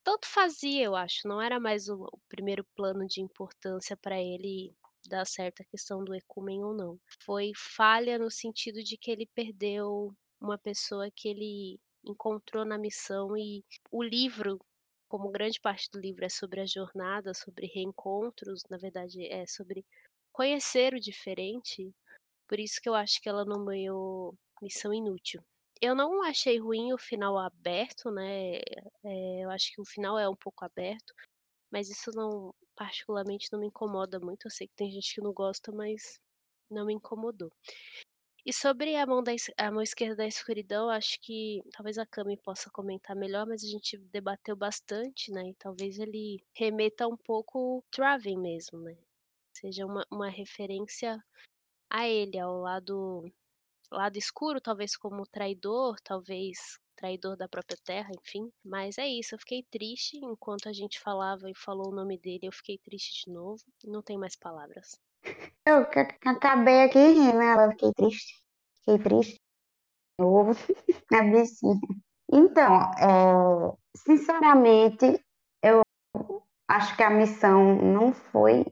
[0.03, 4.73] tanto fazia, eu acho, não era mais o o primeiro plano de importância para ele
[5.07, 6.99] dar certo a questão do ecumen ou não.
[7.23, 13.35] Foi falha no sentido de que ele perdeu uma pessoa que ele encontrou na missão
[13.38, 14.60] e o livro
[15.07, 19.86] como grande parte do livro é sobre a jornada, sobre reencontros, na verdade é sobre
[20.32, 21.91] conhecer o diferente,
[22.48, 25.41] por isso que eu acho que ela nomeou Missão Inútil.
[25.82, 28.57] Eu não achei ruim o final aberto, né,
[29.03, 31.14] eh, eu acho que o final é um pouco aberto,
[31.72, 35.34] mas isso não particularmente não me incomoda muito, eu sei que tem gente que não
[35.34, 36.19] gosta, mas
[36.69, 37.52] não me incomodou.
[38.45, 42.38] E sobre a mão da a mão esquerda da escuridão, acho que talvez a Cami
[42.38, 47.84] possa comentar melhor, mas a gente debateu bastante, né, e talvez ele remeta um pouco
[47.91, 48.95] Traven mesmo, né.
[49.53, 51.17] Seja uma uma referência
[51.89, 53.23] a ele, ao lado
[53.91, 58.51] lado escuro, talvez como traidor, talvez traidor da própria terra, enfim.
[58.63, 62.47] Mas é isso, eu fiquei triste enquanto a gente falava e falou o nome dele,
[62.47, 64.99] eu fiquei triste de novo, não tenho mais palavras.
[65.65, 65.88] Eu
[66.26, 67.69] acabei aqui rindo, né?
[67.72, 68.34] Fiquei triste.
[68.80, 69.41] Fiquei triste.
[70.19, 70.52] Novo.
[71.11, 71.80] Na bichinha.
[72.31, 75.19] Então, é, sinceramente,
[75.64, 75.81] eu
[76.68, 78.65] acho que a missão não foi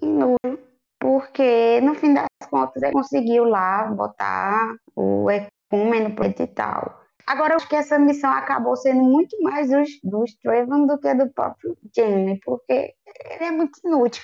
[0.00, 0.58] inútil,
[1.00, 7.02] porque no fim das contas ele conseguiu lá botar o ecumeno preto e tal.
[7.26, 11.12] Agora, eu acho que essa missão acabou sendo muito mais do, do Straven do que
[11.14, 12.94] do próprio Jamie, porque
[13.30, 14.22] ele é muito inútil.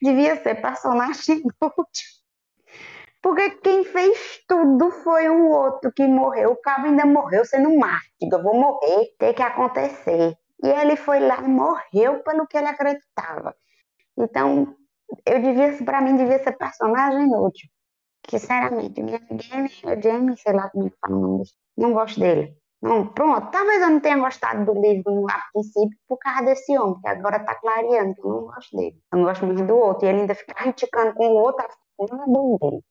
[0.00, 2.06] Devia ser personagem inútil.
[3.22, 6.52] Porque quem fez tudo foi o outro que morreu.
[6.52, 8.28] O cabo ainda morreu sendo mártir.
[8.30, 10.36] Eu vou morrer, tem que acontecer.
[10.62, 13.54] E ele foi lá e morreu pelo que ele acreditava.
[14.16, 14.76] Então,
[15.24, 17.68] eu devia, para mim, devia ser personagem inútil.
[18.28, 21.44] Sinceramente, minha Jamie, Jamie, sei lá como é que fala o nome
[21.76, 22.56] não gosto dele.
[22.82, 27.00] Não, pronto, talvez eu não tenha gostado do livro a princípio por causa desse homem,
[27.00, 29.02] que agora tá clareando que eu não gosto dele.
[29.12, 30.06] Eu não gosto muito do outro.
[30.06, 31.66] E ele ainda fica criticando com o outro,
[31.98, 32.82] não dele.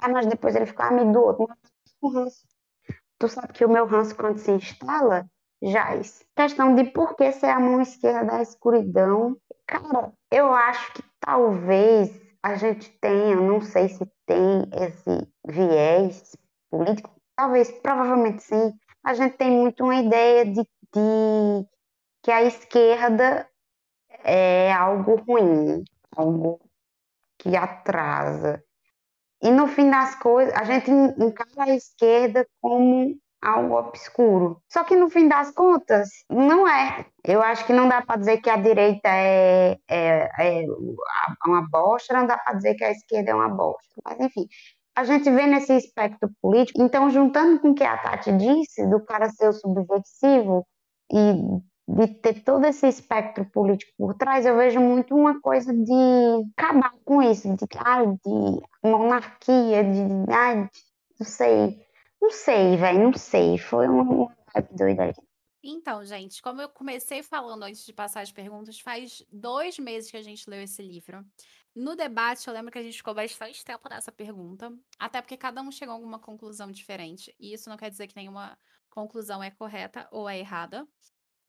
[0.00, 1.48] Ah, mas depois ele ficou amigo do outro.
[2.02, 2.44] Mas.
[3.18, 5.26] Tu sabe que o meu ranço, quando se instala,
[5.62, 6.24] jaz.
[6.34, 9.36] Questão de por que ser a mão esquerda da escuridão.
[9.66, 16.34] Cara, eu acho que talvez a gente tenha, não sei se tem esse viés
[16.70, 18.72] político, talvez, provavelmente sim,
[19.04, 21.66] a gente tem muito uma ideia de, de
[22.22, 23.48] que a esquerda
[24.24, 25.84] é algo ruim,
[26.16, 26.60] algo
[27.38, 28.62] que atrasa.
[29.42, 34.62] E no fim das coisas, a gente encara a esquerda como algo obscuro.
[34.68, 37.06] Só que no fim das contas, não é.
[37.24, 40.64] Eu acho que não dá para dizer que a direita é, é, é
[41.46, 43.94] uma bosta, não dá para dizer que a esquerda é uma bosta.
[44.04, 44.46] Mas enfim,
[45.00, 46.82] a gente vê nesse espectro político.
[46.82, 50.66] Então, juntando com o que a Tati disse, do cara ser o subversivo
[51.10, 56.44] e de ter todo esse espectro político por trás, eu vejo muito uma coisa de
[56.56, 60.26] acabar com isso, de, de monarquia, de, de,
[61.18, 61.78] não sei,
[62.20, 64.30] não sei, velho, não sei, foi uma
[64.70, 65.12] doida aí.
[65.62, 70.16] Então, gente, como eu comecei falando antes de passar as perguntas, faz dois meses que
[70.16, 71.24] a gente leu esse livro.
[71.74, 75.62] No debate, eu lembro que a gente ficou bastante tempo nessa pergunta, até porque cada
[75.62, 77.34] um chegou a alguma conclusão diferente.
[77.38, 80.86] E isso não quer dizer que nenhuma conclusão é correta ou é errada.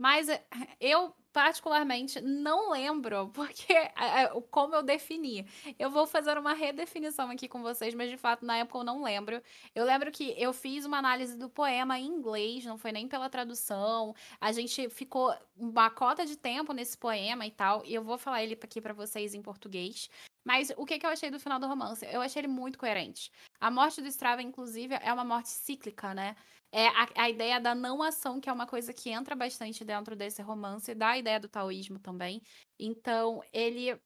[0.01, 0.43] Mas eh,
[0.79, 5.47] eu particularmente não lembro porque é, como eu defini.
[5.77, 9.03] Eu vou fazer uma redefinição aqui com vocês, mas de fato na época eu não
[9.03, 9.39] lembro.
[9.75, 13.29] Eu lembro que eu fiz uma análise do poema em inglês, não foi nem pela
[13.29, 14.15] tradução.
[14.39, 18.41] A gente ficou uma cota de tempo nesse poema e tal, e eu vou falar
[18.43, 20.09] ele aqui para vocês em português.
[20.43, 22.03] Mas o que, que eu achei do final do romance?
[22.11, 23.31] Eu achei ele muito coerente.
[23.59, 26.35] A morte do Strava, inclusive, é uma morte cíclica, né?
[26.71, 30.15] É a, a ideia da não ação, que é uma coisa que entra bastante dentro
[30.15, 32.41] desse romance, da ideia do taoísmo também.
[32.79, 33.99] Então, ele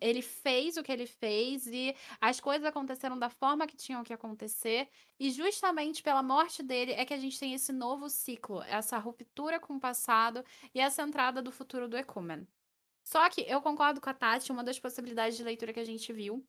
[0.00, 4.12] ele fez o que ele fez e as coisas aconteceram da forma que tinham que
[4.12, 4.88] acontecer.
[5.18, 9.58] E justamente pela morte dele é que a gente tem esse novo ciclo, essa ruptura
[9.58, 10.44] com o passado
[10.74, 12.46] e essa entrada do futuro do Ecumen.
[13.06, 16.12] Só que eu concordo com a Tati, uma das possibilidades de leitura que a gente
[16.12, 16.44] viu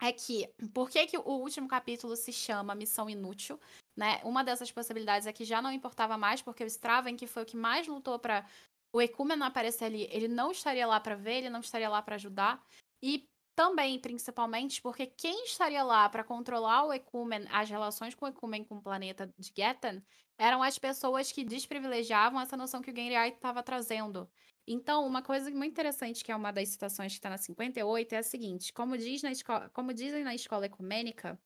[0.00, 3.58] é que, por que, que o último capítulo se chama Missão Inútil?
[3.98, 4.20] Né?
[4.22, 7.46] Uma dessas possibilidades é que já não importava mais, porque o Straven, que foi o
[7.46, 8.46] que mais lutou para
[8.94, 12.14] o Ecúmeno aparecer ali, ele não estaria lá para ver, ele não estaria lá para
[12.14, 12.64] ajudar.
[13.02, 18.28] E também, principalmente, porque quem estaria lá para controlar o Ecumen, as relações com o
[18.28, 20.00] Ecumen com o planeta de Getten,
[20.38, 24.30] eram as pessoas que desprivilegiavam essa noção que o Genriai estava trazendo.
[24.64, 28.18] Então, uma coisa muito interessante, que é uma das citações que está na 58, é
[28.18, 29.30] a seguinte: como, diz na
[29.72, 31.36] como dizem na escola ecumênica,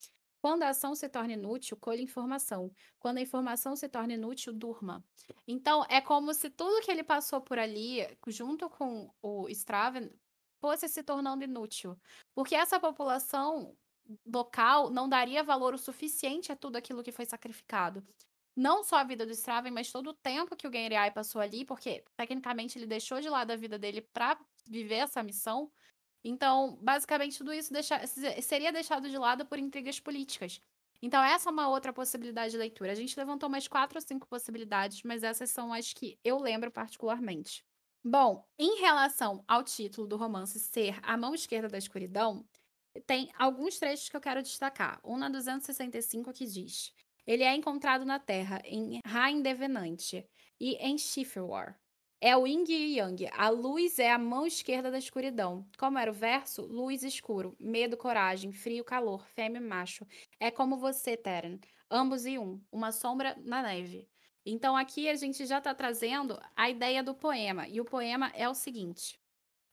[0.43, 2.73] quando a ação se torna inútil, colhe informação.
[2.99, 5.05] Quando a informação se torna inútil, durma.
[5.47, 10.11] Então, é como se tudo que ele passou por ali, junto com o Straven,
[10.61, 11.97] fosse se tornando inútil.
[12.35, 13.77] Porque essa população
[14.27, 18.05] local não daria valor o suficiente a tudo aquilo que foi sacrificado
[18.57, 21.65] não só a vida do Straven, mas todo o tempo que o Genriai passou ali,
[21.65, 25.71] porque tecnicamente ele deixou de lado a vida dele para viver essa missão.
[26.25, 28.01] Então, basicamente, tudo isso deixa,
[28.41, 30.61] seria deixado de lado por intrigas políticas.
[31.01, 32.93] Então, essa é uma outra possibilidade de leitura.
[32.93, 36.71] A gente levantou umas quatro ou cinco possibilidades, mas essas são as que eu lembro
[36.71, 37.65] particularmente.
[38.05, 42.45] Bom, em relação ao título do romance ser A Mão Esquerda da Escuridão,
[43.07, 45.01] tem alguns trechos que eu quero destacar.
[45.05, 46.93] Um na 265 que diz:
[47.27, 50.27] ele é encontrado na Terra, em Rain Devenante
[50.61, 51.81] e em Shifrwar.
[52.25, 53.29] É o Yin e Yang.
[53.33, 55.67] A luz é a mão esquerda da escuridão.
[55.77, 56.63] Como era o verso?
[56.63, 60.07] Luz escuro, medo, coragem, frio, calor, fêmea e macho.
[60.39, 61.59] É como você, Teren.
[61.91, 62.61] Ambos e um.
[62.71, 64.09] Uma sombra na neve.
[64.47, 67.67] Então aqui a gente já está trazendo a ideia do poema.
[67.67, 69.19] E o poema é o seguinte: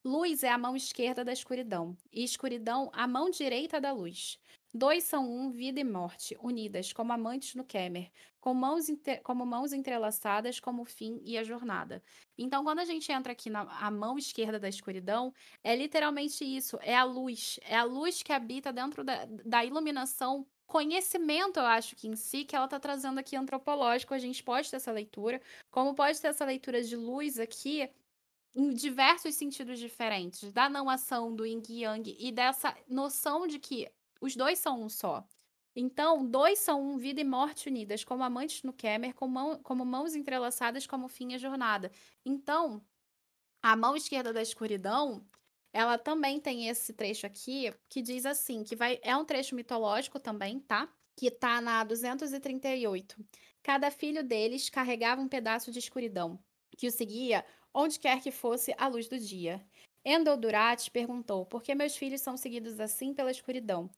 [0.04, 4.40] Luz é a mão esquerda da escuridão, e escuridão a mão direita da luz.
[4.74, 8.86] Dois são um, vida e morte, unidas, como amantes no Kemer, com mãos
[9.24, 12.04] como mãos entrelaçadas, como o fim e a jornada.
[12.38, 15.34] Então, quando a gente entra aqui na a mão esquerda da escuridão,
[15.64, 20.46] é literalmente isso: é a luz, é a luz que habita dentro da, da iluminação.
[20.68, 24.70] Conhecimento, eu acho que em si, que ela está trazendo aqui antropológico, a gente pode
[24.70, 25.42] ter essa leitura,
[25.72, 27.90] como pode ter essa leitura de luz aqui,
[28.56, 33.90] em diversos sentidos diferentes, da não ação do yin yang e dessa noção de que
[34.22, 35.28] os dois são um só.
[35.76, 39.86] Então, dois são um, vida e morte unidas, como amantes no Kemer, como, mão, como
[39.86, 41.92] mãos entrelaçadas, como fim a jornada.
[42.26, 42.84] Então,
[43.62, 45.26] a mão esquerda da escuridão,
[45.74, 50.20] ela também tem esse trecho aqui, que diz assim, que vai é um trecho mitológico
[50.20, 50.92] também, tá?
[51.16, 53.16] Que tá na 238.
[53.62, 56.40] Cada filho deles carregava um pedaço de escuridão,
[56.78, 59.66] que o seguia onde quer que fosse a luz do dia.
[60.12, 63.92] Endel Durat perguntou por que meus filhos são seguidos assim pela escuridão.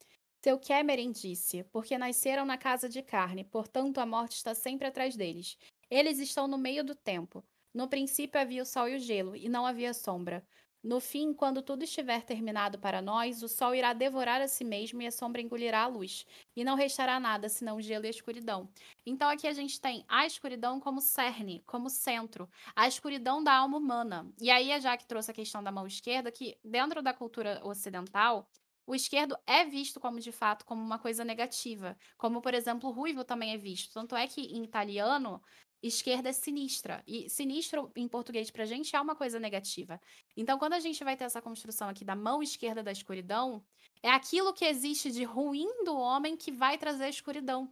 [0.43, 5.15] Seu Cameron disse, porque nasceram na casa de carne, portanto a morte está sempre atrás
[5.15, 5.57] deles.
[5.89, 7.41] Eles estão no meio do tempo.
[7.73, 10.45] No princípio havia o sol e o gelo, e não havia sombra.
[10.83, 14.99] No fim, quando tudo estiver terminado para nós, o sol irá devorar a si mesmo
[15.01, 16.25] e a sombra engolirá a luz,
[16.55, 18.67] e não restará nada senão gelo e escuridão.
[19.05, 23.77] Então aqui a gente tem a escuridão como cerne, como centro, a escuridão da alma
[23.77, 24.33] humana.
[24.41, 28.49] E aí a Jaque trouxe a questão da mão esquerda, que dentro da cultura ocidental,
[28.87, 32.93] o esquerdo é visto como de fato como uma coisa negativa, como por exemplo o
[32.93, 33.93] ruivo também é visto.
[33.93, 35.39] Tanto é que em italiano
[35.81, 37.03] esquerda é sinistra.
[37.07, 39.99] E sinistro, em português, pra gente, é uma coisa negativa.
[40.35, 43.63] Então, quando a gente vai ter essa construção aqui da mão esquerda da escuridão,
[44.03, 47.71] é aquilo que existe de ruim do homem que vai trazer a escuridão.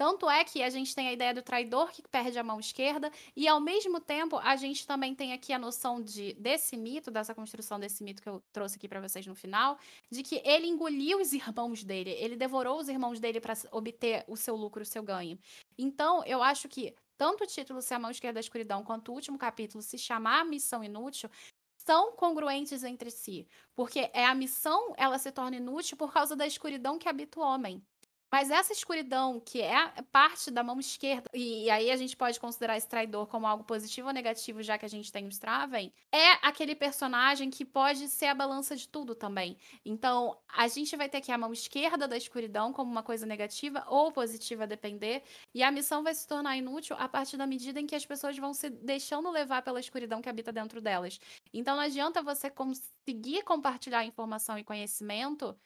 [0.00, 3.12] Tanto é que a gente tem a ideia do traidor que perde a mão esquerda,
[3.36, 7.34] e ao mesmo tempo a gente também tem aqui a noção de desse mito, dessa
[7.34, 9.78] construção desse mito que eu trouxe aqui para vocês no final,
[10.10, 14.38] de que ele engoliu os irmãos dele, ele devorou os irmãos dele para obter o
[14.38, 15.38] seu lucro, o seu ganho.
[15.76, 19.14] Então, eu acho que tanto o título Se a Mão Esquerda da Escuridão quanto o
[19.14, 21.28] último capítulo se chamar Missão Inútil
[21.76, 26.46] são congruentes entre si, porque é a missão, ela se torna inútil por causa da
[26.46, 27.84] escuridão que habita o homem.
[28.32, 32.38] Mas essa escuridão, que é parte da mão esquerda, e, e, aí a gente pode
[32.38, 35.92] considerar esse traidor como algo positivo ou negativo, já que a gente tem o Straven,
[36.12, 39.56] é aquele personagem que pode ser a balança de tudo também.
[39.84, 43.84] Então, a gente vai ter aqui a mão esquerda da escuridão como uma coisa negativa
[43.88, 47.80] ou positiva, a depender, e a missão vai se tornar inútil a partir da medida
[47.80, 51.18] em que as pessoas vão se deixando levar pela escuridão que habita dentro delas.
[51.52, 55.56] Então, não adianta você conseguir compartilhar informação e conhecimento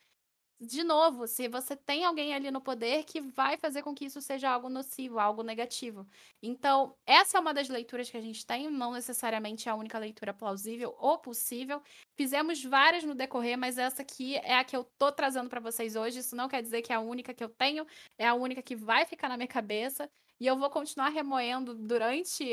[0.59, 4.21] de novo, se você tem alguém ali no poder que vai fazer com que isso
[4.21, 6.07] seja algo nocivo, algo negativo.
[6.41, 9.99] Então, essa é uma das leituras que a gente tem, não necessariamente é a única
[9.99, 11.81] leitura plausível ou possível.
[12.15, 15.95] Fizemos várias no decorrer, mas essa aqui é a que eu tô trazendo para vocês
[15.95, 16.19] hoje.
[16.19, 17.85] Isso não quer dizer que é a única que eu tenho,
[18.17, 20.09] é a única que vai ficar na minha cabeça.
[20.39, 22.43] E eu vou continuar remoendo durante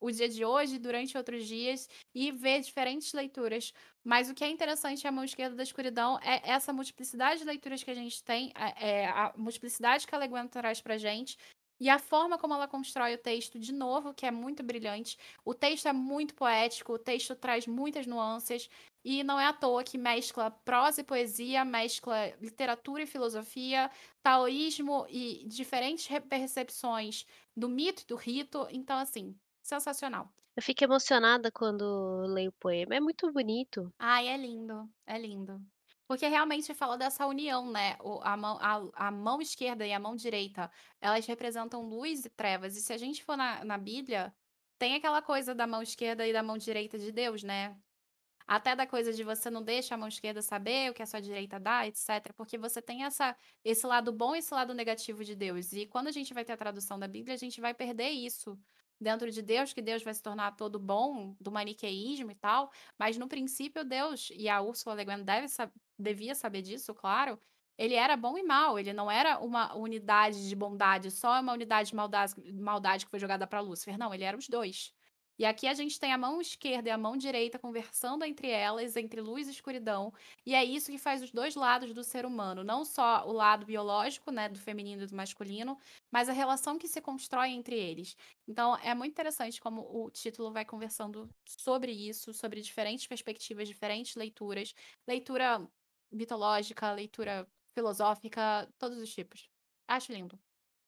[0.00, 3.72] o dia de hoje, durante outros dias, e ver diferentes leituras.
[4.04, 7.82] Mas o que é interessante a mão esquerda da escuridão é essa multiplicidade de leituras
[7.82, 11.36] que a gente tem, é, é a multiplicidade que a Leguana traz pra gente,
[11.80, 15.16] e a forma como ela constrói o texto, de novo, que é muito brilhante.
[15.44, 18.68] O texto é muito poético, o texto traz muitas nuances,
[19.04, 23.90] e não é à toa que mescla prosa e poesia, mescla literatura e filosofia,
[24.22, 27.24] taoísmo e diferentes percepções
[27.56, 28.66] do mito e do rito.
[28.70, 30.32] Então, assim, sensacional.
[30.56, 32.96] Eu fico emocionada quando leio o poema.
[32.96, 33.92] É muito bonito.
[33.98, 35.62] Ai, é lindo, é lindo.
[36.08, 37.96] Porque realmente fala dessa união, né?
[38.00, 40.70] O, a, mão, a, a mão esquerda e a mão direita,
[41.00, 42.76] elas representam luz e trevas.
[42.76, 44.34] E se a gente for na, na Bíblia,
[44.78, 47.76] tem aquela coisa da mão esquerda e da mão direita de Deus, né?
[48.48, 51.20] Até da coisa de você não deixa a mão esquerda saber o que a sua
[51.20, 52.32] direita dá, etc.
[52.34, 55.72] Porque você tem essa, esse lado bom e esse lado negativo de Deus.
[55.74, 58.58] E quando a gente vai ter a tradução da Bíblia, a gente vai perder isso
[59.00, 62.70] dentro de Deus, que Deus vai se tornar todo bom, do maniqueísmo e tal.
[62.98, 65.46] Mas no princípio, Deus, e a Ursula Le Guin deve,
[65.98, 67.38] devia saber disso, claro,
[67.76, 71.90] ele era bom e mal, ele não era uma unidade de bondade, só uma unidade
[71.90, 73.96] de maldade, maldade que foi jogada para Lúcifer.
[73.98, 74.92] Não, ele era os dois.
[75.38, 78.96] E aqui a gente tem a mão esquerda e a mão direita conversando entre elas,
[78.96, 80.12] entre luz e escuridão.
[80.44, 83.64] E é isso que faz os dois lados do ser humano, não só o lado
[83.64, 85.78] biológico, né, do feminino e do masculino,
[86.10, 88.16] mas a relação que se constrói entre eles.
[88.48, 94.16] Então é muito interessante como o título vai conversando sobre isso, sobre diferentes perspectivas, diferentes
[94.16, 94.74] leituras,
[95.06, 95.66] leitura
[96.10, 99.48] mitológica, leitura filosófica, todos os tipos.
[99.86, 100.38] Acho lindo.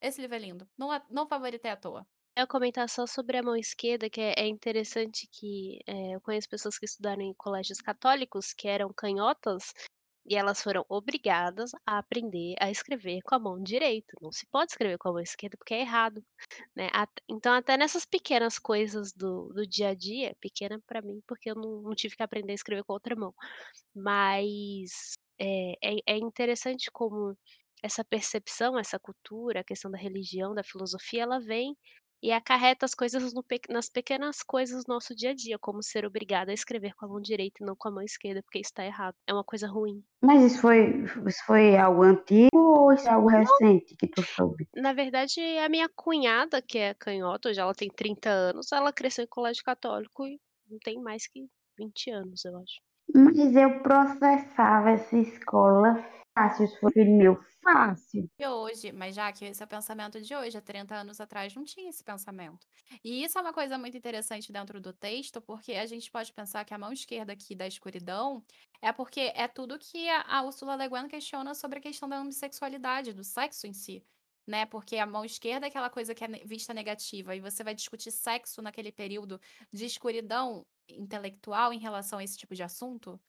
[0.01, 0.69] Esse livro é lindo.
[0.77, 2.07] Não, é, não favoritei à toa.
[2.41, 6.49] Eu comentar só sobre a mão esquerda, que é, é interessante que é, eu conheço
[6.49, 9.75] pessoas que estudaram em colégios católicos que eram canhotas
[10.25, 14.17] e elas foram obrigadas a aprender a escrever com a mão direita.
[14.23, 16.25] Não se pode escrever com a mão esquerda porque é errado,
[16.75, 16.89] né?
[17.29, 21.55] Então até nessas pequenas coisas do, do dia a dia, pequena para mim porque eu
[21.55, 23.35] não, não, tive que aprender a escrever com a outra mão,
[23.95, 27.37] mas é, é, é interessante como
[27.83, 31.77] essa percepção, essa cultura, a questão da religião, da filosofia, ela vem
[32.23, 36.05] e acarreta as coisas no nas pequenas coisas do nosso dia a dia, como ser
[36.05, 38.71] obrigada a escrever com a mão direita e não com a mão esquerda, porque isso
[38.71, 39.15] está errado.
[39.27, 40.03] É uma coisa ruim.
[40.23, 44.69] Mas isso foi, isso foi algo antigo ou isso é algo recente que tu soube?
[44.77, 49.25] Na verdade, a minha cunhada, que é canhota, hoje ela tem 30 anos, ela cresceu
[49.25, 50.39] em colégio católico e
[50.69, 51.47] não tem mais que
[51.79, 52.81] 20 anos, eu acho.
[53.15, 58.28] Mas eu processava essa escola fácil, se for filho meu, fácil.
[58.39, 61.55] E hoje, mas já que esse é o pensamento de hoje, há 30 anos atrás
[61.55, 62.66] não tinha esse pensamento.
[63.05, 66.65] E isso é uma coisa muito interessante dentro do texto, porque a gente pode pensar
[66.65, 68.43] que a mão esquerda aqui da escuridão
[68.82, 72.20] é porque é tudo que a, a Ursula Le Guin questiona sobre a questão da
[72.20, 74.05] homossexualidade, do sexo em si.
[74.47, 74.66] Né?
[74.66, 78.11] Porque a mão esquerda é aquela coisa que é vista negativa, e você vai discutir
[78.11, 79.40] sexo naquele período
[79.73, 83.20] de escuridão intelectual em relação a esse tipo de assunto.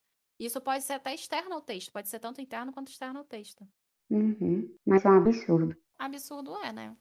[0.42, 3.68] Isso pode ser até externo ao texto, pode ser tanto interno quanto externo ao texto.
[4.10, 4.76] Uhum.
[4.84, 5.78] Mas é um absurdo.
[6.00, 6.98] Absurdo é, né?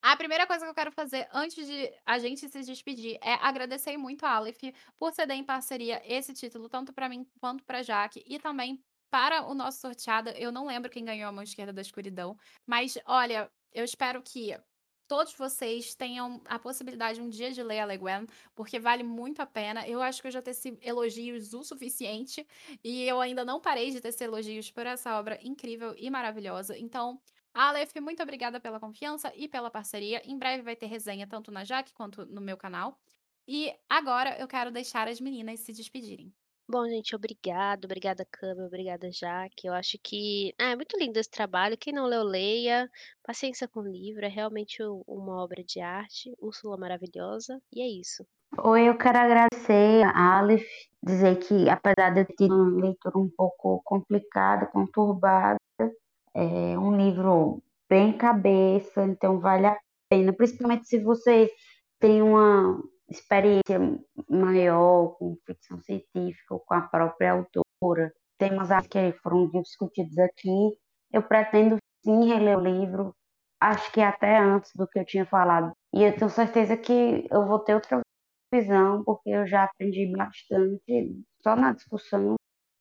[0.00, 3.96] A primeira coisa que eu quero fazer antes de a gente se despedir é agradecer
[3.96, 4.62] muito a Aleph
[4.96, 8.80] por ceder em parceria esse título, tanto para mim quanto para Jaque, e também
[9.10, 10.30] para o nosso sorteado.
[10.30, 14.56] Eu não lembro quem ganhou a mão esquerda da escuridão, mas olha, eu espero que
[15.06, 19.40] todos vocês tenham a possibilidade um dia de ler a Le Guin, porque vale muito
[19.40, 19.86] a pena.
[19.86, 22.46] Eu acho que eu já teci elogios o suficiente
[22.82, 26.76] e eu ainda não parei de tecer elogios por essa obra incrível e maravilhosa.
[26.78, 27.20] Então,
[27.52, 30.22] Aleph, muito obrigada pela confiança e pela parceria.
[30.24, 32.98] Em breve vai ter resenha tanto na Jaque quanto no meu canal.
[33.46, 36.32] E agora eu quero deixar as meninas se despedirem.
[36.66, 39.66] Bom, gente, obrigado, obrigada Câmara, obrigada Jaque.
[39.66, 41.76] Eu acho que ah, é muito lindo esse trabalho.
[41.76, 42.90] Quem não leu, leia.
[43.22, 46.34] Paciência com o livro, é realmente uma obra de arte.
[46.40, 48.26] Úrsula maravilhosa, e é isso.
[48.56, 50.64] Oi, eu quero agradecer a Aleph,
[51.02, 55.58] dizer que apesar de eu ter uma leitura um pouco complicada, conturbada,
[56.32, 59.78] é um livro bem cabeça, então vale a
[60.08, 61.50] pena, principalmente se você
[62.00, 63.78] tem uma experiência
[64.28, 68.12] maior com ficção científica ou com a própria autora.
[68.38, 70.76] Temas que foram discutidos aqui.
[71.12, 73.14] Eu pretendo sim reler o livro,
[73.60, 75.72] acho que até antes do que eu tinha falado.
[75.92, 78.00] E eu tenho certeza que eu vou ter outra
[78.52, 82.34] visão, porque eu já aprendi bastante só na discussão.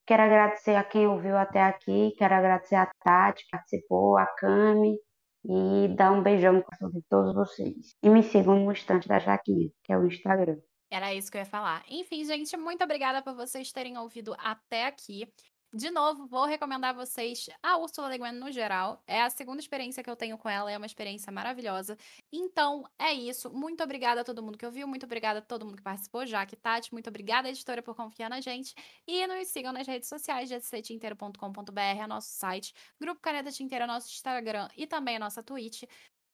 [0.05, 4.97] Quero agradecer a quem ouviu até aqui, quero agradecer a Tati, que participou, a Cami,
[5.45, 7.95] e dar um beijão coração de todos vocês.
[8.01, 10.57] E me sigam no Instante da Jaquinha, que é o Instagram.
[10.89, 11.83] Era isso que eu ia falar.
[11.89, 15.27] Enfim, gente, muito obrigada por vocês terem ouvido até aqui.
[15.73, 19.01] De novo, vou recomendar a vocês a Ursula Le Guin no geral.
[19.07, 21.97] É a segunda experiência que eu tenho com ela, é uma experiência maravilhosa.
[22.31, 23.51] Então, é isso.
[23.51, 26.55] Muito obrigada a todo mundo que ouviu, muito obrigada a todo mundo que participou, Jaque,
[26.55, 28.75] Tati, muito obrigada, editora, por confiar na gente.
[29.07, 32.71] E nos sigam nas redes sociais, gctinteiro.com.br, é nosso site,
[33.01, 35.83] Grupo Caneta Tinteiro é nosso Instagram e também a nossa Twitch.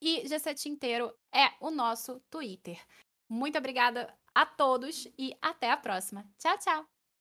[0.01, 2.77] E GC Tinteiro é o nosso Twitter.
[3.29, 6.25] Muito obrigada a todos e até a próxima.
[6.37, 6.98] Tchau, tchau!